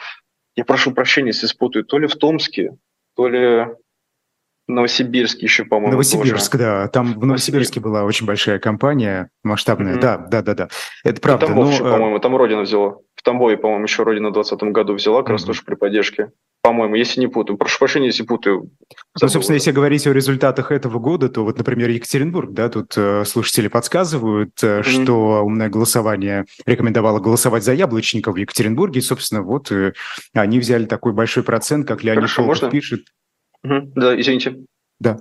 Я 0.56 0.64
прошу 0.64 0.92
прощения, 0.92 1.28
если 1.28 1.46
спутаю, 1.46 1.84
то 1.84 1.98
ли 1.98 2.06
в 2.06 2.16
Томске, 2.16 2.76
то 3.16 3.28
ли 3.28 3.66
Новосибирск 4.66 5.40
еще, 5.40 5.64
по-моему. 5.64 5.92
Новосибирск, 5.92 6.52
тоже. 6.52 6.64
да. 6.64 6.88
Там 6.88 7.18
в 7.18 7.26
Новосибирске 7.26 7.80
была 7.80 8.04
очень 8.04 8.26
большая 8.26 8.58
компания, 8.58 9.30
масштабная. 9.42 9.96
Mm-hmm. 9.96 10.00
Да, 10.00 10.16
да, 10.16 10.42
да, 10.42 10.54
да. 10.54 10.68
Это 11.04 11.20
правда. 11.20 11.46
Тамбов 11.46 11.66
но... 11.66 11.72
еще, 11.72 11.82
по-моему, 11.82 12.18
там 12.18 12.36
Родина 12.36 12.62
взяла. 12.62 12.98
В 13.14 13.22
Тамбове, 13.22 13.58
по-моему, 13.58 13.84
еще 13.84 14.04
Родина 14.04 14.30
в 14.30 14.32
2020 14.32 14.72
году 14.72 14.94
взяла, 14.94 15.22
как 15.22 15.28
mm-hmm. 15.28 15.32
раз 15.32 15.44
тоже 15.44 15.62
при 15.64 15.74
поддержке 15.74 16.30
по-моему, 16.64 16.94
если 16.94 17.20
не 17.20 17.26
путаю. 17.26 17.58
Прошу 17.58 17.78
прощения, 17.78 18.06
если 18.06 18.22
путаю. 18.22 18.70
Ну, 19.20 19.28
собственно, 19.28 19.56
если 19.56 19.70
говорить 19.70 20.06
о 20.06 20.14
результатах 20.14 20.72
этого 20.72 20.98
года, 20.98 21.28
то 21.28 21.44
вот, 21.44 21.58
например, 21.58 21.90
Екатеринбург, 21.90 22.52
да, 22.52 22.70
тут 22.70 22.94
э, 22.96 23.26
слушатели 23.26 23.68
подсказывают, 23.68 24.52
э, 24.62 24.80
mm-hmm. 24.80 24.82
что 24.82 25.44
умное 25.44 25.68
голосование 25.68 26.46
рекомендовало 26.64 27.20
голосовать 27.20 27.64
за 27.64 27.74
Яблочников 27.74 28.36
в 28.36 28.38
Екатеринбурге, 28.38 29.00
и, 29.00 29.02
собственно, 29.02 29.42
вот 29.42 29.70
э, 29.72 29.92
они 30.32 30.58
взяли 30.58 30.86
такой 30.86 31.12
большой 31.12 31.42
процент, 31.42 31.86
как 31.86 32.02
Леонид 32.02 32.20
Хорошо, 32.20 32.44
можно? 32.44 32.70
пишет. 32.70 33.08
Mm-hmm. 33.62 33.92
Да, 33.94 34.18
извините. 34.18 34.56
Да. 35.00 35.18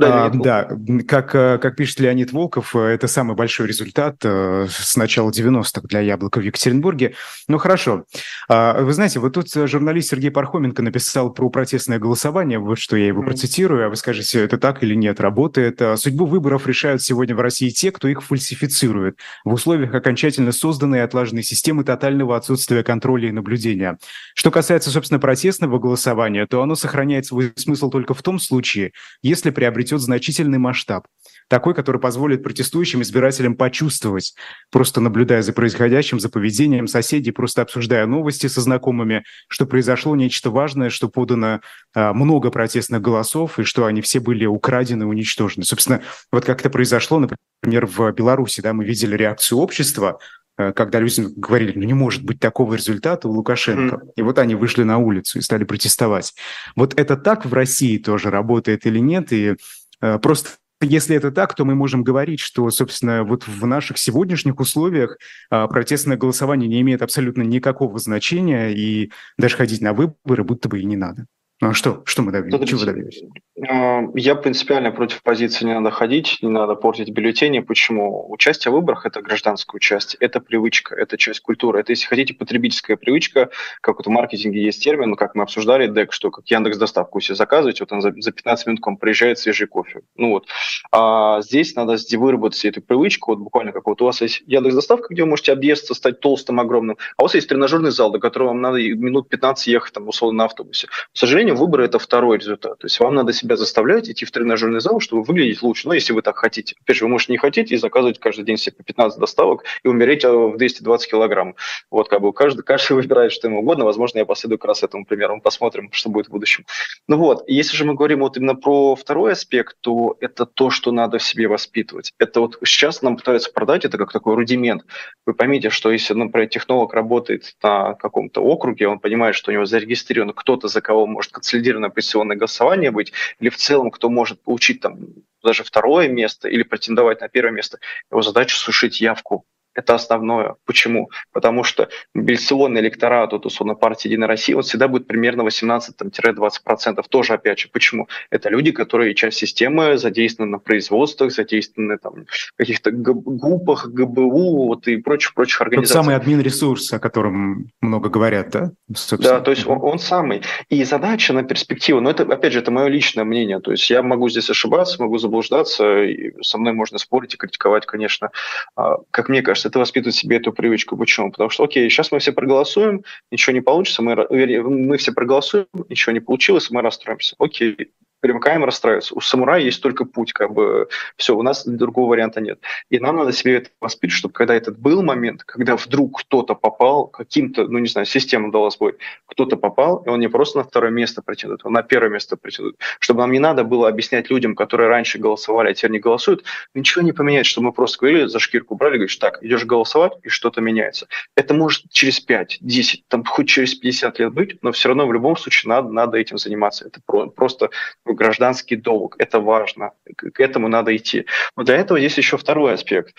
Да, 0.00 0.24
а, 0.24 0.30
да, 0.30 0.68
как, 1.06 1.34
э, 1.34 1.58
как 1.58 1.76
пишет 1.76 2.00
Леонид 2.00 2.32
Волков, 2.32 2.74
э, 2.74 2.78
это 2.78 3.06
самый 3.06 3.36
большой 3.36 3.66
результат 3.66 4.16
э, 4.24 4.66
с 4.70 4.96
начала 4.96 5.30
90-х 5.30 5.82
для 5.84 6.00
Яблока 6.00 6.40
в 6.40 6.42
Екатеринбурге. 6.42 7.14
Ну, 7.48 7.58
хорошо. 7.58 8.04
А, 8.48 8.80
вы 8.80 8.94
знаете, 8.94 9.20
вот 9.20 9.34
тут 9.34 9.52
журналист 9.52 10.10
Сергей 10.10 10.30
Пархоменко 10.30 10.80
написал 10.82 11.32
про 11.34 11.50
протестное 11.50 11.98
голосование, 11.98 12.58
вот 12.58 12.78
что 12.78 12.96
я 12.96 13.08
его 13.08 13.22
процитирую, 13.22 13.86
а 13.86 13.88
вы 13.90 13.96
скажете, 13.96 14.42
это 14.42 14.56
так 14.56 14.82
или 14.82 14.94
нет, 14.94 15.20
работает. 15.20 15.82
Судьбу 15.96 16.24
выборов 16.24 16.66
решают 16.66 17.02
сегодня 17.02 17.34
в 17.34 17.40
России 17.40 17.68
те, 17.68 17.92
кто 17.92 18.08
их 18.08 18.22
фальсифицирует 18.22 19.18
в 19.44 19.52
условиях 19.52 19.94
окончательно 19.94 20.52
созданной 20.52 20.98
и 20.98 21.02
отлаженной 21.02 21.42
системы 21.42 21.84
тотального 21.84 22.36
отсутствия 22.36 22.82
контроля 22.82 23.28
и 23.28 23.32
наблюдения. 23.32 23.98
Что 24.34 24.50
касается, 24.50 24.90
собственно, 24.90 25.20
протестного 25.20 25.78
голосования, 25.78 26.46
то 26.46 26.62
оно 26.62 26.74
сохраняет 26.74 27.26
свой 27.26 27.52
смысл 27.56 27.90
только 27.90 28.14
в 28.14 28.22
том 28.22 28.38
случае, 28.38 28.92
если 29.22 29.50
приобретет 29.90 30.00
обретет 30.00 30.00
значительный 30.00 30.58
масштаб. 30.58 31.06
Такой, 31.48 31.74
который 31.74 32.00
позволит 32.00 32.44
протестующим 32.44 33.02
избирателям 33.02 33.56
почувствовать, 33.56 34.34
просто 34.70 35.00
наблюдая 35.00 35.42
за 35.42 35.52
происходящим, 35.52 36.20
за 36.20 36.28
поведением 36.28 36.86
соседей, 36.86 37.32
просто 37.32 37.62
обсуждая 37.62 38.06
новости 38.06 38.46
со 38.48 38.60
знакомыми, 38.60 39.24
что 39.48 39.66
произошло 39.66 40.14
нечто 40.14 40.50
важное, 40.50 40.90
что 40.90 41.08
подано 41.08 41.60
а, 41.94 42.12
много 42.12 42.50
протестных 42.50 43.00
голосов 43.02 43.58
и 43.58 43.64
что 43.64 43.86
они 43.86 44.00
все 44.00 44.20
были 44.20 44.46
украдены, 44.46 45.06
уничтожены. 45.06 45.64
Собственно, 45.64 46.02
вот 46.30 46.44
как 46.44 46.60
это 46.60 46.70
произошло, 46.70 47.18
например, 47.18 47.86
в 47.86 48.12
Беларуси, 48.12 48.60
да, 48.60 48.72
мы 48.72 48.84
видели 48.84 49.16
реакцию 49.16 49.58
общества, 49.58 50.18
когда 50.56 51.00
люди 51.00 51.26
говорили, 51.36 51.72
ну 51.78 51.84
не 51.84 51.94
может 51.94 52.24
быть 52.24 52.38
такого 52.38 52.74
результата 52.74 53.28
у 53.28 53.32
Лукашенко. 53.32 53.96
Mm. 53.96 54.08
И 54.16 54.22
вот 54.22 54.38
они 54.38 54.54
вышли 54.54 54.82
на 54.82 54.98
улицу 54.98 55.38
и 55.38 55.42
стали 55.42 55.64
протестовать. 55.64 56.34
Вот 56.76 56.98
это 56.98 57.16
так 57.16 57.46
в 57.46 57.54
России 57.54 57.98
тоже 57.98 58.30
работает 58.30 58.86
или 58.86 58.98
нет? 58.98 59.32
И 59.32 59.56
Э, 60.00 60.18
просто 60.18 60.50
если 60.82 61.14
это 61.14 61.30
так, 61.30 61.54
то 61.54 61.64
мы 61.64 61.74
можем 61.74 62.02
говорить, 62.02 62.40
что, 62.40 62.70
собственно, 62.70 63.22
вот 63.22 63.46
в 63.46 63.66
наших 63.66 63.98
сегодняшних 63.98 64.60
условиях 64.60 65.18
а, 65.50 65.66
протестное 65.68 66.16
голосование 66.16 66.70
не 66.70 66.80
имеет 66.80 67.02
абсолютно 67.02 67.42
никакого 67.42 67.98
значения, 67.98 68.70
и 68.70 69.12
даже 69.36 69.56
ходить 69.56 69.82
на 69.82 69.92
выборы 69.92 70.42
будто 70.42 70.70
бы 70.70 70.80
и 70.80 70.84
не 70.86 70.96
надо. 70.96 71.26
Ну 71.60 71.70
а 71.70 71.74
что? 71.74 72.02
Что 72.06 72.22
мы 72.22 72.32
добились? 72.32 72.68
Чего 72.68 72.84
добились? 72.84 73.22
А, 73.68 74.02
я 74.14 74.34
принципиально 74.34 74.90
против 74.92 75.22
позиции 75.22 75.66
«не 75.66 75.74
надо 75.74 75.90
ходить, 75.90 76.38
не 76.40 76.48
надо 76.48 76.74
портить 76.74 77.10
бюллетени». 77.10 77.60
Почему? 77.60 78.30
Участие 78.30 78.72
в 78.72 78.74
выборах– 78.74 79.04
это 79.06 79.20
гражданское 79.20 79.76
участие, 79.76 80.16
это 80.20 80.40
привычка, 80.40 80.94
это 80.94 81.18
часть 81.18 81.40
культуры. 81.40 81.80
Это, 81.80 81.92
если 81.92 82.06
хотите, 82.06 82.32
потребительская 82.32 82.96
привычка, 82.96 83.50
как 83.82 83.98
вот 83.98 84.06
в 84.06 84.10
маркетинге 84.10 84.62
есть 84.62 84.82
термин, 84.82 85.14
как 85.16 85.34
мы 85.34 85.42
обсуждали, 85.42 85.86
ДЭК, 85.86 86.12
что 86.12 86.30
как 86.30 86.46
Яндекс 86.46 86.78
доставку 86.78 87.20
себе 87.20 87.34
заказываете, 87.34 87.84
вот 87.84 87.92
он 87.92 88.00
за, 88.00 88.14
за 88.16 88.32
15 88.32 88.66
минут 88.66 88.80
к 88.80 88.86
вам 88.86 88.96
приезжает 88.96 89.38
свежий 89.38 89.66
кофе. 89.66 90.00
Ну 90.16 90.30
вот. 90.30 90.46
А 90.92 91.42
здесь 91.42 91.74
надо 91.74 91.96
выработать 92.12 92.64
эту 92.64 92.80
привычку, 92.80 93.32
вот 93.32 93.40
буквально 93.40 93.72
как 93.72 93.86
вот 93.86 94.00
у 94.00 94.06
вас 94.06 94.22
есть 94.22 94.42
Яндекс 94.46 94.74
доставка, 94.74 95.08
где 95.12 95.22
вы 95.22 95.28
можете 95.28 95.52
объесться, 95.52 95.94
стать 95.94 96.20
толстым, 96.20 96.58
огромным, 96.58 96.96
а 97.18 97.22
у 97.22 97.24
вас 97.24 97.34
есть 97.34 97.48
тренажерный 97.48 97.90
зал, 97.90 98.10
до 98.10 98.18
которого 98.18 98.48
вам 98.48 98.62
надо 98.62 98.78
минут 98.78 99.28
15 99.28 99.66
ехать, 99.66 99.92
там, 99.92 100.08
условно, 100.08 100.38
на 100.38 100.44
автобусе. 100.46 100.86
К 100.86 100.90
сожалению, 101.12 101.49
выборы– 101.54 101.84
это 101.86 101.98
второй 101.98 102.38
результат. 102.38 102.78
То 102.78 102.86
есть 102.86 102.98
вам 103.00 103.14
надо 103.14 103.32
себя 103.32 103.56
заставлять 103.56 104.08
идти 104.08 104.24
в 104.24 104.30
тренажерный 104.30 104.80
зал, 104.80 105.00
чтобы 105.00 105.22
выглядеть 105.22 105.62
лучше. 105.62 105.88
Но 105.88 105.94
если 105.94 106.12
вы 106.12 106.22
так 106.22 106.36
хотите. 106.36 106.76
Опять 106.82 106.96
же, 106.96 107.04
вы 107.04 107.10
можете 107.10 107.32
не 107.32 107.38
хотеть 107.38 107.72
и 107.72 107.76
заказывать 107.76 108.18
каждый 108.18 108.44
день 108.44 108.56
себе 108.56 108.76
по 108.76 108.82
15 108.82 109.18
доставок 109.18 109.64
и 109.84 109.88
умереть 109.88 110.24
э, 110.24 110.30
в 110.30 110.56
220 110.56 111.10
килограмм. 111.10 111.54
Вот 111.90 112.08
как 112.08 112.20
бы 112.20 112.32
каждый, 112.32 112.62
каждый 112.62 112.92
выбирает, 112.96 113.32
что 113.32 113.48
ему 113.48 113.60
угодно. 113.60 113.84
Возможно, 113.84 114.18
я 114.18 114.24
последую 114.24 114.58
как 114.58 114.68
раз 114.68 114.82
этому 114.82 115.04
примеру. 115.04 115.36
Мы 115.36 115.40
посмотрим, 115.40 115.90
что 115.92 116.10
будет 116.10 116.28
в 116.28 116.30
будущем. 116.30 116.64
Ну 117.08 117.18
вот, 117.18 117.44
если 117.46 117.76
же 117.76 117.84
мы 117.84 117.94
говорим 117.94 118.20
вот 118.20 118.36
именно 118.36 118.54
про 118.54 118.94
второй 118.94 119.32
аспект, 119.32 119.76
то 119.80 120.16
это 120.20 120.46
то, 120.46 120.70
что 120.70 120.92
надо 120.92 121.18
в 121.18 121.22
себе 121.22 121.48
воспитывать. 121.48 122.12
Это 122.18 122.40
вот 122.40 122.58
сейчас 122.64 123.02
нам 123.02 123.16
пытаются 123.16 123.52
продать 123.52 123.84
это 123.84 123.98
как 123.98 124.12
такой 124.12 124.34
рудимент. 124.34 124.84
Вы 125.26 125.34
поймите, 125.34 125.70
что 125.70 125.90
если, 125.90 126.14
например, 126.14 126.48
технолог 126.48 126.94
работает 126.94 127.56
на 127.62 127.94
каком-то 127.94 128.40
округе, 128.40 128.88
он 128.88 128.98
понимает, 128.98 129.34
что 129.34 129.50
у 129.50 129.54
него 129.54 129.64
зарегистрирован 129.64 130.32
кто-то, 130.32 130.68
за 130.68 130.80
кого 130.80 131.06
может 131.06 131.32
консолидированное 131.40 131.90
позиционное 131.90 132.36
голосование 132.36 132.90
быть, 132.90 133.12
или 133.40 133.48
в 133.48 133.56
целом 133.56 133.90
кто 133.90 134.08
может 134.08 134.42
получить 134.42 134.80
там 134.80 134.98
даже 135.42 135.64
второе 135.64 136.08
место 136.08 136.48
или 136.48 136.62
претендовать 136.62 137.20
на 137.20 137.28
первое 137.28 137.52
место, 137.52 137.78
его 138.10 138.22
задача 138.22 138.56
сушить 138.56 139.00
явку 139.00 139.44
это 139.74 139.94
основное. 139.94 140.56
Почему? 140.64 141.10
Потому 141.32 141.64
что 141.64 141.88
мобилизационный 142.14 142.80
электорат, 142.80 143.32
вот, 143.32 143.46
условно, 143.46 143.74
партии 143.74 144.08
«Единая 144.08 144.28
Россия», 144.28 144.56
он 144.56 144.62
всегда 144.62 144.88
будет 144.88 145.06
примерно 145.06 145.42
18-20%. 145.42 147.02
Тоже, 147.08 147.34
опять 147.34 147.60
же, 147.60 147.68
почему? 147.68 148.08
Это 148.30 148.48
люди, 148.48 148.72
которые 148.72 149.14
часть 149.14 149.38
системы 149.38 149.96
задействованы 149.96 150.52
на 150.52 150.58
производствах, 150.58 151.32
задействованы 151.32 151.98
там, 151.98 152.24
в 152.26 152.56
каких-то 152.56 152.90
ГУПах, 152.90 153.88
ГБУ 153.88 154.66
вот, 154.66 154.88
и 154.88 154.96
прочих-прочих 154.96 155.60
организациях. 155.60 156.04
Тот 156.04 156.04
самый 156.04 156.16
админ-ресурс, 156.16 156.92
о 156.92 156.98
котором 156.98 157.70
много 157.80 158.08
говорят, 158.08 158.50
да? 158.50 158.72
Собственно. 158.94 159.38
Да, 159.38 159.40
то 159.40 159.50
есть 159.50 159.66
он, 159.66 159.78
он 159.82 159.98
самый. 159.98 160.42
И 160.68 160.82
задача 160.84 161.32
на 161.32 161.42
перспективу, 161.42 162.00
но 162.00 162.10
это, 162.10 162.22
опять 162.24 162.52
же, 162.52 162.58
это 162.58 162.70
мое 162.70 162.88
личное 162.88 163.24
мнение. 163.24 163.60
То 163.60 163.70
есть 163.70 163.88
я 163.90 164.02
могу 164.02 164.28
здесь 164.28 164.50
ошибаться, 164.50 165.02
могу 165.02 165.18
заблуждаться, 165.18 166.02
и 166.02 166.32
со 166.42 166.58
мной 166.58 166.72
можно 166.72 166.98
спорить 166.98 167.34
и 167.34 167.36
критиковать, 167.36 167.86
конечно. 167.86 168.30
А, 168.76 168.96
как 169.10 169.28
мне 169.28 169.42
кажется, 169.42 169.59
это 169.64 169.78
воспитывать 169.78 170.14
себе 170.14 170.36
эту 170.36 170.52
привычку. 170.52 170.96
Почему? 170.96 171.30
Потому 171.30 171.50
что, 171.50 171.64
окей, 171.64 171.88
сейчас 171.90 172.12
мы 172.12 172.18
все 172.18 172.32
проголосуем, 172.32 173.04
ничего 173.30 173.54
не 173.54 173.60
получится, 173.60 174.02
мы, 174.02 174.26
мы 174.30 174.96
все 174.96 175.12
проголосуем, 175.12 175.66
ничего 175.88 176.12
не 176.12 176.20
получилось, 176.20 176.70
мы 176.70 176.82
расстроимся. 176.82 177.34
Окей, 177.38 177.92
привыкаем 178.20 178.64
расстраиваться. 178.64 179.14
У 179.14 179.20
самурая 179.20 179.60
есть 179.60 179.82
только 179.82 180.04
путь, 180.04 180.32
как 180.32 180.52
бы 180.52 180.88
все, 181.16 181.36
у 181.36 181.42
нас 181.42 181.66
другого 181.66 182.10
варианта 182.10 182.40
нет. 182.40 182.60
И 182.90 182.98
нам 182.98 183.16
надо 183.16 183.32
себе 183.32 183.56
это 183.56 183.70
воспитать, 183.80 184.16
чтобы 184.16 184.32
когда 184.32 184.54
этот 184.54 184.78
был 184.78 185.02
момент, 185.02 185.42
когда 185.44 185.76
вдруг 185.76 186.20
кто-то 186.20 186.54
попал, 186.54 187.06
каким-то, 187.06 187.66
ну 187.66 187.78
не 187.78 187.88
знаю, 187.88 188.06
система 188.06 188.52
дала 188.52 188.70
сбой, 188.70 188.96
кто-то 189.26 189.56
попал, 189.56 190.02
и 190.06 190.08
он 190.08 190.20
не 190.20 190.28
просто 190.28 190.58
на 190.58 190.64
второе 190.64 190.90
место 190.90 191.22
претендует, 191.22 191.64
он 191.64 191.72
на 191.72 191.82
первое 191.82 192.10
место 192.10 192.36
претендует. 192.36 192.76
Чтобы 192.98 193.20
нам 193.20 193.32
не 193.32 193.38
надо 193.38 193.64
было 193.64 193.88
объяснять 193.88 194.30
людям, 194.30 194.54
которые 194.54 194.88
раньше 194.88 195.18
голосовали, 195.18 195.70
а 195.70 195.74
теперь 195.74 195.92
не 195.92 195.98
голосуют, 195.98 196.44
ничего 196.74 197.02
не 197.02 197.12
поменять, 197.12 197.46
чтобы 197.46 197.68
мы 197.68 197.72
просто 197.72 197.98
говорили, 197.98 198.26
за 198.26 198.38
шкирку 198.38 198.74
брали, 198.74 198.94
говоришь, 198.94 199.16
так, 199.16 199.42
идешь 199.42 199.64
голосовать, 199.64 200.12
и 200.22 200.28
что-то 200.28 200.60
меняется. 200.60 201.06
Это 201.36 201.54
может 201.54 201.90
через 201.90 202.20
5, 202.20 202.58
10, 202.60 203.04
там 203.08 203.24
хоть 203.24 203.48
через 203.48 203.74
50 203.74 204.18
лет 204.18 204.32
быть, 204.32 204.62
но 204.62 204.72
все 204.72 204.88
равно 204.88 205.06
в 205.06 205.12
любом 205.12 205.36
случае 205.36 205.70
надо, 205.70 205.90
надо 205.90 206.18
этим 206.18 206.38
заниматься. 206.38 206.86
Это 206.86 207.00
просто 207.34 207.70
гражданский 208.14 208.76
долг. 208.76 209.16
Это 209.18 209.40
важно. 209.40 209.92
К 210.16 210.40
этому 210.40 210.68
надо 210.68 210.96
идти. 210.96 211.26
Но 211.56 211.64
для 211.64 211.76
этого 211.76 211.98
есть 211.98 212.18
еще 212.18 212.36
второй 212.36 212.74
аспект. 212.74 213.14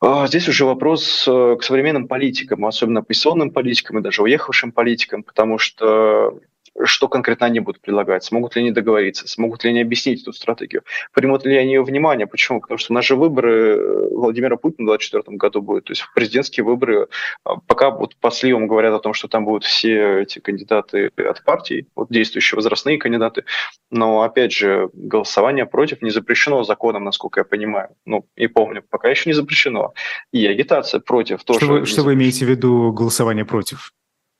А, 0.00 0.26
здесь 0.26 0.48
уже 0.48 0.64
вопрос 0.64 1.26
э, 1.26 1.56
к 1.58 1.62
современным 1.62 2.08
политикам, 2.08 2.66
особенно 2.66 3.00
оппозиционным 3.00 3.50
политикам 3.50 3.98
и 3.98 4.02
даже 4.02 4.22
уехавшим 4.22 4.72
политикам, 4.72 5.22
потому 5.22 5.58
что 5.58 6.40
что 6.82 7.08
конкретно 7.08 7.46
они 7.46 7.60
будут 7.60 7.80
предлагать, 7.80 8.24
смогут 8.24 8.56
ли 8.56 8.62
они 8.62 8.70
договориться, 8.70 9.28
смогут 9.28 9.64
ли 9.64 9.70
они 9.70 9.80
объяснить 9.80 10.22
эту 10.22 10.32
стратегию, 10.32 10.82
примут 11.12 11.44
ли 11.44 11.56
они 11.56 11.74
ее 11.74 11.82
внимание. 11.82 12.26
Почему? 12.26 12.60
Потому 12.60 12.78
что 12.78 12.92
наши 12.92 13.14
выборы 13.14 13.76
э, 13.76 14.08
Владимира 14.10 14.56
Путина 14.56 14.86
в 14.86 14.96
2024 14.96 15.36
году 15.36 15.62
будут, 15.62 15.84
то 15.84 15.92
есть 15.92 16.04
президентские 16.14 16.64
выборы, 16.64 17.08
а, 17.44 17.56
пока 17.56 17.90
вот 17.90 18.16
по 18.16 18.30
сливам 18.30 18.66
говорят 18.66 18.92
о 18.94 18.98
том, 18.98 19.14
что 19.14 19.28
там 19.28 19.44
будут 19.44 19.64
все 19.64 20.22
эти 20.22 20.38
кандидаты 20.40 21.10
от 21.16 21.44
партий, 21.44 21.86
вот 21.94 22.08
действующие 22.10 22.56
возрастные 22.56 22.98
кандидаты, 22.98 23.44
но, 23.90 24.22
опять 24.22 24.52
же, 24.52 24.90
голосование 24.92 25.66
против 25.66 26.02
не 26.02 26.10
запрещено 26.10 26.64
законом, 26.64 27.04
насколько 27.04 27.40
я 27.40 27.44
понимаю. 27.44 27.90
Ну, 28.04 28.26
и 28.36 28.46
помню, 28.46 28.82
пока 28.88 29.08
еще 29.08 29.30
не 29.30 29.34
запрещено. 29.34 29.94
И 30.32 30.46
агитация 30.46 31.00
против 31.00 31.44
тоже. 31.44 31.60
Что 31.60 31.68
вы, 31.68 31.86
что 31.86 32.02
вы 32.02 32.14
имеете 32.14 32.46
в 32.46 32.48
виду 32.48 32.92
голосование 32.92 33.44
против? 33.44 33.92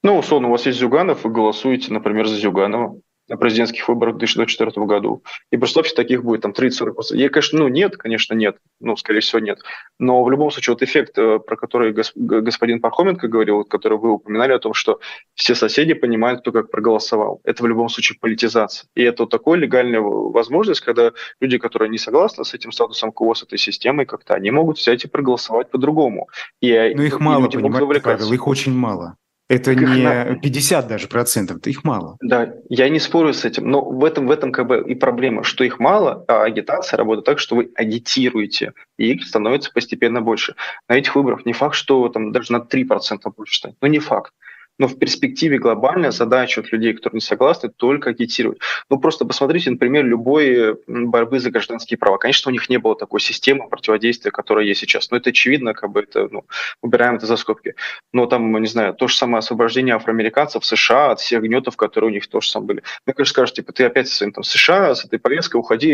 Ну, 0.04 0.18
условно, 0.18 0.48
у 0.48 0.50
вас 0.50 0.66
есть 0.66 0.78
Зюганов, 0.78 1.24
вы 1.24 1.30
голосуете, 1.30 1.90
например, 1.90 2.28
за 2.28 2.36
Зюганова 2.36 3.00
на 3.26 3.38
президентских 3.38 3.88
выборах 3.88 4.16
в 4.16 4.18
2024 4.18 4.86
году. 4.86 5.22
И 5.50 5.56
представьте, 5.56 5.94
таких 5.94 6.22
будет 6.22 6.42
там 6.42 6.52
30-40%. 6.52 6.92
Я, 7.12 7.30
конечно, 7.30 7.58
ну 7.58 7.68
нет, 7.68 7.96
конечно, 7.96 8.34
нет. 8.34 8.58
Ну, 8.80 8.96
скорее 8.96 9.20
всего, 9.20 9.38
нет. 9.38 9.60
Но 9.98 10.22
в 10.22 10.30
любом 10.30 10.50
случае, 10.50 10.74
вот 10.74 10.82
эффект, 10.82 11.16
э, 11.16 11.38
про 11.38 11.56
который 11.56 11.94
господин 11.94 12.82
Пархоменко 12.82 13.28
говорил, 13.28 13.64
который 13.64 13.96
вы 13.96 14.12
упоминали 14.12 14.52
о 14.52 14.58
том, 14.58 14.74
что 14.74 15.00
все 15.34 15.54
соседи 15.54 15.94
понимают, 15.94 16.40
кто 16.40 16.52
как 16.52 16.70
проголосовал. 16.70 17.40
Это 17.44 17.62
в 17.62 17.66
любом 17.66 17.88
случае 17.88 18.18
политизация. 18.20 18.86
И 18.94 19.02
это 19.02 19.22
вот 19.22 19.30
такая 19.30 19.54
легальная 19.54 20.02
возможность, 20.02 20.82
когда 20.82 21.12
люди, 21.40 21.56
которые 21.56 21.88
не 21.88 21.98
согласны 21.98 22.44
с 22.44 22.52
этим 22.52 22.72
статусом 22.72 23.10
КО, 23.10 23.32
с 23.32 23.42
этой 23.42 23.56
системой, 23.56 24.04
как-то 24.04 24.34
они 24.34 24.50
могут 24.50 24.76
взять 24.76 25.02
и 25.04 25.08
проголосовать 25.08 25.70
по-другому. 25.70 26.28
И, 26.60 26.92
Но 26.94 27.02
их 27.02 27.20
и 27.20 27.22
мало, 27.22 27.48
понимаете, 27.48 28.02
Павел, 28.02 28.32
их 28.34 28.46
очень 28.46 28.74
мало. 28.74 29.16
Это 29.48 29.74
не 29.74 30.40
50 30.40 30.88
даже 30.88 31.06
процентов, 31.06 31.58
это 31.58 31.68
их 31.68 31.84
мало. 31.84 32.16
Да, 32.22 32.54
я 32.70 32.88
не 32.88 32.98
спорю 32.98 33.34
с 33.34 33.44
этим, 33.44 33.68
но 33.68 33.82
в 33.84 34.02
этом, 34.04 34.26
в 34.26 34.30
этом 34.30 34.52
как 34.52 34.66
бы 34.66 34.82
и 34.86 34.94
проблема, 34.94 35.44
что 35.44 35.64
их 35.64 35.78
мало, 35.78 36.24
а 36.28 36.44
агитация 36.44 36.96
работает 36.96 37.26
так, 37.26 37.38
что 37.38 37.56
вы 37.56 37.70
агитируете, 37.74 38.72
и 38.96 39.12
их 39.12 39.24
становится 39.24 39.70
постепенно 39.70 40.22
больше. 40.22 40.54
На 40.88 40.94
этих 40.94 41.14
выборах 41.14 41.44
не 41.44 41.52
факт, 41.52 41.74
что 41.74 42.08
там 42.08 42.32
даже 42.32 42.52
на 42.52 42.58
3% 42.58 43.18
больше 43.36 43.56
станет, 43.56 43.76
но 43.82 43.88
не 43.88 43.98
факт 43.98 44.32
но 44.78 44.88
в 44.88 44.98
перспективе 44.98 45.58
глобальная 45.58 46.10
задача 46.10 46.60
от 46.60 46.72
людей, 46.72 46.94
которые 46.94 47.18
не 47.18 47.20
согласны, 47.20 47.68
только 47.68 48.10
агитировать. 48.10 48.58
Ну, 48.90 48.98
просто 48.98 49.24
посмотрите, 49.24 49.70
например, 49.70 50.04
любой 50.04 50.76
борьбы 50.86 51.40
за 51.40 51.50
гражданские 51.50 51.98
права. 51.98 52.18
Конечно, 52.18 52.50
у 52.50 52.52
них 52.52 52.68
не 52.68 52.78
было 52.78 52.96
такой 52.96 53.20
системы 53.20 53.68
противодействия, 53.68 54.30
которая 54.30 54.64
есть 54.64 54.80
сейчас. 54.80 55.10
Но 55.10 55.16
это 55.16 55.30
очевидно, 55.30 55.74
как 55.74 55.90
бы 55.90 56.00
это, 56.00 56.28
ну, 56.30 56.44
убираем 56.82 57.16
это 57.16 57.26
за 57.26 57.36
скобки. 57.36 57.74
Но 58.12 58.26
там, 58.26 58.60
не 58.60 58.66
знаю, 58.66 58.94
то 58.94 59.08
же 59.08 59.16
самое 59.16 59.38
освобождение 59.38 59.94
афроамериканцев 59.94 60.64
США 60.64 61.12
от 61.12 61.20
всех 61.20 61.42
гнетов, 61.42 61.76
которые 61.76 62.10
у 62.10 62.12
них 62.12 62.26
тоже 62.26 62.48
самое 62.48 62.66
были. 62.66 62.82
Мне, 63.06 63.14
конечно, 63.14 63.32
скажут, 63.32 63.56
типа, 63.56 63.72
ты 63.72 63.84
опять 63.84 64.08
со 64.08 64.16
своим 64.16 64.32
там 64.32 64.44
США, 64.44 64.94
с 64.94 65.04
этой 65.04 65.18
повесткой 65.18 65.56
уходи, 65.56 65.92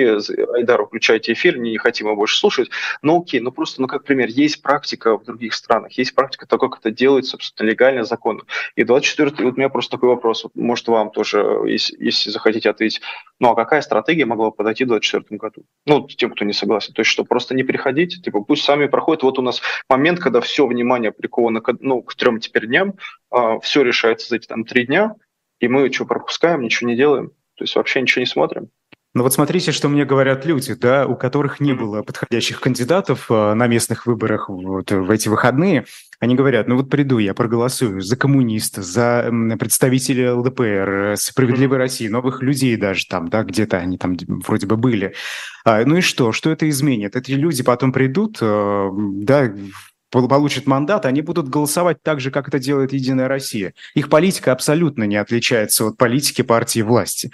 Айдар, 0.54 0.84
включайте 0.86 1.32
эфир, 1.32 1.58
не 1.58 1.76
хотим 1.78 2.06
его 2.06 2.16
больше 2.16 2.38
слушать. 2.38 2.70
Ну, 3.02 3.20
окей, 3.20 3.40
ну 3.40 3.52
просто, 3.52 3.80
ну, 3.80 3.88
как 3.88 4.04
пример, 4.04 4.28
есть 4.28 4.62
практика 4.62 5.18
в 5.18 5.24
других 5.24 5.54
странах, 5.54 5.92
есть 5.92 6.14
практика 6.14 6.46
того, 6.46 6.68
как 6.68 6.80
это 6.80 6.90
делается, 6.90 7.32
собственно, 7.32 7.68
легально, 7.68 8.04
законно. 8.04 8.42
И 8.76 8.84
24 8.84 9.44
вот 9.44 9.54
у 9.54 9.56
меня 9.56 9.68
просто 9.68 9.92
такой 9.92 10.10
вопрос, 10.10 10.46
может, 10.54 10.86
вам 10.88 11.10
тоже, 11.10 11.62
если, 11.66 11.96
если 12.02 12.30
захотите 12.30 12.70
ответить, 12.70 13.00
ну, 13.38 13.50
а 13.50 13.54
какая 13.54 13.80
стратегия 13.80 14.26
могла 14.26 14.50
подойти 14.50 14.84
в 14.84 14.88
2024 14.88 15.38
году? 15.38 15.64
Ну, 15.86 16.06
тем, 16.06 16.30
кто 16.32 16.44
не 16.44 16.52
согласен. 16.52 16.94
То 16.94 17.00
есть 17.00 17.10
что, 17.10 17.24
просто 17.24 17.54
не 17.54 17.62
приходить? 17.62 18.22
Типа, 18.22 18.40
пусть 18.42 18.64
сами 18.64 18.86
проходят. 18.86 19.22
Вот 19.22 19.38
у 19.38 19.42
нас 19.42 19.60
момент, 19.88 20.20
когда 20.20 20.40
все 20.40 20.66
внимание 20.66 21.12
приковано 21.12 21.60
к, 21.60 21.74
ну, 21.80 22.02
к 22.02 22.14
трем 22.14 22.40
теперь 22.40 22.66
дням, 22.66 22.94
а, 23.30 23.58
все 23.60 23.82
решается 23.82 24.28
за 24.28 24.36
эти 24.36 24.46
там 24.46 24.64
три 24.64 24.86
дня, 24.86 25.14
и 25.58 25.68
мы 25.68 25.92
что, 25.92 26.06
пропускаем, 26.06 26.62
ничего 26.62 26.88
не 26.88 26.96
делаем? 26.96 27.30
То 27.56 27.64
есть 27.64 27.76
вообще 27.76 28.00
ничего 28.00 28.20
не 28.20 28.26
смотрим? 28.26 28.70
Ну 29.12 29.24
вот 29.24 29.32
смотрите, 29.32 29.72
что 29.72 29.88
мне 29.88 30.04
говорят 30.04 30.46
люди, 30.46 30.74
да, 30.74 31.06
у 31.06 31.16
которых 31.16 31.58
не 31.58 31.72
было 31.72 32.02
подходящих 32.02 32.60
кандидатов 32.60 33.28
э, 33.28 33.54
на 33.54 33.66
местных 33.66 34.06
выборах 34.06 34.48
вот 34.48 34.92
в 34.92 35.10
эти 35.10 35.28
выходные. 35.28 35.84
Они 36.20 36.34
говорят, 36.34 36.68
ну 36.68 36.76
вот 36.76 36.90
приду, 36.90 37.18
я 37.18 37.32
проголосую 37.32 38.02
за 38.02 38.14
коммуниста, 38.14 38.82
за 38.82 39.30
представителя 39.58 40.34
ЛДПР, 40.34 41.14
Справедливой 41.16 41.78
России, 41.78 42.08
новых 42.08 42.42
людей 42.42 42.76
даже 42.76 43.06
там, 43.06 43.28
да, 43.28 43.42
где-то 43.42 43.78
они 43.78 43.96
там 43.96 44.18
вроде 44.46 44.66
бы 44.66 44.76
были. 44.76 45.14
А, 45.64 45.82
ну 45.86 45.96
и 45.96 46.00
что? 46.02 46.32
Что 46.32 46.50
это 46.50 46.68
изменит? 46.68 47.16
Эти 47.16 47.32
люди 47.32 47.62
потом 47.62 47.90
придут, 47.90 48.36
э, 48.42 48.90
да, 48.92 49.50
получат 50.10 50.66
мандат, 50.66 51.06
они 51.06 51.22
будут 51.22 51.48
голосовать 51.48 52.02
так 52.02 52.20
же, 52.20 52.30
как 52.30 52.48
это 52.48 52.58
делает 52.58 52.92
Единая 52.92 53.26
Россия. 53.26 53.72
Их 53.94 54.10
политика 54.10 54.52
абсолютно 54.52 55.04
не 55.04 55.16
отличается 55.16 55.86
от 55.86 55.96
политики 55.96 56.42
партии 56.42 56.80
власти. 56.80 57.30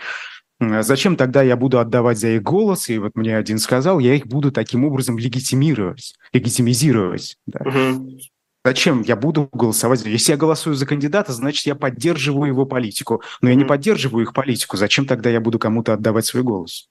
А 0.61 0.83
зачем 0.83 1.17
тогда 1.17 1.43
я 1.43 1.57
буду 1.57 1.81
отдавать 1.81 2.19
за 2.19 2.29
их 2.29 2.43
голос? 2.43 2.89
И 2.89 2.99
вот 2.99 3.17
мне 3.17 3.37
один 3.37 3.59
сказал, 3.59 3.99
я 3.99 4.15
их 4.15 4.27
буду 4.27 4.53
таким 4.53 4.85
образом 4.85 5.19
легитимировать, 5.19 6.15
легитимизировать. 6.33 7.37
Да. 7.47 7.61
Угу. 7.65 8.21
Зачем 8.67 9.03
я 9.03 9.15
буду 9.15 9.49
голосовать? 9.53 10.05
Если 10.05 10.33
я 10.33 10.37
голосую 10.37 10.75
за 10.75 10.87
кандидата, 10.87 11.31
значит, 11.31 11.67
я 11.67 11.77
поддерживаю 11.77 12.49
его 12.49 12.67
политику. 12.67 13.23
Но 13.41 13.49
я 13.49 13.55
не 13.55 13.65
поддерживаю 13.65 14.25
их 14.25 14.35
политику. 14.35 14.77
Зачем 14.77 15.07
тогда 15.07 15.31
я 15.31 15.41
буду 15.41 15.61
кому-то 15.61 15.93
отдавать 15.93 16.27
свой 16.27 16.43
голос? 16.43 16.89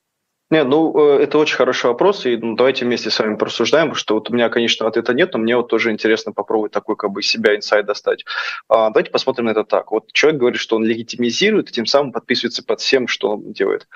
Нет, 0.49 0.67
ну, 0.67 0.97
э, 0.97 1.23
это 1.23 1.37
очень 1.37 1.57
хороший 1.57 1.87
вопрос, 1.87 2.25
и 2.25 2.37
ну, 2.37 2.55
давайте 2.55 2.85
вместе 2.85 3.09
с 3.09 3.19
вами 3.19 3.35
порассуждаем, 3.35 3.87
потому 3.87 3.95
что 3.97 4.13
вот 4.13 4.29
у 4.29 4.33
меня, 4.33 4.47
конечно, 4.47 4.87
ответа 4.87 5.13
нет, 5.13 5.33
но 5.33 5.39
мне 5.39 5.57
вот 5.57 5.67
тоже 5.67 5.91
интересно 5.91 6.31
попробовать 6.31 6.71
такой 6.71 6.95
как 6.95 7.11
бы 7.11 7.21
себя 7.21 7.57
инсайд 7.57 7.85
достать. 7.87 8.23
А, 8.69 8.89
давайте 8.89 9.11
посмотрим 9.11 9.47
на 9.47 9.49
это 9.49 9.65
так. 9.65 9.91
Вот 9.91 10.13
человек 10.13 10.39
говорит, 10.39 10.61
что 10.61 10.77
он 10.77 10.85
легитимизирует, 10.85 11.71
и 11.71 11.73
тем 11.73 11.87
самым 11.87 12.13
подписывается 12.13 12.63
под 12.63 12.79
всем, 12.79 13.09
что 13.09 13.31
он 13.31 13.51
делает. 13.51 13.87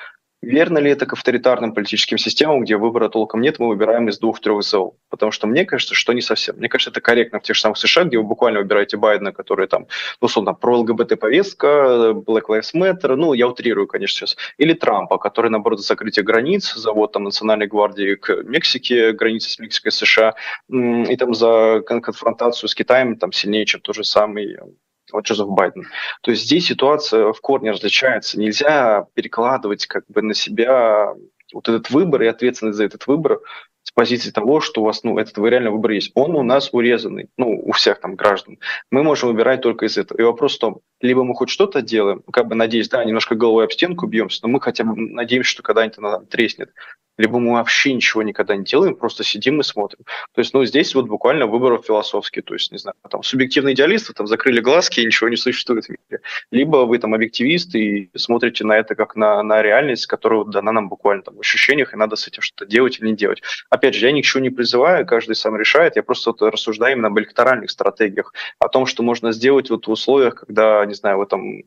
Верно 0.41 0.77
ли 0.77 0.89
это 0.89 1.05
к 1.05 1.13
авторитарным 1.13 1.73
политическим 1.73 2.17
системам, 2.17 2.61
где 2.61 2.77
выбора 2.77 3.09
толком 3.09 3.41
нет, 3.41 3.59
мы 3.59 3.67
выбираем 3.67 4.07
из 4.07 4.19
двух-трех 4.19 4.63
зол? 4.63 4.97
Потому 5.09 5.33
что 5.33 5.47
мне 5.47 5.65
кажется, 5.65 5.95
что 5.95 6.13
не 6.13 6.21
совсем. 6.21 6.55
Мне 6.55 6.69
кажется, 6.69 6.91
это 6.91 7.01
корректно 7.01 7.39
в 7.39 7.43
тех 7.43 7.57
же 7.57 7.61
самых 7.61 7.77
США, 7.77 8.05
где 8.05 8.17
вы 8.17 8.23
буквально 8.23 8.59
выбираете 8.59 8.95
Байдена, 8.95 9.33
который 9.33 9.67
там, 9.67 9.87
ну, 10.21 10.25
условно, 10.25 10.53
про 10.53 10.77
ЛГБТ-повестка, 10.77 12.13
Black 12.25 12.43
Lives 12.47 12.73
Matter, 12.73 13.15
ну, 13.15 13.33
я 13.33 13.49
утрирую, 13.49 13.87
конечно, 13.87 14.19
сейчас, 14.19 14.37
или 14.57 14.73
Трампа, 14.73 15.17
который, 15.17 15.51
наоборот, 15.51 15.81
за 15.81 15.87
закрытие 15.87 16.23
границ, 16.23 16.73
завод 16.73 17.11
там 17.11 17.25
Национальной 17.25 17.67
гвардии 17.67 18.15
к 18.15 18.43
Мексике, 18.43 19.11
границы 19.11 19.49
с 19.49 19.59
Мексикой, 19.59 19.91
США, 19.91 20.35
и 20.69 21.17
там 21.17 21.33
за 21.33 21.81
конфронтацию 21.85 22.69
с 22.69 22.75
Китаем 22.75 23.17
там 23.17 23.33
сильнее, 23.33 23.65
чем 23.65 23.81
тот 23.81 23.95
же 23.95 24.05
самый 24.05 24.57
вот 24.61 24.75
Джозеф 25.21 25.47
Байден. 25.47 25.87
То 26.21 26.31
есть 26.31 26.43
здесь 26.43 26.67
ситуация 26.67 27.31
в 27.33 27.41
корне 27.41 27.71
различается. 27.71 28.39
Нельзя 28.39 29.05
перекладывать 29.13 29.85
как 29.87 30.05
бы 30.07 30.21
на 30.21 30.33
себя 30.33 31.13
вот 31.53 31.67
этот 31.67 31.89
выбор 31.89 32.21
и 32.21 32.27
ответственность 32.27 32.77
за 32.77 32.85
этот 32.85 33.07
выбор 33.07 33.39
с 33.83 33.91
позиции 33.91 34.29
того, 34.29 34.59
что 34.59 34.81
у 34.81 34.85
вас, 34.85 35.03
ну, 35.03 35.17
этот 35.17 35.37
реально 35.39 35.71
выбор 35.71 35.91
есть. 35.91 36.11
Он 36.13 36.35
у 36.35 36.43
нас 36.43 36.69
урезанный, 36.71 37.29
ну, 37.37 37.59
у 37.59 37.71
всех 37.71 37.99
там 37.99 38.15
граждан. 38.15 38.59
Мы 38.91 39.03
можем 39.03 39.29
выбирать 39.29 39.61
только 39.61 39.85
из 39.85 39.97
этого. 39.97 40.19
И 40.19 40.23
вопрос 40.23 40.57
в 40.57 40.59
том, 40.59 40.81
либо 41.01 41.23
мы 41.23 41.33
хоть 41.33 41.49
что-то 41.49 41.81
делаем, 41.81 42.21
как 42.31 42.47
бы 42.47 42.55
надеюсь, 42.55 42.89
да, 42.89 43.03
немножко 43.03 43.35
головой 43.35 43.65
об 43.65 43.71
стенку 43.71 44.05
бьемся, 44.05 44.41
но 44.43 44.49
мы 44.49 44.61
хотя 44.61 44.83
бы 44.83 44.95
надеемся, 44.95 45.49
что 45.49 45.63
когда-нибудь 45.63 45.97
она 45.97 46.19
треснет 46.19 46.71
либо 47.19 47.37
мы 47.37 47.51
вообще 47.53 47.93
ничего 47.93 48.23
никогда 48.23 48.55
не 48.55 48.63
делаем, 48.63 48.95
просто 48.95 49.25
сидим 49.25 49.59
и 49.59 49.63
смотрим. 49.63 49.99
То 50.33 50.39
есть, 50.39 50.53
ну, 50.53 50.63
здесь 50.63 50.95
вот 50.95 51.07
буквально 51.07 51.47
выбор 51.47 51.81
философский, 51.85 52.41
то 52.41 52.53
есть, 52.53 52.71
не 52.71 52.77
знаю, 52.77 52.95
там, 53.09 53.23
субъективные 53.23 53.75
идеалисты, 53.75 54.13
там, 54.13 54.25
закрыли 54.25 54.61
глазки, 54.61 55.01
и 55.01 55.05
ничего 55.05 55.29
не 55.29 55.35
существует 55.35 55.85
в 55.85 55.89
мире. 55.89 56.21
Либо 56.49 56.77
вы 56.85 56.97
там 56.97 57.13
объективист 57.13 57.75
и 57.75 58.09
смотрите 58.15 58.63
на 58.63 58.77
это 58.77 58.95
как 58.95 59.17
на, 59.17 59.43
на 59.43 59.61
реальность, 59.61 60.07
которая 60.07 60.45
дана 60.45 60.71
нам 60.71 60.87
буквально 60.87 61.23
там 61.23 61.35
в 61.35 61.41
ощущениях, 61.41 61.93
и 61.93 61.97
надо 61.97 62.15
с 62.15 62.25
этим 62.25 62.41
что-то 62.41 62.65
делать 62.65 62.99
или 62.99 63.07
не 63.07 63.15
делать. 63.17 63.41
Опять 63.69 63.95
же, 63.95 64.05
я 64.05 64.13
ни 64.13 64.21
к 64.21 64.25
чему 64.25 64.43
не 64.43 64.49
призываю, 64.49 65.05
каждый 65.05 65.35
сам 65.35 65.57
решает, 65.57 65.97
я 65.97 66.03
просто 66.03 66.31
вот 66.31 66.41
рассуждаю 66.41 66.93
именно 66.93 67.07
об 67.07 67.19
электоральных 67.19 67.69
стратегиях, 67.69 68.33
о 68.59 68.69
том, 68.69 68.85
что 68.85 69.03
можно 69.03 69.33
сделать 69.33 69.69
вот 69.69 69.87
в 69.87 69.91
условиях, 69.91 70.35
когда, 70.35 70.85
не 70.85 70.93
знаю, 70.93 71.17
в 71.17 71.21
этом 71.21 71.63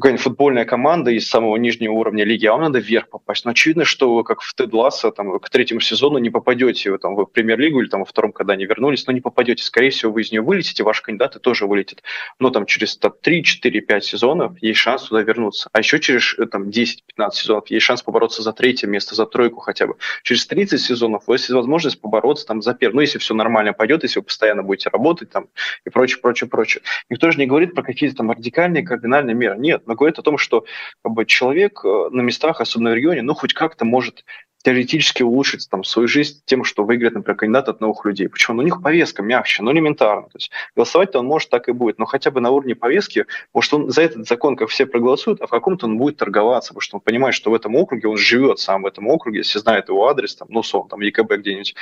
какая-нибудь 0.00 0.22
футбольная 0.22 0.64
команда 0.64 1.10
из 1.10 1.28
самого 1.28 1.56
нижнего 1.56 1.92
уровня 1.92 2.24
лиги, 2.24 2.46
а 2.46 2.52
вам 2.52 2.62
надо 2.62 2.78
вверх 2.78 3.08
попасть. 3.08 3.44
Но 3.44 3.50
очевидно, 3.50 3.84
что 3.84 4.14
вы, 4.14 4.22
как 4.22 4.40
в 4.40 4.54
Тед 4.54 4.72
Ласса, 4.72 5.10
там, 5.10 5.38
к 5.40 5.50
третьему 5.50 5.80
сезону 5.80 6.18
не 6.18 6.30
попадете 6.30 6.92
вы, 6.92 6.98
там, 6.98 7.16
в 7.16 7.26
премьер-лигу 7.26 7.80
или 7.80 7.88
там, 7.88 8.00
во 8.00 8.06
втором, 8.06 8.32
когда 8.32 8.52
они 8.52 8.64
вернулись, 8.64 9.06
но 9.06 9.12
не 9.12 9.20
попадете. 9.20 9.64
Скорее 9.64 9.90
всего, 9.90 10.12
вы 10.12 10.22
из 10.22 10.30
нее 10.30 10.40
вылетите, 10.40 10.84
ваши 10.84 11.02
кандидаты 11.02 11.40
тоже 11.40 11.66
вылетят. 11.66 12.02
Но 12.38 12.50
там 12.50 12.66
через 12.66 12.96
там, 12.96 13.12
3, 13.20 13.42
4, 13.42 13.80
5 13.80 14.04
сезонов 14.04 14.52
есть 14.62 14.78
шанс 14.78 15.04
туда 15.04 15.22
вернуться. 15.22 15.68
А 15.72 15.78
еще 15.78 15.98
через 15.98 16.38
э, 16.38 16.46
там, 16.46 16.68
10-15 16.68 17.30
сезонов 17.32 17.70
есть 17.70 17.84
шанс 17.84 18.02
побороться 18.02 18.42
за 18.42 18.52
третье 18.52 18.86
место, 18.86 19.16
за 19.16 19.26
тройку 19.26 19.60
хотя 19.60 19.88
бы. 19.88 19.96
Через 20.22 20.46
30 20.46 20.80
сезонов 20.80 21.24
у 21.26 21.32
вас 21.32 21.40
есть 21.40 21.50
возможность 21.50 22.00
побороться 22.00 22.46
там, 22.46 22.62
за 22.62 22.74
первое. 22.74 22.94
Ну, 22.94 23.00
если 23.00 23.18
все 23.18 23.34
нормально 23.34 23.72
пойдет, 23.72 24.04
если 24.04 24.20
вы 24.20 24.26
постоянно 24.26 24.62
будете 24.62 24.90
работать 24.90 25.30
там, 25.30 25.48
и 25.84 25.90
прочее, 25.90 26.20
прочее, 26.20 26.48
прочее. 26.48 26.82
Никто 27.10 27.30
же 27.32 27.38
не 27.38 27.46
говорит 27.46 27.74
про 27.74 27.82
какие-то 27.82 28.16
там 28.16 28.30
радикальные, 28.30 28.84
кардинальные 28.84 29.34
меры. 29.34 29.58
Нет, 29.58 29.87
но 29.88 29.94
говорит 29.94 30.18
о 30.18 30.22
том, 30.22 30.38
что 30.38 30.64
как 31.02 31.12
бы, 31.12 31.24
человек 31.24 31.80
э, 31.84 32.08
на 32.10 32.20
местах, 32.20 32.60
особенно 32.60 32.90
в 32.90 32.94
регионе, 32.94 33.22
ну, 33.22 33.34
хоть 33.34 33.54
как-то 33.54 33.84
может 33.84 34.24
теоретически 34.64 35.22
улучшить 35.22 35.68
там, 35.70 35.84
свою 35.84 36.08
жизнь 36.08 36.42
тем, 36.44 36.64
что 36.64 36.84
выиграет, 36.84 37.14
например, 37.14 37.36
кандидат 37.36 37.68
от 37.68 37.80
новых 37.80 38.04
людей. 38.04 38.28
Почему? 38.28 38.56
Ну, 38.56 38.62
у 38.62 38.64
них 38.64 38.82
повестка 38.82 39.22
мягче, 39.22 39.62
ну, 39.62 39.72
элементарно. 39.72 40.24
То 40.24 40.36
есть 40.36 40.50
голосовать-то 40.74 41.20
он 41.20 41.26
может 41.26 41.48
так 41.50 41.68
и 41.68 41.72
будет, 41.72 41.98
но 41.98 42.06
хотя 42.06 42.30
бы 42.30 42.40
на 42.40 42.50
уровне 42.50 42.74
повестки, 42.74 43.26
может, 43.54 43.72
он 43.72 43.90
за 43.90 44.02
этот 44.02 44.26
закон, 44.26 44.56
как 44.56 44.68
все 44.68 44.86
проголосуют, 44.86 45.40
а 45.40 45.46
в 45.46 45.50
каком-то 45.50 45.86
он 45.86 45.96
будет 45.96 46.16
торговаться, 46.16 46.70
потому 46.70 46.80
что 46.80 46.96
он 46.96 47.00
понимает, 47.00 47.34
что 47.34 47.50
в 47.50 47.54
этом 47.54 47.76
округе 47.76 48.08
он 48.08 48.16
живет 48.16 48.58
сам 48.58 48.82
в 48.82 48.86
этом 48.86 49.06
округе, 49.08 49.38
если 49.38 49.58
знает 49.58 49.88
его 49.88 50.08
адрес, 50.08 50.34
там, 50.34 50.48
ну, 50.50 50.62
сон, 50.62 50.88
там, 50.88 51.00
ЕКБ 51.00 51.34
где-нибудь, 51.34 51.74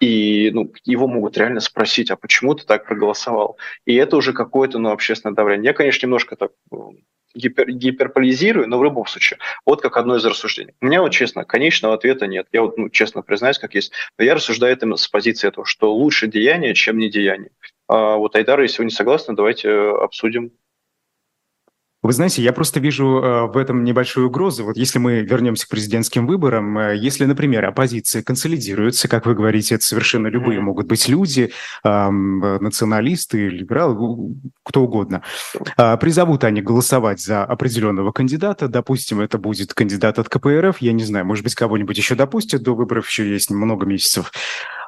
и 0.00 0.50
ну, 0.52 0.72
его 0.84 1.06
могут 1.06 1.36
реально 1.36 1.60
спросить, 1.60 2.10
а 2.10 2.16
почему 2.16 2.54
ты 2.54 2.64
так 2.64 2.86
проголосовал? 2.86 3.56
И 3.84 3.94
это 3.94 4.16
уже 4.16 4.32
какое-то 4.32 4.78
ну, 4.78 4.90
общественное 4.90 5.34
давление. 5.34 5.66
Я, 5.66 5.74
конечно, 5.74 6.06
немножко 6.06 6.34
так 6.34 6.50
гипер, 7.34 7.70
гиперполизирую, 7.70 8.68
но 8.68 8.78
в 8.78 8.84
любом 8.84 9.06
случае, 9.06 9.38
вот 9.64 9.80
как 9.80 9.96
одно 9.96 10.16
из 10.16 10.24
рассуждений. 10.24 10.74
У 10.80 10.86
меня 10.86 11.02
вот, 11.02 11.10
честно, 11.10 11.44
конечного 11.44 11.94
ответа 11.94 12.26
нет. 12.26 12.46
Я 12.52 12.62
вот, 12.62 12.78
ну, 12.78 12.88
честно 12.88 13.22
признаюсь, 13.22 13.58
как 13.58 13.74
есть. 13.74 13.92
Но 14.18 14.24
я 14.24 14.34
рассуждаю 14.34 14.72
это 14.72 14.96
с 14.96 15.08
позиции 15.08 15.48
этого, 15.48 15.66
что 15.66 15.94
лучше 15.94 16.26
деяние, 16.28 16.74
чем 16.74 16.98
не 16.98 17.08
деяние. 17.10 17.50
А 17.88 18.16
вот, 18.16 18.36
Айдар, 18.36 18.60
если 18.60 18.78
вы 18.78 18.86
не 18.86 18.90
согласны, 18.90 19.34
давайте 19.34 19.68
э, 19.68 19.90
обсудим 20.02 20.52
вы 22.02 22.12
знаете, 22.12 22.42
я 22.42 22.52
просто 22.52 22.80
вижу 22.80 23.18
э, 23.22 23.46
в 23.46 23.56
этом 23.56 23.84
небольшую 23.84 24.26
угрозу. 24.26 24.64
Вот 24.64 24.76
если 24.76 24.98
мы 24.98 25.20
вернемся 25.20 25.66
к 25.66 25.70
президентским 25.70 26.26
выборам, 26.26 26.76
э, 26.76 26.96
если, 26.96 27.24
например, 27.26 27.64
оппозиция 27.64 28.24
консолидируется, 28.24 29.06
как 29.06 29.24
вы 29.24 29.34
говорите, 29.34 29.76
это 29.76 29.84
совершенно 29.84 30.26
любые 30.26 30.60
могут 30.60 30.88
быть 30.88 31.08
люди, 31.08 31.52
э, 31.84 32.10
националисты, 32.10 33.48
либералы, 33.48 34.34
кто 34.64 34.82
угодно, 34.82 35.22
э, 35.76 35.96
призовут 35.96 36.42
они 36.42 36.60
голосовать 36.60 37.20
за 37.20 37.44
определенного 37.44 38.10
кандидата, 38.10 38.66
допустим, 38.66 39.20
это 39.20 39.38
будет 39.38 39.72
кандидат 39.72 40.18
от 40.18 40.28
КПРФ, 40.28 40.78
я 40.78 40.92
не 40.92 41.04
знаю, 41.04 41.24
может 41.24 41.44
быть, 41.44 41.54
кого-нибудь 41.54 41.96
еще 41.96 42.16
допустят, 42.16 42.62
до 42.62 42.74
выборов 42.74 43.08
еще 43.08 43.30
есть 43.30 43.50
много 43.50 43.86
месяцев, 43.86 44.32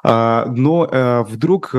э, 0.03 0.45
но 0.47 1.25
вдруг 1.29 1.73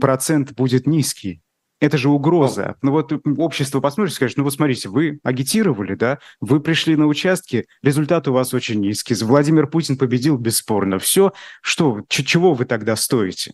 процент 0.00 0.52
будет 0.52 0.86
низкий, 0.86 1.40
это 1.80 1.98
же 1.98 2.08
угроза. 2.08 2.76
Ну 2.82 2.92
вот 2.92 3.12
общество 3.38 3.80
посмотрит 3.80 4.12
и 4.12 4.16
скажет, 4.16 4.36
ну 4.36 4.44
вот 4.44 4.54
смотрите, 4.54 4.88
вы 4.88 5.18
агитировали, 5.22 5.94
да, 5.94 6.18
вы 6.40 6.60
пришли 6.60 6.96
на 6.96 7.06
участки, 7.06 7.66
результат 7.82 8.28
у 8.28 8.32
вас 8.32 8.54
очень 8.54 8.80
низкий. 8.80 9.14
Владимир 9.22 9.66
Путин 9.66 9.96
победил 9.96 10.38
бесспорно. 10.38 10.98
Все, 10.98 11.32
что, 11.62 12.02
чего 12.08 12.54
вы 12.54 12.64
тогда 12.64 12.96
стоите? 12.96 13.52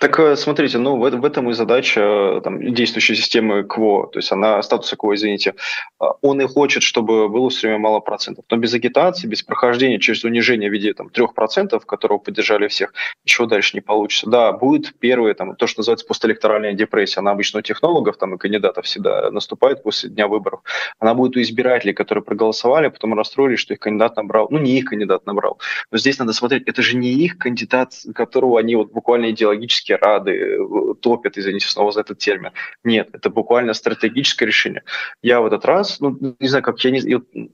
Так 0.00 0.18
э, 0.18 0.36
смотрите, 0.36 0.78
ну 0.78 0.96
в, 0.96 1.24
этом 1.24 1.50
и 1.50 1.52
задача 1.52 2.00
э, 2.00 2.40
там, 2.42 2.74
действующей 2.74 3.14
системы 3.14 3.62
КВО, 3.62 4.08
то 4.08 4.18
есть 4.18 4.32
она 4.32 4.60
статуса 4.62 4.96
КВО, 4.96 5.14
извините. 5.14 5.54
А, 6.00 6.12
он 6.20 6.40
и 6.40 6.46
хочет, 6.46 6.82
чтобы 6.82 7.28
было 7.28 7.48
все 7.48 7.68
время 7.68 7.80
мало 7.80 8.00
процентов, 8.00 8.44
но 8.50 8.56
без 8.56 8.74
агитации, 8.74 9.28
без 9.28 9.42
прохождения 9.42 10.00
через 10.00 10.24
унижение 10.24 10.68
в 10.68 10.72
виде 10.72 10.92
там, 10.94 11.08
3%, 11.08 11.80
которого 11.86 12.18
поддержали 12.18 12.66
всех, 12.66 12.92
ничего 13.24 13.46
дальше 13.46 13.70
не 13.74 13.80
получится. 13.80 14.28
Да, 14.28 14.52
будет 14.52 14.98
первое, 14.98 15.34
там, 15.34 15.54
то, 15.54 15.66
что 15.68 15.80
называется 15.80 16.06
постэлекторальная 16.06 16.72
депрессия, 16.72 17.20
она 17.20 17.30
обычно 17.30 17.60
у 17.60 17.62
технологов 17.62 18.16
там, 18.16 18.34
и 18.34 18.38
кандидатов 18.38 18.86
всегда 18.86 19.30
наступает 19.30 19.84
после 19.84 20.10
дня 20.10 20.26
выборов. 20.26 20.60
Она 20.98 21.14
будет 21.14 21.36
у 21.36 21.40
избирателей, 21.40 21.92
которые 21.92 22.24
проголосовали, 22.24 22.88
потом 22.88 23.14
расстроились, 23.14 23.60
что 23.60 23.74
их 23.74 23.80
кандидат 23.80 24.16
набрал, 24.16 24.48
ну 24.50 24.58
не 24.58 24.76
их 24.78 24.86
кандидат 24.86 25.24
набрал. 25.24 25.60
Но 25.92 25.98
здесь 25.98 26.18
надо 26.18 26.32
смотреть, 26.32 26.64
это 26.66 26.82
же 26.82 26.96
не 26.96 27.12
их 27.12 27.38
кандидат, 27.38 27.94
которого 28.12 28.58
они 28.58 28.74
вот 28.74 28.90
буквально 28.90 29.35
идеологически 29.36 29.92
рады, 29.92 30.32
э, 30.32 30.94
топят, 31.00 31.38
извините 31.38 31.68
снова 31.68 31.92
за 31.92 32.00
этот 32.00 32.18
термин. 32.18 32.50
Нет, 32.84 33.10
это 33.12 33.30
буквально 33.30 33.74
стратегическое 33.74 34.46
решение. 34.46 34.82
Я 35.22 35.40
в 35.40 35.46
этот 35.46 35.64
раз, 35.64 36.00
ну, 36.00 36.18
не 36.40 36.48
знаю, 36.48 36.64
как 36.64 36.80
я 36.80 36.90
не... 36.90 37.00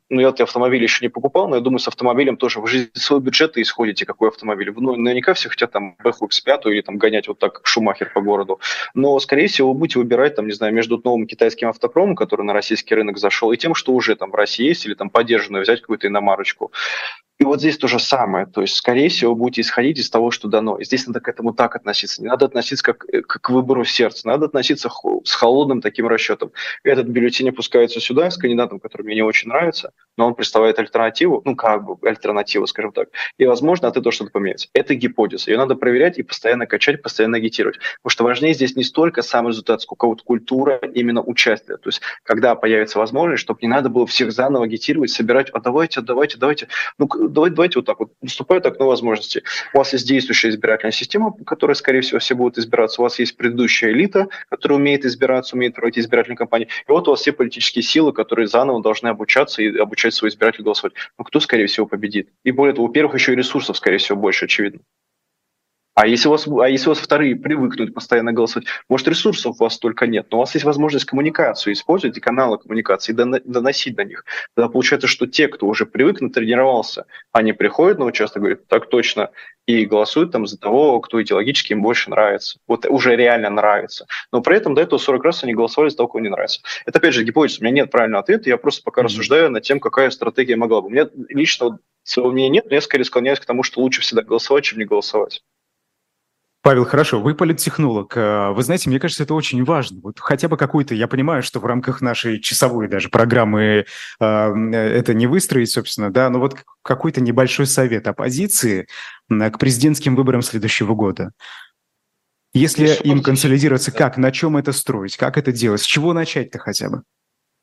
Ну, 0.08 0.20
я 0.20 0.28
автомобиль 0.28 0.82
еще 0.82 1.04
не 1.04 1.08
покупал, 1.08 1.48
но 1.48 1.56
я 1.56 1.62
думаю, 1.62 1.78
с 1.78 1.88
автомобилем 1.88 2.36
тоже 2.36 2.60
вы 2.60 2.68
же 2.68 2.88
свой 2.94 3.20
бюджет 3.20 3.56
исходите, 3.56 4.06
какой 4.06 4.28
автомобиль. 4.28 4.72
Ну, 4.74 4.96
наверняка 4.96 5.34
все 5.34 5.48
хотят 5.48 5.72
там 5.72 5.96
BMW 6.02 6.28
X5 6.28 6.70
или 6.70 6.80
там 6.80 6.98
гонять 6.98 7.28
вот 7.28 7.38
так, 7.38 7.60
Шумахер 7.64 8.10
по 8.12 8.20
городу. 8.20 8.60
Но, 8.94 9.18
скорее 9.20 9.46
всего, 9.48 9.72
вы 9.72 9.78
будете 9.78 9.98
выбирать, 9.98 10.34
там, 10.36 10.46
не 10.46 10.52
знаю, 10.52 10.72
между 10.72 11.00
новым 11.02 11.26
китайским 11.26 11.68
автопромом, 11.68 12.16
который 12.16 12.42
на 12.42 12.52
российский 12.52 12.94
рынок 12.94 13.18
зашел, 13.18 13.52
и 13.52 13.56
тем, 13.56 13.74
что 13.74 13.92
уже 13.92 14.16
там 14.16 14.30
в 14.30 14.34
России 14.34 14.66
есть, 14.66 14.86
или 14.86 14.94
там 14.94 15.10
поддержанную 15.10 15.62
взять 15.62 15.80
какую-то 15.80 16.06
иномарочку. 16.06 16.72
И 17.38 17.44
вот 17.44 17.58
здесь 17.58 17.76
то 17.78 17.88
же 17.88 17.98
самое. 17.98 18.46
То 18.46 18.60
есть, 18.60 18.76
скорее 18.76 19.08
всего, 19.08 19.34
будете 19.34 19.62
исходить 19.62 19.98
из 19.98 20.10
того, 20.10 20.30
что 20.30 20.48
дано. 20.48 20.78
И 20.78 20.84
здесь 20.84 21.06
надо 21.06 21.20
к 21.20 21.28
этому 21.28 21.52
так 21.52 21.74
относиться. 21.74 22.22
Не 22.22 22.28
надо 22.28 22.46
относиться 22.46 22.84
как, 22.84 23.04
э, 23.12 23.22
как 23.22 23.42
к 23.42 23.50
выбору 23.50 23.84
сердца. 23.84 24.28
Надо 24.28 24.46
относиться 24.46 24.88
с 25.24 25.32
холодным 25.32 25.80
таким 25.80 26.06
расчетом. 26.06 26.52
Этот 26.84 27.08
бюллетень 27.08 27.48
опускается 27.48 28.00
сюда 28.00 28.30
с 28.30 28.36
кандидатом, 28.36 28.78
который 28.78 29.02
мне 29.02 29.16
не 29.16 29.22
очень 29.22 29.48
нравится, 29.48 29.92
но 30.16 30.26
он 30.26 30.34
представляет 30.34 30.78
альтернативу, 30.78 31.42
ну, 31.44 31.56
как 31.56 31.84
бы 31.84 32.08
альтернативу, 32.08 32.66
скажем 32.66 32.92
так. 32.92 33.08
И, 33.38 33.46
возможно, 33.46 33.88
от 33.88 33.96
этого 33.96 34.12
что-то 34.12 34.30
поменяется. 34.30 34.68
Это 34.72 34.94
гипотеза. 34.94 35.50
Ее 35.50 35.56
надо 35.56 35.74
проверять 35.74 36.18
и 36.18 36.22
постоянно 36.22 36.66
качать, 36.66 37.02
постоянно 37.02 37.38
агитировать. 37.38 37.78
Потому 38.02 38.10
что 38.10 38.24
важнее 38.24 38.54
здесь 38.54 38.76
не 38.76 38.84
столько 38.84 39.22
сам 39.22 39.48
результат, 39.48 39.82
сколько 39.82 40.06
вот 40.06 40.22
культура 40.22 40.76
именно 40.76 41.22
участия. 41.22 41.76
То 41.76 41.88
есть, 41.88 42.02
когда 42.22 42.54
появится 42.54 42.98
возможность, 42.98 43.42
чтобы 43.42 43.58
не 43.62 43.68
надо 43.68 43.88
было 43.88 44.06
всех 44.06 44.32
заново 44.32 44.66
агитировать, 44.66 45.10
собирать, 45.10 45.50
а 45.50 45.60
давайте, 45.60 46.02
давайте, 46.02 46.38
давайте. 46.38 46.68
Ну, 46.98 47.08
давайте, 47.32 47.56
давайте 47.56 47.78
вот 47.78 47.86
так 47.86 48.00
вот, 48.00 48.12
наступает 48.20 48.66
окно 48.66 48.86
возможностей. 48.86 49.42
У 49.74 49.78
вас 49.78 49.92
есть 49.92 50.06
действующая 50.06 50.50
избирательная 50.50 50.92
система, 50.92 51.32
которая, 51.44 51.74
скорее 51.74 52.00
всего, 52.00 52.18
все 52.18 52.34
будут 52.34 52.58
избираться. 52.58 53.00
У 53.00 53.04
вас 53.04 53.18
есть 53.18 53.36
предыдущая 53.36 53.90
элита, 53.90 54.28
которая 54.48 54.78
умеет 54.78 55.04
избираться, 55.04 55.56
умеет 55.56 55.74
проводить 55.74 56.04
избирательные 56.04 56.36
кампании. 56.36 56.68
И 56.88 56.92
вот 56.92 57.08
у 57.08 57.12
вас 57.12 57.20
все 57.20 57.32
политические 57.32 57.82
силы, 57.82 58.12
которые 58.12 58.46
заново 58.46 58.82
должны 58.82 59.08
обучаться 59.08 59.62
и 59.62 59.76
обучать 59.76 60.14
своих 60.14 60.34
избирателей 60.34 60.64
голосовать. 60.64 60.94
Но 61.18 61.24
кто, 61.24 61.40
скорее 61.40 61.66
всего, 61.66 61.86
победит? 61.86 62.28
И 62.44 62.52
более 62.52 62.74
того, 62.74 62.86
у 62.86 62.90
первых 62.90 63.14
еще 63.14 63.32
и 63.32 63.36
ресурсов, 63.36 63.76
скорее 63.76 63.98
всего, 63.98 64.18
больше, 64.18 64.44
очевидно. 64.44 64.80
А 65.94 66.06
если, 66.06 66.28
у 66.28 66.30
вас, 66.30 66.46
а 66.46 66.68
если 66.68 66.88
у 66.88 66.92
вас 66.92 66.98
вторые 66.98 67.36
привыкнут 67.36 67.92
постоянно 67.92 68.32
голосовать, 68.32 68.66
может, 68.88 69.08
ресурсов 69.08 69.56
у 69.60 69.64
вас 69.64 69.78
только 69.78 70.06
нет, 70.06 70.26
но 70.30 70.38
у 70.38 70.40
вас 70.40 70.54
есть 70.54 70.64
возможность 70.64 71.04
коммуникацию 71.04 71.74
использовать 71.74 72.16
и 72.16 72.20
каналы 72.20 72.58
коммуникации, 72.58 73.12
и 73.12 73.40
доносить 73.44 73.94
до 73.94 74.04
них. 74.04 74.24
Тогда 74.56 74.70
получается, 74.70 75.06
что 75.06 75.26
те, 75.26 75.48
кто 75.48 75.66
уже 75.66 75.84
привык, 75.84 76.22
натренировался, 76.22 77.04
они 77.30 77.52
приходят 77.52 77.98
на 77.98 78.06
участок, 78.06 78.40
говорят, 78.40 78.66
так 78.68 78.88
точно, 78.88 79.30
и 79.66 79.84
голосуют 79.84 80.32
там 80.32 80.46
за 80.46 80.58
того, 80.58 80.98
кто 81.00 81.22
идеологически 81.22 81.72
им 81.72 81.82
больше 81.82 82.08
нравится. 82.08 82.58
Вот 82.66 82.86
уже 82.86 83.14
реально 83.14 83.50
нравится. 83.50 84.06
Но 84.32 84.40
при 84.40 84.56
этом 84.56 84.74
до 84.74 84.80
этого 84.80 84.98
40 84.98 85.22
раз 85.22 85.44
они 85.44 85.52
голосовали 85.52 85.90
за 85.90 85.98
того, 85.98 86.08
кого 86.08 86.20
не 86.20 86.30
нравится. 86.30 86.62
Это, 86.86 86.98
опять 86.98 87.12
же, 87.12 87.22
гипотеза. 87.22 87.60
У 87.60 87.64
меня 87.64 87.82
нет 87.82 87.90
правильного 87.90 88.22
ответа, 88.22 88.48
я 88.48 88.56
просто 88.56 88.82
пока 88.82 89.02
mm-hmm. 89.02 89.04
рассуждаю 89.04 89.50
над 89.50 89.62
тем, 89.62 89.78
какая 89.78 90.08
стратегия 90.08 90.56
могла 90.56 90.80
бы. 90.80 90.86
У 90.86 90.90
меня 90.90 91.08
лично 91.28 91.78
своего 92.02 92.32
мнения 92.32 92.48
нет, 92.48 92.64
но 92.68 92.74
я 92.74 92.80
скорее 92.80 93.04
склоняюсь 93.04 93.40
к 93.40 93.44
тому, 93.44 93.62
что 93.62 93.80
лучше 93.80 94.00
всегда 94.00 94.22
голосовать, 94.22 94.64
чем 94.64 94.78
не 94.78 94.86
голосовать. 94.86 95.42
Павел, 96.62 96.84
хорошо, 96.84 97.20
вы 97.20 97.34
политтехнолог. 97.34 98.16
Э, 98.16 98.52
вы 98.52 98.62
знаете, 98.62 98.88
мне 98.88 99.00
кажется, 99.00 99.24
это 99.24 99.34
очень 99.34 99.64
важно. 99.64 100.00
Вот 100.00 100.20
хотя 100.20 100.48
бы 100.48 100.56
какой-то, 100.56 100.94
я 100.94 101.08
понимаю, 101.08 101.42
что 101.42 101.58
в 101.58 101.66
рамках 101.66 102.00
нашей 102.00 102.40
часовой 102.40 102.86
даже 102.86 103.08
программы 103.08 103.84
э, 104.20 104.24
это 104.24 105.12
не 105.12 105.26
выстроить, 105.26 105.70
собственно, 105.70 106.12
да, 106.12 106.30
но 106.30 106.38
вот 106.38 106.56
какой-то 106.82 107.20
небольшой 107.20 107.66
совет 107.66 108.06
оппозиции 108.06 108.86
к 109.28 109.58
президентским 109.58 110.14
выборам 110.14 110.42
следующего 110.42 110.94
года. 110.94 111.32
Если 112.54 112.86
Еще 112.86 113.02
им 113.02 113.22
консолидироваться, 113.22 113.90
да. 113.90 113.98
как, 113.98 114.16
на 114.16 114.30
чем 114.30 114.56
это 114.56 114.72
строить, 114.72 115.16
как 115.16 115.38
это 115.38 115.50
делать, 115.50 115.80
с 115.80 115.84
чего 115.84 116.12
начать-то 116.12 116.58
хотя 116.58 116.90
бы? 116.90 117.02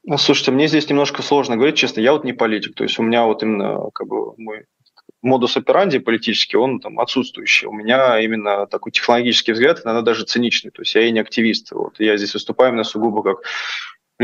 Ну, 0.04 0.18
слушайте, 0.18 0.52
мне 0.52 0.68
здесь 0.68 0.89
немножко 0.89 1.22
сложно 1.22 1.56
говорить, 1.56 1.76
честно, 1.76 2.02
я 2.02 2.14
вот 2.14 2.24
не 2.24 2.34
политик, 2.34 2.76
то 2.76 2.84
есть 2.84 2.97
у 3.00 3.04
меня 3.04 3.26
вот 3.26 3.43
именно 3.43 3.91
как 3.93 4.08
бы 4.08 4.34
мой 4.38 4.66
модус 5.22 5.57
операнди 5.57 5.99
политический, 5.99 6.57
он 6.57 6.80
там 6.80 6.99
отсутствующий. 6.99 7.67
У 7.67 7.74
меня 7.74 8.20
именно 8.20 8.67
такой 8.67 8.91
технологический 8.91 9.51
взгляд, 9.51 9.82
иногда 9.84 10.01
даже 10.01 10.26
циничный. 10.26 10.72
То 10.72 10.82
есть 10.82 10.95
я 10.95 11.01
и 11.01 11.11
не 11.11 11.20
активист. 11.20 11.72
Вот. 11.72 11.99
Я 11.99 12.17
здесь 12.17 12.34
выступаю 12.34 12.70
именно 12.70 12.84
сугубо 12.84 13.24
как 13.24 13.43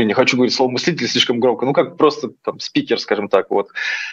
не 0.04 0.12
хочу 0.12 0.36
говорить 0.36 0.54
слово 0.54 0.70
мыслитель 0.70 1.08
слишком 1.08 1.40
громко, 1.40 1.64
ну 1.64 1.72
как 1.72 1.96
просто 1.96 2.28
там 2.42 2.60
спикер, 2.60 3.00
скажем 3.00 3.28
так, 3.28 3.50
вот. 3.50 3.68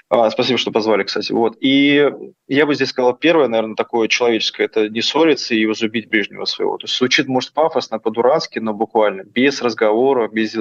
А, 0.10 0.30
спасибо, 0.30 0.58
что 0.58 0.72
позвали, 0.72 1.04
кстати, 1.04 1.32
вот. 1.32 1.58
И 1.60 2.10
я 2.48 2.66
бы 2.66 2.76
здесь 2.76 2.90
сказал, 2.90 3.14
первое, 3.16 3.48
наверное, 3.50 3.76
такое 3.76 4.08
человеческое, 4.08 4.66
это 4.66 4.88
не 4.88 5.02
ссориться 5.02 5.56
и 5.56 5.66
возлюбить 5.66 6.10
ближнего 6.10 6.46
своего. 6.46 6.78
То 6.78 6.86
есть 6.86 6.98
звучит, 6.98 7.28
может, 7.28 7.54
пафосно, 7.54 8.00
по-дурацки, 8.00 8.60
но 8.60 8.74
буквально, 8.74 9.24
без 9.24 9.62
разговора, 9.62 10.30
без 10.30 10.56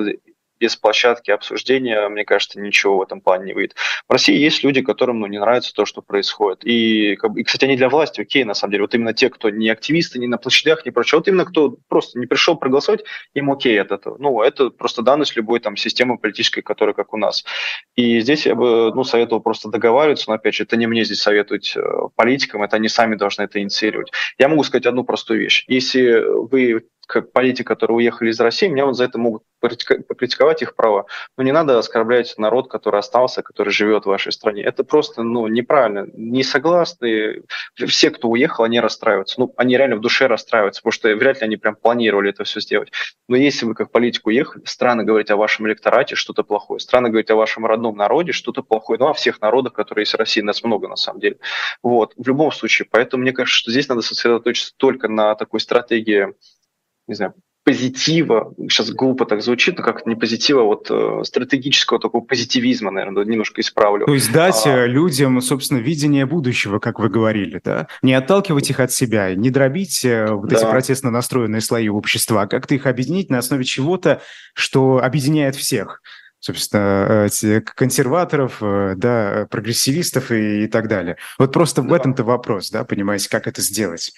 без 0.62 0.76
площадки 0.76 1.32
обсуждения, 1.32 2.08
мне 2.08 2.24
кажется, 2.24 2.60
ничего 2.60 2.98
в 2.98 3.02
этом 3.02 3.20
плане 3.20 3.46
не 3.46 3.52
выйдет. 3.52 3.74
В 4.08 4.12
России 4.12 4.36
есть 4.36 4.62
люди, 4.62 4.80
которым 4.80 5.18
ну, 5.18 5.26
не 5.26 5.40
нравится 5.40 5.74
то, 5.74 5.84
что 5.84 6.02
происходит. 6.02 6.64
И, 6.64 7.14
и, 7.14 7.42
кстати, 7.42 7.64
они 7.64 7.76
для 7.76 7.88
власти 7.88 8.20
окей, 8.20 8.44
на 8.44 8.54
самом 8.54 8.70
деле. 8.70 8.84
Вот 8.84 8.94
именно 8.94 9.12
те, 9.12 9.28
кто 9.28 9.50
не 9.50 9.68
активисты, 9.68 10.20
не 10.20 10.28
на 10.28 10.38
площадях, 10.38 10.86
не 10.86 10.92
прочее. 10.92 11.18
Вот 11.18 11.26
именно 11.26 11.44
кто 11.46 11.76
просто 11.88 12.20
не 12.20 12.26
пришел 12.26 12.54
проголосовать, 12.54 13.02
им 13.34 13.50
окей 13.50 13.80
от 13.80 13.90
этого. 13.90 14.18
Ну, 14.20 14.40
это 14.40 14.70
просто 14.70 15.02
данность 15.02 15.34
любой 15.34 15.58
там 15.58 15.76
системы 15.76 16.16
политической, 16.16 16.62
которая 16.62 16.94
как 16.94 17.12
у 17.12 17.16
нас. 17.16 17.44
И 17.96 18.20
здесь 18.20 18.46
я 18.46 18.54
бы 18.54 18.94
ну, 18.94 19.02
советовал 19.02 19.42
просто 19.42 19.68
договариваться, 19.68 20.26
но, 20.30 20.34
опять 20.34 20.54
же, 20.54 20.62
это 20.62 20.76
не 20.76 20.86
мне 20.86 21.02
здесь 21.02 21.22
советовать 21.22 21.72
э, 21.76 21.82
политикам, 22.14 22.62
это 22.62 22.76
они 22.76 22.86
сами 22.86 23.16
должны 23.16 23.42
это 23.42 23.60
инициировать. 23.60 24.12
Я 24.38 24.48
могу 24.48 24.62
сказать 24.62 24.86
одну 24.86 25.02
простую 25.02 25.40
вещь. 25.40 25.64
Если 25.66 26.22
вы 26.22 26.84
политики, 27.32 27.62
которые 27.62 27.96
уехали 27.96 28.30
из 28.30 28.40
России, 28.40 28.68
меня 28.68 28.86
вот 28.86 28.96
за 28.96 29.04
это 29.04 29.18
могут 29.18 29.42
покритиковать 29.60 30.62
их 30.62 30.74
права. 30.74 31.06
Но 31.36 31.44
не 31.44 31.52
надо 31.52 31.78
оскорблять 31.78 32.34
народ, 32.36 32.68
который 32.68 32.98
остался, 32.98 33.42
который 33.42 33.72
живет 33.72 34.04
в 34.04 34.08
вашей 34.08 34.32
стране. 34.32 34.62
Это 34.62 34.82
просто 34.82 35.22
ну, 35.22 35.46
неправильно. 35.46 36.06
Не 36.14 36.42
согласны. 36.42 37.42
Все, 37.74 38.10
кто 38.10 38.28
уехал, 38.28 38.64
они 38.64 38.80
расстраиваются. 38.80 39.38
Ну, 39.38 39.54
они 39.56 39.76
реально 39.76 39.96
в 39.96 40.00
душе 40.00 40.26
расстраиваются, 40.26 40.80
потому 40.80 40.92
что 40.92 41.14
вряд 41.14 41.40
ли 41.40 41.46
они 41.46 41.56
прям 41.56 41.76
планировали 41.76 42.30
это 42.30 42.44
все 42.44 42.60
сделать. 42.60 42.90
Но 43.28 43.36
если 43.36 43.66
вы 43.66 43.74
как 43.74 43.92
политик 43.92 44.26
уехали, 44.26 44.64
странно 44.64 45.04
говорить 45.04 45.30
о 45.30 45.36
вашем 45.36 45.66
электорате 45.68 46.16
что-то 46.16 46.42
плохое, 46.42 46.80
странно 46.80 47.08
говорить 47.08 47.30
о 47.30 47.36
вашем 47.36 47.64
родном 47.64 47.96
народе 47.96 48.32
что-то 48.32 48.62
плохое, 48.62 48.98
ну, 48.98 49.08
о 49.08 49.14
всех 49.14 49.40
народах, 49.40 49.74
которые 49.74 50.02
есть 50.02 50.14
в 50.14 50.18
России, 50.18 50.40
нас 50.40 50.64
много 50.64 50.88
на 50.88 50.96
самом 50.96 51.20
деле. 51.20 51.38
Вот, 51.82 52.14
в 52.16 52.26
любом 52.26 52.50
случае. 52.50 52.88
Поэтому 52.90 53.22
мне 53.22 53.32
кажется, 53.32 53.58
что 53.58 53.70
здесь 53.70 53.88
надо 53.88 54.02
сосредоточиться 54.02 54.72
только 54.76 55.08
на 55.08 55.34
такой 55.36 55.60
стратегии 55.60 56.34
не 57.12 57.16
знаю, 57.16 57.34
позитива, 57.64 58.54
сейчас 58.58 58.90
глупо 58.90 59.24
так 59.24 59.42
звучит, 59.42 59.78
но 59.78 59.84
как 59.84 60.04
не 60.06 60.16
позитива, 60.16 60.62
вот 60.62 60.88
э, 60.90 61.20
стратегического 61.24 62.00
такого 62.00 62.22
позитивизма, 62.22 62.90
наверное, 62.90 63.24
немножко 63.24 63.60
исправлю. 63.60 64.06
То 64.06 64.14
есть 64.14 64.32
дать 64.32 64.66
а, 64.66 64.84
э, 64.84 64.86
людям, 64.88 65.40
собственно, 65.40 65.78
видение 65.78 66.26
будущего, 66.26 66.80
как 66.80 66.98
вы 66.98 67.08
говорили, 67.08 67.60
да? 67.62 67.86
Не 68.02 68.14
отталкивать 68.14 68.68
их 68.70 68.80
от 68.80 68.90
себя, 68.90 69.34
не 69.34 69.50
дробить 69.50 70.04
э, 70.04 70.32
вот 70.32 70.48
да. 70.48 70.56
эти 70.56 70.64
протестно 70.64 71.10
настроенные 71.10 71.60
слои 71.60 71.88
общества, 71.88 72.42
а 72.42 72.46
как-то 72.46 72.74
их 72.74 72.86
объединить 72.86 73.30
на 73.30 73.38
основе 73.38 73.64
чего-то, 73.64 74.20
что 74.54 74.98
объединяет 75.02 75.54
всех 75.54 76.02
собственно, 76.44 77.28
консерваторов, 77.76 78.56
да, 78.96 79.46
прогрессивистов 79.48 80.32
и, 80.32 80.64
и 80.64 80.66
так 80.66 80.88
далее. 80.88 81.16
Вот 81.38 81.52
просто 81.52 81.82
да. 81.82 81.88
в 81.88 81.92
этом-то 81.92 82.24
вопрос, 82.24 82.68
да, 82.70 82.82
понимаете, 82.82 83.30
как 83.30 83.46
это 83.46 83.62
сделать. 83.62 84.12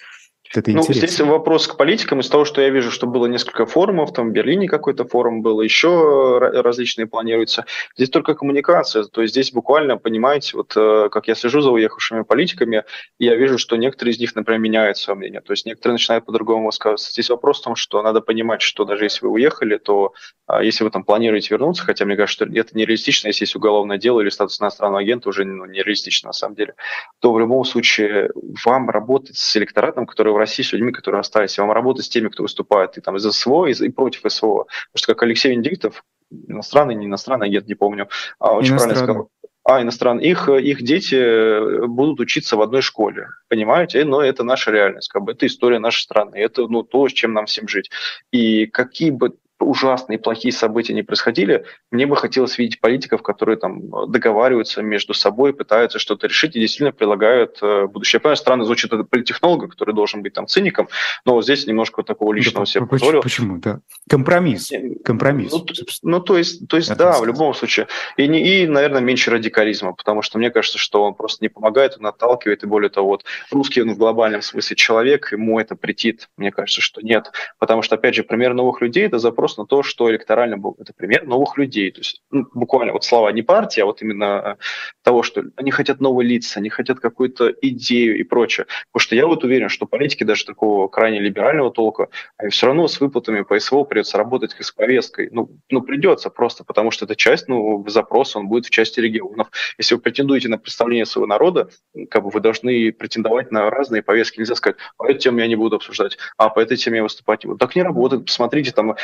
Это 0.53 0.71
ну, 0.71 0.79
интересно. 0.79 1.07
здесь 1.07 1.19
вопрос 1.21 1.67
к 1.67 1.75
политикам. 1.75 2.19
Из 2.19 2.29
того, 2.29 2.45
что 2.45 2.61
я 2.61 2.69
вижу, 2.69 2.91
что 2.91 3.07
было 3.07 3.25
несколько 3.25 3.65
форумов, 3.65 4.13
там 4.13 4.29
в 4.29 4.31
Берлине 4.31 4.67
какой-то 4.67 5.05
форум 5.05 5.41
был, 5.41 5.59
еще 5.61 6.37
различные 6.39 7.07
планируются. 7.07 7.65
Здесь 7.95 8.09
только 8.09 8.35
коммуникация. 8.35 9.03
То 9.05 9.21
есть 9.21 9.33
здесь 9.33 9.51
буквально, 9.51 9.97
понимаете, 9.97 10.57
вот 10.57 10.73
э, 10.75 11.09
как 11.11 11.27
я 11.27 11.35
слежу 11.35 11.61
за 11.61 11.71
уехавшими 11.71 12.21
политиками, 12.21 12.83
я 13.19 13.35
вижу, 13.35 13.57
что 13.57 13.75
некоторые 13.75 14.13
из 14.13 14.19
них, 14.19 14.35
например, 14.35 14.59
меняют 14.59 14.97
свое 14.97 15.17
мнение. 15.17 15.41
То 15.41 15.51
есть 15.51 15.65
некоторые 15.65 15.93
начинают 15.93 16.25
по-другому 16.25 16.67
высказываться. 16.67 17.11
Здесь 17.11 17.29
вопрос 17.29 17.59
в 17.59 17.63
том, 17.63 17.75
что 17.75 18.01
надо 18.01 18.21
понимать, 18.21 18.61
что 18.61 18.85
даже 18.85 19.05
если 19.05 19.25
вы 19.25 19.31
уехали, 19.31 19.77
то 19.77 20.13
а, 20.47 20.63
если 20.63 20.83
вы 20.83 20.91
там 20.91 21.03
планируете 21.03 21.49
вернуться, 21.51 21.83
хотя 21.83 22.05
мне 22.05 22.15
кажется, 22.15 22.45
что 22.45 22.59
это 22.59 22.77
нереалистично, 22.77 23.27
если 23.27 23.43
есть 23.43 23.55
уголовное 23.55 23.97
дело 23.97 24.21
или 24.21 24.29
статус 24.29 24.61
иностранного 24.61 25.01
агента, 25.01 25.29
уже 25.29 25.43
ну, 25.43 25.65
нереалистично 25.65 26.27
на 26.27 26.33
самом 26.33 26.55
деле, 26.55 26.75
то 27.19 27.33
в 27.33 27.39
любом 27.39 27.65
случае 27.65 28.29
вам 28.63 28.89
работать 28.89 29.37
с 29.37 29.57
электоратом, 29.57 30.05
который 30.05 30.34
в 30.35 30.37
России, 30.37 30.63
с 30.63 30.73
людьми, 30.73 30.91
которые 30.91 31.21
остались, 31.21 31.57
вам 31.57 31.71
работать 31.71 32.05
с 32.05 32.09
теми, 32.09 32.29
кто 32.29 32.43
выступает 32.43 32.97
и 32.97 33.01
там 33.01 33.15
из 33.17 33.23
СВО, 33.23 33.65
и, 33.65 33.73
и 33.73 33.89
против 33.89 34.31
СВО. 34.31 34.65
Потому 34.65 34.95
что, 34.95 35.13
как 35.13 35.23
Алексей 35.23 35.51
Венедиктов, 35.51 36.03
иностранный, 36.31 36.95
не 36.95 37.05
иностранный 37.05 37.47
агент, 37.47 37.67
не 37.67 37.75
помню, 37.75 38.09
а 38.39 38.53
очень 38.53 38.75
правильно 38.75 38.95
сказал, 38.95 39.29
а, 39.63 39.81
иностранные, 39.81 40.29
их, 40.29 40.47
их 40.47 40.83
дети 40.83 41.85
будут 41.87 42.19
учиться 42.19 42.55
в 42.55 42.61
одной 42.61 42.83
школе, 42.83 43.29
понимаете? 43.47 44.05
Но 44.05 44.21
это 44.21 44.43
наша 44.43 44.69
реальность, 44.71 45.09
как 45.09 45.23
бы. 45.23 45.31
Это 45.31 45.47
история 45.47 45.79
нашей 45.79 46.01
страны, 46.01 46.35
это 46.35 46.67
ну, 46.67 46.83
то, 46.83 47.09
с 47.09 47.13
чем 47.13 47.33
нам 47.33 47.47
всем 47.47 47.67
жить. 47.67 47.89
И 48.31 48.67
какие 48.67 49.09
бы 49.09 49.37
ужасные, 49.59 50.19
плохие 50.19 50.51
события 50.51 50.93
не 50.93 51.03
происходили, 51.03 51.65
мне 51.91 52.05
бы 52.05 52.15
хотелось 52.15 52.57
видеть 52.57 52.81
политиков, 52.81 53.21
которые 53.21 53.57
там 53.57 53.89
договариваются 54.11 54.81
между 54.81 55.13
собой, 55.13 55.53
пытаются 55.53 55.97
что-то 55.97 56.27
решить 56.27 56.55
и 56.55 56.59
действительно 56.59 56.91
прилагают 56.91 57.59
э, 57.61 57.87
будущее. 57.87 58.17
Я 58.17 58.21
понимаю, 58.21 58.37
странно 58.37 58.65
звучит 58.65 58.91
это 58.91 59.03
политтехнолога, 59.03 59.67
который 59.67 59.95
должен 59.95 60.21
быть 60.21 60.33
там 60.33 60.47
циником, 60.47 60.89
но 61.25 61.33
вот 61.33 61.43
здесь 61.43 61.65
немножко 61.67 62.03
такого 62.03 62.33
личного 62.33 62.65
да, 62.65 62.71
себе 62.71 62.85
позволил. 62.85 63.21
Почему, 63.21 63.57
да? 63.57 63.79
Компромисс. 64.09 64.71
Компромисс. 65.03 65.51
Ну, 65.51 65.65
ну 66.03 66.19
то 66.19 66.37
есть, 66.37 66.67
то 66.67 66.77
есть 66.77 66.89
да, 66.89 66.95
сказать. 66.95 67.21
в 67.21 67.25
любом 67.25 67.53
случае. 67.53 67.87
И, 68.17 68.27
не, 68.27 68.63
и, 68.63 68.67
наверное, 68.67 69.01
меньше 69.01 69.31
радикализма, 69.31 69.93
потому 69.93 70.21
что 70.21 70.37
мне 70.37 70.49
кажется, 70.51 70.77
что 70.77 71.03
он 71.03 71.13
просто 71.13 71.43
не 71.43 71.49
помогает, 71.49 71.95
он 71.97 72.07
отталкивает, 72.07 72.63
и 72.63 72.67
более 72.67 72.89
того, 72.89 73.07
вот 73.07 73.25
русский 73.51 73.81
он 73.81 73.93
в 73.93 73.97
глобальном 73.97 74.41
смысле 74.41 74.75
человек, 74.75 75.31
ему 75.31 75.59
это 75.59 75.75
претит. 75.75 76.29
Мне 76.35 76.51
кажется, 76.51 76.81
что 76.81 77.01
нет. 77.01 77.31
Потому 77.57 77.81
что, 77.81 77.95
опять 77.95 78.15
же, 78.15 78.23
пример 78.23 78.53
новых 78.53 78.81
людей– 78.81 79.05
это 79.05 79.17
запрос 79.17 79.44
на 79.57 79.65
то, 79.65 79.83
что 79.83 80.09
электорально 80.09 80.57
был 80.57 80.75
это 80.79 80.93
пример 80.93 81.25
новых 81.25 81.57
людей. 81.57 81.91
То 81.91 81.99
есть 81.99 82.21
ну, 82.31 82.47
буквально 82.53 82.93
вот 82.93 83.03
слова 83.03 83.31
не 83.31 83.41
партии, 83.41 83.81
а 83.81 83.85
вот 83.85 84.01
именно 84.01 84.57
того, 85.03 85.23
что 85.23 85.43
они 85.55 85.71
хотят 85.71 85.99
новые 86.01 86.27
лица, 86.27 86.59
они 86.59 86.69
хотят 86.69 86.99
какую-то 86.99 87.53
идею 87.61 88.17
и 88.17 88.23
прочее. 88.23 88.65
Потому 88.91 89.05
что 89.05 89.15
я 89.15 89.27
вот 89.27 89.43
уверен, 89.43 89.69
что 89.69 89.85
политики 89.85 90.23
даже 90.23 90.45
такого 90.45 90.87
крайне 90.87 91.19
либерального 91.19 91.71
толка, 91.71 92.09
они 92.37 92.49
все 92.49 92.67
равно 92.67 92.87
с 92.87 92.99
выплатами 92.99 93.41
по 93.41 93.59
СВО 93.59 93.83
придется 93.83 94.17
работать 94.17 94.53
как 94.53 94.65
с 94.65 94.71
повесткой. 94.71 95.29
Ну, 95.31 95.49
ну 95.69 95.81
придется 95.81 96.29
просто, 96.29 96.63
потому 96.63 96.91
что 96.91 97.05
эта 97.05 97.15
часть, 97.15 97.47
ну, 97.47 97.83
запроса, 97.87 98.39
он 98.39 98.47
будет 98.47 98.65
в 98.65 98.69
части 98.69 98.99
регионов. 98.99 99.49
Если 99.77 99.95
вы 99.95 100.01
претендуете 100.01 100.49
на 100.49 100.57
представление 100.57 101.05
своего 101.05 101.27
народа, 101.27 101.69
как 102.09 102.23
бы 102.23 102.29
вы 102.29 102.39
должны 102.39 102.91
претендовать 102.91 103.51
на 103.51 103.69
разные 103.69 104.01
повестки. 104.01 104.39
Нельзя 104.39 104.55
сказать, 104.55 104.77
по 104.97 105.05
этой 105.05 105.19
теме 105.19 105.43
я 105.43 105.47
не 105.47 105.55
буду 105.55 105.75
обсуждать, 105.77 106.17
а 106.37 106.49
по 106.49 106.59
этой 106.59 106.77
теме 106.77 106.97
я 106.97 107.03
выступать 107.03 107.43
не 107.43 107.47
буду. 107.49 107.59
Так 107.59 107.75
не 107.75 107.83
работает. 107.83 108.25
Посмотрите, 108.25 108.71
там 108.71 108.95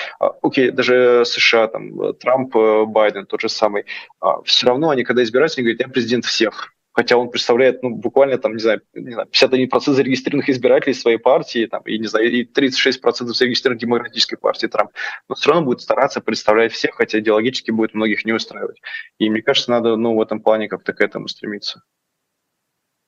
окей, 0.42 0.72
даже 0.72 1.24
США, 1.26 1.68
там, 1.68 2.14
Трамп, 2.16 2.56
э, 2.56 2.86
Байден, 2.86 3.26
тот 3.26 3.42
же 3.42 3.50
самый, 3.50 3.86
а, 4.20 4.42
все 4.44 4.68
равно 4.68 4.90
они, 4.90 5.04
когда 5.04 5.24
избираются, 5.24 5.60
они 5.60 5.66
говорят, 5.66 5.88
я 5.88 5.94
президент 5.94 6.26
всех. 6.26 6.74
Хотя 6.94 7.16
он 7.16 7.30
представляет, 7.30 7.84
ну, 7.84 7.90
буквально, 7.92 8.38
там, 8.38 8.54
не 8.54 8.60
знаю, 8.60 8.82
не 8.94 9.14
знаю 9.14 9.28
51% 9.30 9.96
зарегистрированных 9.96 10.50
избирателей 10.50 10.94
своей 10.94 11.18
партии, 11.18 11.66
там, 11.66 11.84
и, 11.84 11.98
не 11.98 12.08
знаю, 12.08 12.30
и 12.30 12.44
36% 12.44 13.34
зарегистрированных 13.34 13.82
демократической 13.82 14.36
партии 14.36 14.68
Трамп. 14.68 14.92
Но 15.30 15.36
все 15.36 15.52
равно 15.52 15.66
будет 15.66 15.82
стараться 15.82 16.20
представлять 16.20 16.74
всех, 16.74 16.96
хотя 16.96 17.20
идеологически 17.20 17.72
будет 17.72 17.94
многих 17.94 18.26
не 18.26 18.34
устраивать. 18.34 18.82
И 19.20 19.30
мне 19.30 19.42
кажется, 19.42 19.72
надо, 19.72 19.96
ну, 19.96 20.16
в 20.16 20.22
этом 20.22 20.42
плане 20.42 20.68
как-то 20.68 20.92
к 20.92 21.00
этому 21.00 21.30
стремиться. 21.30 21.82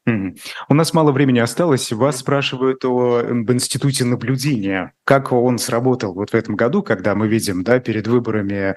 У 0.06 0.74
нас 0.74 0.94
мало 0.94 1.12
времени 1.12 1.40
осталось. 1.40 1.92
Вас 1.92 2.20
спрашивают 2.20 2.84
о, 2.84 3.20
об 3.20 3.52
институте 3.52 4.04
наблюдения. 4.04 4.94
Как 5.06 5.32
он 5.32 5.58
сработал 5.58 6.14
вот 6.14 6.32
в 6.32 6.34
этом 6.34 6.56
году, 6.56 6.84
когда 6.84 7.16
мы 7.16 7.28
видим, 7.28 7.64
да, 7.64 7.80
перед 7.80 8.08
выборами 8.08 8.76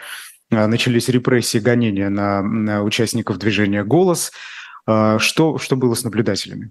а, 0.53 0.66
начались 0.68 1.09
репрессии, 1.09 1.59
гонения 1.59 2.11
на, 2.11 2.43
на 2.43 2.83
участников 2.83 3.39
движения 3.39 3.83
«Голос». 3.83 4.33
А, 4.87 5.18
что, 5.18 5.59
что 5.59 5.77
было 5.77 5.95
с 5.95 6.05
наблюдателями? 6.05 6.70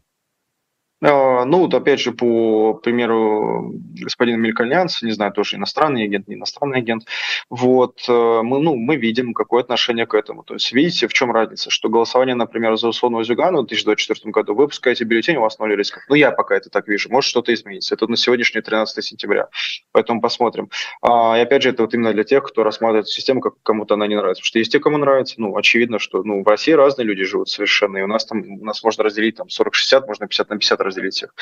А, 1.01 1.43
ну, 1.45 1.59
вот 1.59 1.73
опять 1.73 1.99
же, 1.99 2.13
по 2.13 2.73
примеру 2.75 3.73
господина 4.01 4.37
Мелькальянца, 4.37 5.05
не 5.05 5.11
знаю, 5.11 5.33
тоже 5.33 5.57
иностранный 5.57 6.03
агент, 6.03 6.27
не 6.27 6.35
иностранный 6.35 6.79
агент, 6.79 7.03
вот, 7.49 8.03
э, 8.07 8.41
мы, 8.43 8.59
ну, 8.61 8.75
мы 8.75 8.95
видим 8.95 9.33
какое 9.33 9.61
отношение 9.61 10.05
к 10.05 10.13
этому. 10.13 10.43
То 10.43 10.53
есть, 10.53 10.71
видите, 10.71 11.07
в 11.07 11.13
чем 11.13 11.31
разница, 11.31 11.69
что 11.69 11.89
голосование, 11.89 12.35
например, 12.35 12.77
за 12.77 12.87
условного 12.87 13.23
Зюгана 13.23 13.61
в 13.61 13.67
2024 13.67 14.31
году, 14.31 14.55
вы 14.55 14.67
пускаете 14.67 15.03
бюллетень, 15.03 15.35
у 15.35 15.41
вас 15.41 15.59
ноль 15.59 15.75
рисков. 15.75 16.03
Ну, 16.07 16.15
я 16.15 16.31
пока 16.31 16.55
это 16.55 16.69
так 16.69 16.87
вижу, 16.87 17.09
может 17.09 17.29
что-то 17.29 17.53
изменится. 17.53 17.95
Это 17.95 18.07
на 18.07 18.15
сегодняшний 18.15 18.61
13 18.61 19.03
сентября, 19.03 19.49
поэтому 19.91 20.21
посмотрим. 20.21 20.69
А, 21.01 21.37
и 21.37 21.41
опять 21.41 21.63
же, 21.63 21.69
это 21.69 21.83
вот 21.83 21.93
именно 21.93 22.13
для 22.13 22.23
тех, 22.23 22.43
кто 22.43 22.63
рассматривает 22.63 23.09
систему, 23.09 23.41
как 23.41 23.55
кому-то 23.63 23.95
она 23.95 24.07
не 24.07 24.15
нравится. 24.15 24.41
Потому 24.41 24.47
что 24.47 24.59
есть 24.59 24.71
те, 24.71 24.79
кому 24.79 24.97
нравится, 24.97 25.35
ну, 25.37 25.57
очевидно, 25.57 25.99
что 25.99 26.23
ну, 26.23 26.41
в 26.41 26.47
России 26.47 26.71
разные 26.71 27.05
люди 27.05 27.25
живут 27.25 27.49
совершенно, 27.49 27.97
и 27.97 28.01
у 28.01 28.07
нас 28.07 28.25
там, 28.25 28.43
у 28.61 28.63
нас 28.63 28.81
можно 28.81 29.03
разделить 29.03 29.35
там 29.35 29.47
40-60, 29.47 30.07
можно 30.07 30.27
50 30.27 30.49
на 30.49 30.57
50 30.57 30.84
разделить 30.86 31.15
всех. 31.15 31.33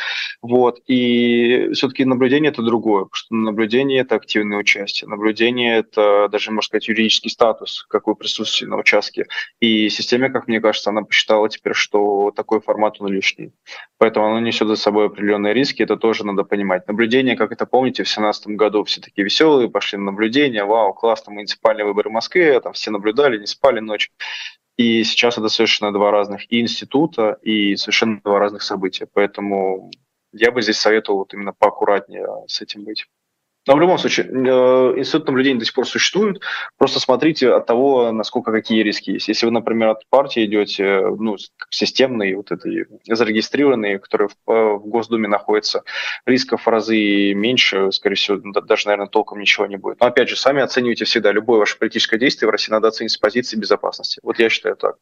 Вот. 0.42 0.80
И 0.88 1.70
все-таки 1.74 2.06
наблюдение– 2.06 2.52
это 2.52 2.62
другое, 2.62 3.06
потому 3.06 3.16
что 3.16 3.36
наблюдение– 3.36 4.00
это 4.02 4.16
активное 4.16 4.58
участие. 4.58 5.10
Наблюдение– 5.10 5.78
это 5.80 6.28
даже, 6.30 6.52
можно 6.52 6.68
сказать, 6.68 6.88
юридический 6.88 7.30
статус, 7.30 7.86
как 7.90 8.08
вы 8.08 8.16
присутствуете 8.16 8.70
на 8.70 8.78
участке. 8.78 9.28
И 9.60 9.90
система, 9.90 10.30
как 10.30 10.48
мне 10.48 10.62
кажется, 10.62 10.90
она 10.90 11.04
посчитала 11.04 11.50
теперь, 11.50 11.74
что 11.74 12.32
такой 12.36 12.62
формат 12.62 13.00
он 13.00 13.08
лишний. 13.08 13.54
Поэтому 13.98 14.28
оно 14.28 14.40
несет 14.40 14.68
за 14.68 14.76
собой 14.76 15.08
определенные 15.08 15.54
риски, 15.54 15.84
это 15.84 15.98
тоже 15.98 16.26
надо 16.26 16.44
понимать. 16.44 16.88
Наблюдение, 16.88 17.36
как 17.36 17.52
это 17.52 17.66
помните, 17.66 18.04
в 18.04 18.08
2017 18.08 18.48
году 18.48 18.84
все 18.84 19.02
такие 19.02 19.24
веселые, 19.24 19.70
пошли 19.70 19.98
на 19.98 20.06
наблюдение, 20.06 20.66
вау, 20.66 20.94
классно, 20.94 21.34
муниципальные 21.34 21.86
выборы 21.86 22.10
в 22.10 22.14
Москве, 22.14 22.60
там 22.60 22.74
все 22.74 22.92
наблюдали, 22.92 23.38
не 23.40 23.48
спали 23.48 23.80
ночью. 23.80 24.12
И 24.78 25.04
сейчас 25.04 25.38
это 25.38 25.50
совершенно 25.50 25.94
два 25.94 26.12
разных 26.12 26.52
и 26.52 26.60
института, 26.60 27.38
и 27.42 27.76
совершенно 27.76 28.22
два 28.22 28.40
разных 28.40 28.64
события. 28.64 29.08
Поэтому 29.12 29.92
я 30.32 30.52
бы 30.52 30.62
здесь 30.62 30.80
советовал 30.80 31.20
вот 31.20 31.34
именно 31.34 31.54
поаккуратнее 31.54 32.28
с 32.48 32.62
этим 32.62 32.84
быть. 32.84 33.08
Но 33.68 33.76
в 33.76 33.80
любом 33.80 33.98
случае, 33.98 34.28
э, 34.28 35.00
институт 35.00 35.28
наблюдения 35.28 35.60
до 35.60 35.66
сих 35.66 35.74
пор 35.74 35.88
существует. 35.88 36.42
Просто 36.78 37.00
смотрите 37.00 37.50
от 37.52 37.66
того, 37.66 38.12
насколько 38.12 38.52
какие 38.52 38.84
риски 38.84 39.12
есть. 39.12 39.28
Если 39.28 39.46
вы, 39.46 39.52
например, 39.52 39.90
от 39.90 40.08
партии 40.10 40.46
идете, 40.46 41.02
ну, 41.18 41.38
системные, 41.70 42.36
вот 42.36 42.52
этой 42.52 42.88
зарегистрированные, 43.08 44.00
которые 44.00 44.28
в, 44.30 44.52
э, 44.52 44.74
в 44.74 44.88
Госдуме 44.88 45.28
находятся, 45.28 45.84
рисков 46.26 46.66
в 46.66 46.68
разы 46.68 47.34
меньше, 47.34 47.92
скорее 47.92 48.16
всего, 48.16 48.38
даже, 48.62 48.88
наверное, 48.88 49.08
толком 49.08 49.40
ничего 49.40 49.66
не 49.66 49.78
будет. 49.78 50.00
Но, 50.02 50.08
опять 50.08 50.30
же, 50.30 50.36
сами 50.36 50.62
оценивайте 50.62 51.06
всегда. 51.06 51.32
Любое 51.32 51.60
ваше 51.60 51.78
политическое 51.78 52.18
действие 52.18 52.50
в 52.50 52.52
России 52.52 52.72
надо 52.72 52.90
оценить 52.90 53.12
с 53.12 53.18
позиции 53.18 53.58
безопасности. 53.58 54.20
Вот 54.24 54.40
я 54.40 54.50
считаю 54.50 54.76
так. 54.76 54.96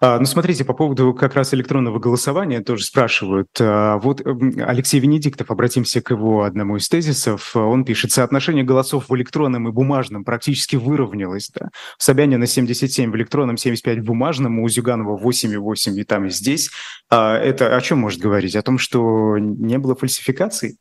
А, 0.00 0.18
ну, 0.18 0.24
смотрите, 0.26 0.64
по 0.64 0.74
поводу 0.74 1.14
как 1.14 1.34
раз 1.34 1.54
электронного 1.54 1.98
голосования 1.98 2.60
тоже 2.60 2.84
спрашивают. 2.84 3.48
А, 3.60 3.98
вот 3.98 4.20
Алексей 4.24 5.00
Венедиктов, 5.00 5.50
обратимся 5.50 6.00
к 6.00 6.10
его 6.10 6.44
одному 6.44 6.76
из 6.76 6.88
тезисов. 6.88 7.56
Он 7.56 7.84
пишет, 7.84 8.12
соотношение 8.12 8.64
голосов 8.64 9.08
в 9.08 9.16
электронном 9.16 9.68
и 9.68 9.72
бумажном 9.72 10.24
практически 10.24 10.76
выровнялось. 10.76 11.50
Да? 11.54 11.70
Собянина 11.98 12.46
77 12.46 13.10
в 13.10 13.16
электронном, 13.16 13.56
75 13.56 13.98
в 13.98 14.04
бумажном, 14.04 14.58
у 14.60 14.68
Зюганова 14.68 15.18
8,8 15.18 16.00
и 16.00 16.04
там, 16.04 16.26
и 16.26 16.30
здесь. 16.30 16.70
А, 17.10 17.36
это 17.36 17.74
о 17.76 17.80
чем 17.80 17.98
может 17.98 18.20
говорить? 18.20 18.56
О 18.56 18.62
том, 18.62 18.78
что 18.78 19.38
не 19.38 19.78
было 19.78 19.94
фальсификаций? 19.94 20.78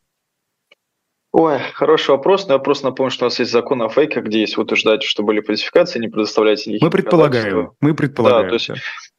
Ой, 1.38 1.60
хороший 1.74 2.12
вопрос. 2.12 2.48
Но 2.48 2.54
я 2.54 2.60
просто 2.60 2.86
напомню, 2.86 3.12
что 3.12 3.26
у 3.26 3.28
нас 3.28 3.38
есть 3.40 3.52
закон 3.52 3.82
о 3.82 3.90
фейках, 3.90 4.24
где 4.24 4.40
есть 4.40 4.58
утверждать, 4.58 5.04
что 5.04 5.22
были 5.22 5.42
фальсификации, 5.42 6.00
не 6.00 6.08
предоставляйте 6.08 6.70
никаких 6.70 6.86
Мы 6.86 6.90
предполагаем, 6.90 7.72
мы 7.82 7.94
предполагаем. 7.94 8.44
Да, 8.44 8.48
то 8.48 8.54
есть, 8.54 8.70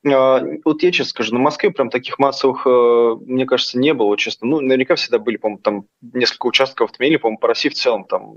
да. 0.02 0.42
вот 0.64 0.82
я 0.82 0.92
честно 0.92 1.10
скажу, 1.10 1.34
на 1.34 1.40
Москве 1.40 1.70
прям 1.70 1.90
таких 1.90 2.18
массовых, 2.18 2.66
э, 2.66 3.16
мне 3.20 3.44
кажется, 3.44 3.78
не 3.78 3.92
было, 3.92 4.16
честно. 4.16 4.48
Ну, 4.48 4.60
наверняка 4.62 4.94
всегда 4.94 5.18
были, 5.18 5.36
по-моему, 5.36 5.60
там 5.60 5.84
несколько 6.00 6.46
участков 6.46 6.88
отменили, 6.88 7.18
по-моему, 7.18 7.38
по 7.38 7.48
России 7.48 7.68
в 7.68 7.74
целом 7.74 8.06
там 8.06 8.32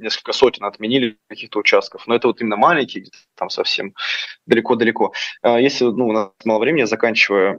несколько 0.00 0.32
сотен 0.32 0.64
отменили 0.64 1.16
каких-то 1.28 1.58
участков. 1.58 2.06
Но 2.06 2.14
это 2.14 2.28
вот 2.28 2.40
именно 2.40 2.56
маленькие, 2.56 3.06
там 3.36 3.50
совсем 3.50 3.94
далеко-далеко. 4.46 5.12
А 5.42 5.58
если 5.58 5.86
ну, 5.86 6.06
у 6.06 6.12
нас 6.12 6.30
мало 6.44 6.60
времени, 6.60 6.82
я 6.82 6.86
заканчиваю 6.86 7.58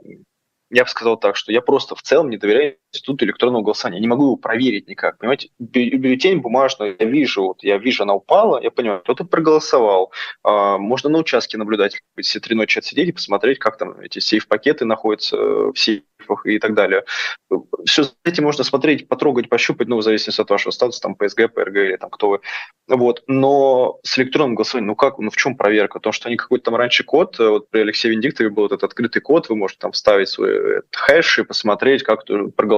я 0.72 0.84
бы 0.84 0.90
сказал 0.90 1.18
так, 1.18 1.36
что 1.36 1.52
я 1.52 1.62
просто 1.62 1.96
в 1.96 2.02
целом 2.02 2.30
не 2.30 2.38
доверяю 2.38 2.78
институту 2.96 3.26
электронного 3.26 3.64
голосования. 3.64 3.98
Я 3.98 4.02
не 4.02 4.08
могу 4.08 4.24
его 4.26 4.36
проверить 4.38 4.88
никак. 4.88 5.18
Понимаете, 5.18 5.50
бюллетень 5.60 6.40
бумажный, 6.40 6.96
я 6.98 7.06
вижу, 7.06 7.44
вот 7.44 7.64
я 7.64 7.78
вижу, 7.78 8.04
она 8.04 8.14
упала, 8.14 8.62
я 8.62 8.72
понимаю, 8.72 9.02
кто-то 9.02 9.26
проголосовал. 9.26 10.12
А, 10.44 10.78
можно 10.78 11.10
на 11.10 11.20
участке 11.20 11.58
наблюдать, 11.58 12.02
все 12.22 12.40
три 12.40 12.56
ночи 12.56 12.80
отсидеть 12.80 13.10
и 13.10 13.14
посмотреть, 13.14 13.60
как 13.60 13.78
там 13.78 14.00
эти 14.00 14.20
сейф-пакеты 14.20 14.86
находятся 14.86 15.38
в 15.38 15.76
сейфах 15.76 16.46
и 16.46 16.60
так 16.60 16.74
далее. 16.74 17.04
Все 17.86 18.06
эти 18.24 18.42
можно 18.42 18.64
смотреть, 18.64 19.08
потрогать, 19.08 19.50
пощупать, 19.50 19.88
ну, 19.88 19.98
в 19.98 20.02
зависимости 20.02 20.42
от 20.42 20.50
вашего 20.50 20.72
статуса, 20.72 21.02
там, 21.02 21.16
PSG, 21.20 21.50
PRG 21.54 21.86
или 21.86 21.96
там 21.98 22.10
кто 22.10 22.30
вы. 22.30 22.40
Вот. 22.88 23.24
Но 23.28 24.00
с 24.04 24.18
электронным 24.18 24.56
голосованием, 24.56 24.88
ну 24.88 24.96
как, 24.96 25.18
ну 25.20 25.30
в 25.30 25.36
чем 25.36 25.56
проверка? 25.56 26.00
То, 26.00 26.12
что 26.12 26.28
они 26.28 26.38
какой-то 26.38 26.66
там 26.66 26.76
раньше 26.76 27.04
код, 27.04 27.40
э, 27.40 27.48
вот 27.48 27.70
при 27.70 27.82
Алексее 27.82 28.12
Венедиктове 28.12 28.50
был 28.50 28.66
этот 28.66 28.84
открытый 28.84 29.22
код, 29.22 29.50
вы 29.50 29.56
можете 29.56 29.80
там 29.80 29.92
вставить 29.92 30.30
свой 30.30 30.82
хэш 30.92 31.40
и 31.40 31.44
посмотреть, 31.44 32.04
как 32.04 32.24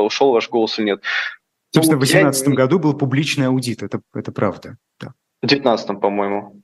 ушел 0.07 0.31
ваш 0.31 0.49
голос 0.49 0.77
или 0.79 0.87
нет. 0.87 1.03
Собственно, 1.73 1.97
ну, 1.97 2.05
в 2.05 2.07
2018 2.07 2.47
я... 2.47 2.53
году 2.53 2.79
был 2.79 2.93
публичный 2.93 3.47
аудит, 3.47 3.83
это, 3.83 4.01
это 4.13 4.31
правда. 4.31 4.77
Да. 4.99 5.13
В 5.41 5.47
2019, 5.47 5.99
по-моему. 5.99 6.61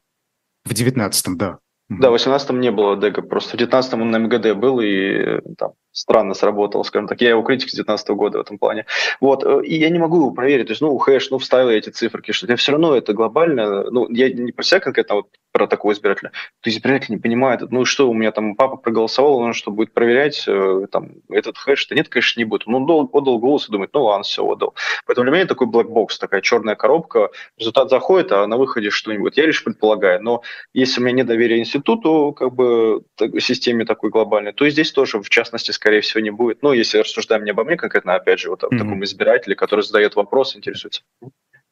В 0.63 0.69
2019, 0.69 1.37
да. 1.37 1.59
Да, 1.89 2.09
в 2.09 2.15
18-м 2.15 2.59
не 2.59 2.71
было 2.71 2.97
дега, 2.97 3.21
просто 3.21 3.57
в 3.57 3.59
19-м 3.59 4.01
он 4.01 4.11
на 4.11 4.19
МГД 4.19 4.57
был 4.57 4.79
и 4.79 5.41
там 5.57 5.73
странно 5.93 6.33
сработал, 6.33 6.83
скажем 6.83 7.07
так. 7.07 7.21
Я 7.21 7.29
его 7.29 7.43
критик 7.43 7.69
с 7.69 7.73
19 7.73 8.09
года 8.09 8.39
в 8.39 8.41
этом 8.41 8.57
плане. 8.57 8.85
Вот, 9.21 9.43
э, 9.45 9.61
и 9.63 9.77
я 9.77 9.89
не 9.89 9.99
могу 9.99 10.17
его 10.17 10.31
проверить. 10.31 10.67
То 10.67 10.71
есть, 10.71 10.81
ну, 10.81 10.97
хэш, 10.97 11.29
ну, 11.29 11.37
вставил 11.37 11.69
я 11.69 11.77
эти 11.77 11.89
циферки, 11.89 12.31
что 12.31 12.47
я 12.47 12.55
все 12.55 12.73
равно 12.73 12.95
это 12.95 13.13
глобально, 13.13 13.89
ну, 13.89 14.09
я 14.09 14.29
не 14.29 14.51
про 14.51 14.63
себя 14.63 14.79
конкретно, 14.79 15.15
вот 15.15 15.27
про 15.53 15.67
такого 15.67 15.93
избирателя. 15.93 16.31
То 16.61 16.69
избиратель 16.71 17.11
не 17.11 17.17
понимает, 17.17 17.61
ну, 17.69 17.85
что 17.85 18.09
у 18.09 18.13
меня 18.13 18.31
там 18.31 18.55
папа 18.55 18.75
проголосовал, 18.75 19.37
он 19.37 19.53
что, 19.53 19.71
будет 19.71 19.93
проверять 19.93 20.43
э, 20.47 20.87
там 20.91 21.11
этот 21.29 21.57
хэш? 21.57 21.87
Да 21.87 21.95
нет, 21.95 22.09
конечно, 22.09 22.39
не 22.39 22.45
будет. 22.45 22.63
Он 22.65 22.83
отдал, 22.83 23.37
голос 23.37 23.69
и 23.69 23.71
думает, 23.71 23.91
ну, 23.93 24.05
ладно, 24.05 24.23
все, 24.23 24.43
отдал. 24.43 24.73
Поэтому 25.05 25.25
для 25.25 25.33
меня 25.33 25.45
такой 25.45 25.67
black 25.67 25.95
box, 25.95 26.17
такая 26.17 26.41
черная 26.41 26.75
коробка, 26.75 27.29
результат 27.57 27.91
заходит, 27.91 28.31
а 28.31 28.47
на 28.47 28.57
выходе 28.57 28.89
что-нибудь. 28.89 29.37
Я 29.37 29.45
лишь 29.45 29.63
предполагаю. 29.63 30.23
Но 30.23 30.41
если 30.73 30.99
у 30.99 31.03
меня 31.03 31.17
нет 31.17 31.27
доверия 31.27 31.59
институту, 31.59 32.33
как 32.35 32.53
бы, 32.53 33.03
системе 33.39 33.85
такой 33.85 34.09
глобальной, 34.09 34.53
то 34.53 34.65
и 34.65 34.71
здесь 34.71 34.91
тоже, 34.91 35.21
в 35.21 35.29
частности, 35.29 35.71
скорее 35.83 35.99
всего, 35.99 36.21
не 36.21 36.31
будет. 36.31 36.63
Ну, 36.63 36.71
если 36.71 36.99
рассуждаем 36.99 37.43
не 37.43 37.51
обо 37.51 37.65
мне 37.65 37.75
конкретно, 37.75 38.15
опять 38.15 38.39
же, 38.39 38.49
вот 38.49 38.63
о 38.63 38.67
mm-hmm. 38.67 38.77
таком 38.77 39.03
избирателе, 39.03 39.53
который 39.53 39.81
задает 39.81 40.15
вопрос, 40.15 40.55
интересуется. 40.55 41.01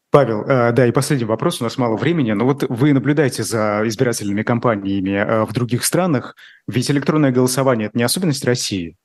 Павел, 0.09 0.41
э, 0.41 0.73
да, 0.73 0.85
и 0.85 0.91
последний 0.91 1.23
вопрос, 1.23 1.61
у 1.61 1.63
нас 1.63 1.77
мало 1.77 1.95
времени, 1.95 2.33
но 2.33 2.43
вот 2.43 2.65
вы 2.67 2.91
наблюдаете 2.91 3.43
за 3.43 3.83
избирательными 3.85 4.43
кампаниями 4.43 5.11
э, 5.11 5.45
в 5.45 5.53
других 5.53 5.85
странах, 5.85 6.35
ведь 6.67 6.91
электронное 6.91 7.31
голосование– 7.31 7.87
это 7.87 7.97
не 7.97 8.03
особенность 8.03 8.43
России, 8.43 8.97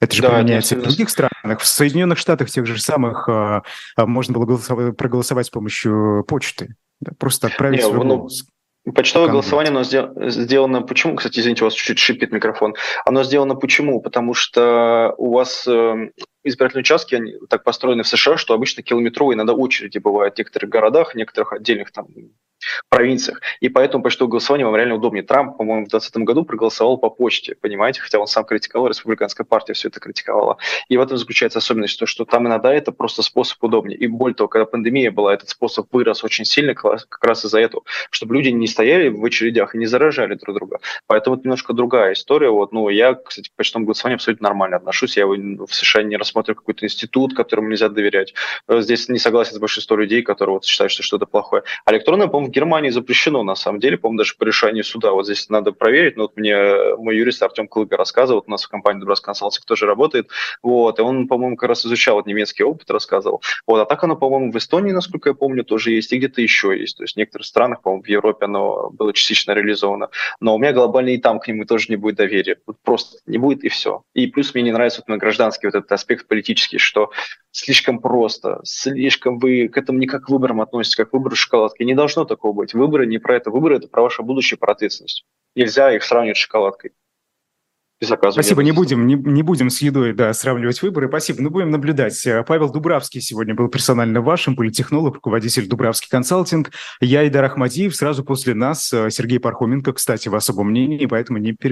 это 0.00 0.16
же 0.16 0.22
да, 0.22 0.30
применяется 0.30 0.74
в 0.74 0.82
других 0.82 1.10
странах. 1.10 1.60
В 1.60 1.66
Соединенных 1.66 2.18
Штатах 2.18 2.50
тех 2.50 2.66
же 2.66 2.80
самых 2.80 3.28
э, 3.28 3.62
можно 3.98 4.36
было 4.36 4.92
проголосовать 4.92 5.46
с 5.46 5.50
помощью 5.50 6.24
почты. 6.26 6.74
Просто 7.18 7.46
отправить 7.46 7.78
не, 7.78 7.84
свой 7.84 8.04
ну, 8.04 8.16
голос. 8.16 8.46
Почтовое 8.94 9.28
голосование, 9.28 9.70
оно 9.70 9.82
сделано 10.30 10.80
почему? 10.80 11.16
Кстати, 11.16 11.40
извините, 11.40 11.64
у 11.64 11.66
вас 11.66 11.74
чуть-чуть 11.74 11.98
шипит 11.98 12.32
микрофон. 12.32 12.74
Оно 13.04 13.24
сделано 13.24 13.54
почему? 13.54 14.00
Потому 14.00 14.32
что 14.32 15.14
у 15.18 15.34
вас 15.34 15.66
эм, 15.68 16.12
избирательные 16.44 16.82
участки, 16.82 17.14
они 17.14 17.34
так 17.48 17.64
построены 17.64 18.02
в 18.02 18.08
США, 18.08 18.36
что 18.36 18.54
обычно 18.54 18.82
километровые 18.82 19.36
иногда 19.36 19.52
очереди 19.52 19.98
бывают 19.98 20.34
в 20.34 20.38
некоторых 20.38 20.70
городах, 20.70 21.12
в 21.12 21.16
некоторых 21.16 21.52
отдельных 21.52 21.92
там 21.92 22.06
провинциях. 22.88 23.40
И 23.60 23.68
поэтому 23.68 24.02
почтовое 24.02 24.30
голосование 24.30 24.66
вам 24.66 24.76
реально 24.76 24.96
удобнее. 24.96 25.22
Трамп, 25.22 25.56
по-моему, 25.56 25.86
в 25.86 25.88
2020 25.88 26.16
году 26.26 26.44
проголосовал 26.44 26.98
по 26.98 27.10
почте, 27.10 27.54
понимаете, 27.54 28.00
хотя 28.00 28.18
он 28.18 28.26
сам 28.26 28.44
критиковал, 28.44 28.88
республиканская 28.88 29.44
партия 29.44 29.72
все 29.72 29.88
это 29.88 30.00
критиковала. 30.00 30.58
И 30.88 30.96
в 30.96 31.00
этом 31.00 31.16
заключается 31.16 31.58
особенность, 31.58 31.98
то, 31.98 32.06
что 32.06 32.24
там 32.24 32.46
иногда 32.46 32.72
это 32.72 32.92
просто 32.92 33.22
способ 33.22 33.62
удобнее. 33.62 33.98
И 33.98 34.06
более 34.06 34.34
того, 34.34 34.48
когда 34.48 34.66
пандемия 34.66 35.10
была, 35.10 35.34
этот 35.34 35.48
способ 35.48 35.92
вырос 35.92 36.24
очень 36.24 36.44
сильно 36.44 36.74
как 36.74 37.18
раз 37.22 37.44
из-за 37.44 37.60
этого, 37.60 37.82
чтобы 38.10 38.34
люди 38.34 38.48
не 38.48 38.66
стояли 38.66 39.08
в 39.08 39.24
очередях 39.24 39.74
и 39.74 39.78
не 39.78 39.86
заражали 39.86 40.34
друг 40.34 40.56
друга. 40.56 40.80
Поэтому 41.06 41.36
это 41.36 41.44
немножко 41.44 41.72
другая 41.72 42.12
история. 42.12 42.50
Вот, 42.50 42.72
ну, 42.72 42.88
я, 42.88 43.14
кстати, 43.14 43.48
к 43.48 43.54
почтовому 43.56 43.86
голосованию 43.86 44.16
абсолютно 44.16 44.48
нормально 44.48 44.76
отношусь. 44.76 45.16
Я 45.16 45.26
в 45.26 45.68
США 45.70 46.02
не 46.02 46.16
рассматриваю 46.30 46.56
какой-то 46.56 46.86
институт, 46.86 47.34
которому 47.34 47.68
нельзя 47.68 47.88
доверять. 47.88 48.34
Здесь 48.68 49.08
не 49.08 49.18
согласен 49.18 49.54
с 49.54 49.58
большинством 49.58 50.00
людей, 50.00 50.22
которые 50.22 50.54
вот 50.54 50.64
считают, 50.64 50.92
что 50.92 51.02
что-то 51.02 51.26
плохое. 51.26 51.62
А 51.84 51.92
электронное, 51.92 52.28
по-моему, 52.28 52.50
в 52.50 52.54
Германии 52.54 52.90
запрещено, 52.90 53.42
на 53.42 53.54
самом 53.54 53.80
деле, 53.80 53.98
по-моему, 53.98 54.18
даже 54.18 54.34
по 54.36 54.44
решению 54.44 54.84
суда. 54.84 55.12
Вот 55.12 55.24
здесь 55.24 55.48
надо 55.48 55.72
проверить, 55.72 56.16
но 56.16 56.24
вот 56.24 56.36
мне 56.36 56.56
мой 56.96 57.16
юрист 57.16 57.42
Артем 57.42 57.68
Клыга 57.68 57.96
рассказывал, 57.96 58.44
у 58.46 58.50
нас 58.50 58.64
в 58.64 58.68
компании 58.68 59.00
Дубрас 59.00 59.20
Консалтинг 59.20 59.64
тоже 59.64 59.86
работает, 59.86 60.28
вот, 60.62 60.98
и 60.98 61.02
он, 61.02 61.26
по-моему, 61.26 61.56
как 61.56 61.68
раз 61.68 61.84
изучал 61.84 62.16
вот 62.16 62.26
немецкий 62.26 62.62
опыт, 62.62 62.90
рассказывал. 62.90 63.42
Вот, 63.66 63.80
а 63.80 63.84
так 63.84 64.02
оно, 64.04 64.16
по-моему, 64.16 64.52
в 64.52 64.56
Эстонии, 64.56 64.92
насколько 64.92 65.30
я 65.30 65.34
помню, 65.34 65.64
тоже 65.64 65.92
есть, 65.92 66.12
и 66.12 66.18
где-то 66.18 66.40
еще 66.40 66.78
есть. 66.78 66.96
То 66.96 67.04
есть 67.04 67.14
в 67.14 67.16
некоторых 67.16 67.46
странах, 67.46 67.82
по-моему, 67.82 68.02
в 68.02 68.08
Европе 68.08 68.44
оно 68.44 68.90
было 68.90 69.12
частично 69.12 69.52
реализовано. 69.52 70.08
Но 70.40 70.54
у 70.54 70.58
меня 70.58 70.72
глобально 70.72 71.10
и 71.10 71.18
там 71.18 71.40
к 71.40 71.48
нему 71.48 71.64
тоже 71.64 71.86
не 71.88 71.96
будет 71.96 72.16
доверия. 72.16 72.58
Вот 72.66 72.76
просто 72.82 73.18
не 73.26 73.38
будет 73.38 73.64
и 73.64 73.68
все. 73.68 74.02
И 74.14 74.26
плюс 74.26 74.54
мне 74.54 74.62
не 74.64 74.72
нравится 74.72 75.02
вот 75.06 75.18
гражданский 75.18 75.66
вот 75.66 75.74
этот 75.74 75.90
аспект 75.92 76.19
политический, 76.26 76.78
что 76.78 77.10
слишком 77.50 78.00
просто, 78.00 78.60
слишком 78.64 79.38
вы 79.38 79.68
к 79.68 79.76
этому 79.76 79.98
не 79.98 80.06
как 80.06 80.24
к 80.26 80.28
выборам 80.28 80.60
относитесь, 80.60 80.96
как 80.96 81.10
к 81.10 81.12
выбору 81.12 81.36
шоколадки. 81.36 81.82
Не 81.82 81.94
должно 81.94 82.24
такого 82.24 82.52
быть. 82.52 82.74
Выборы 82.74 83.06
не 83.06 83.18
про 83.18 83.36
это. 83.36 83.50
Выборы– 83.50 83.76
это 83.78 83.88
про 83.88 84.02
ваше 84.02 84.22
будущее, 84.22 84.58
про 84.58 84.72
ответственность. 84.72 85.24
Нельзя 85.54 85.94
их 85.94 86.04
сравнивать 86.04 86.36
с 86.36 86.40
шоколадкой. 86.40 86.92
Спасибо, 88.02 88.62
не 88.62 88.72
будем, 88.72 89.06
не, 89.06 89.14
не 89.14 89.42
будем 89.42 89.68
с 89.68 89.82
едой 89.82 90.14
да, 90.14 90.32
сравнивать 90.32 90.80
выборы. 90.80 91.08
Спасибо, 91.08 91.42
ну 91.42 91.50
будем 91.50 91.70
наблюдать. 91.70 92.26
Павел 92.46 92.72
Дубравский 92.72 93.20
сегодня 93.20 93.54
был 93.54 93.68
персонально 93.68 94.22
вашим, 94.22 94.56
политтехнолог, 94.56 95.16
руководитель 95.16 95.68
Дубравский 95.68 96.08
консалтинг. 96.08 96.70
Я 97.02 97.28
Идар 97.28 97.44
Ахмадиев, 97.44 97.94
сразу 97.94 98.24
после 98.24 98.54
нас 98.54 98.88
Сергей 98.88 99.38
Пархоменко, 99.38 99.92
кстати, 99.92 100.30
в 100.30 100.34
особом 100.34 100.70
мнении, 100.70 101.04
поэтому 101.04 101.38
не 101.38 101.52
переключайтесь. 101.52 101.68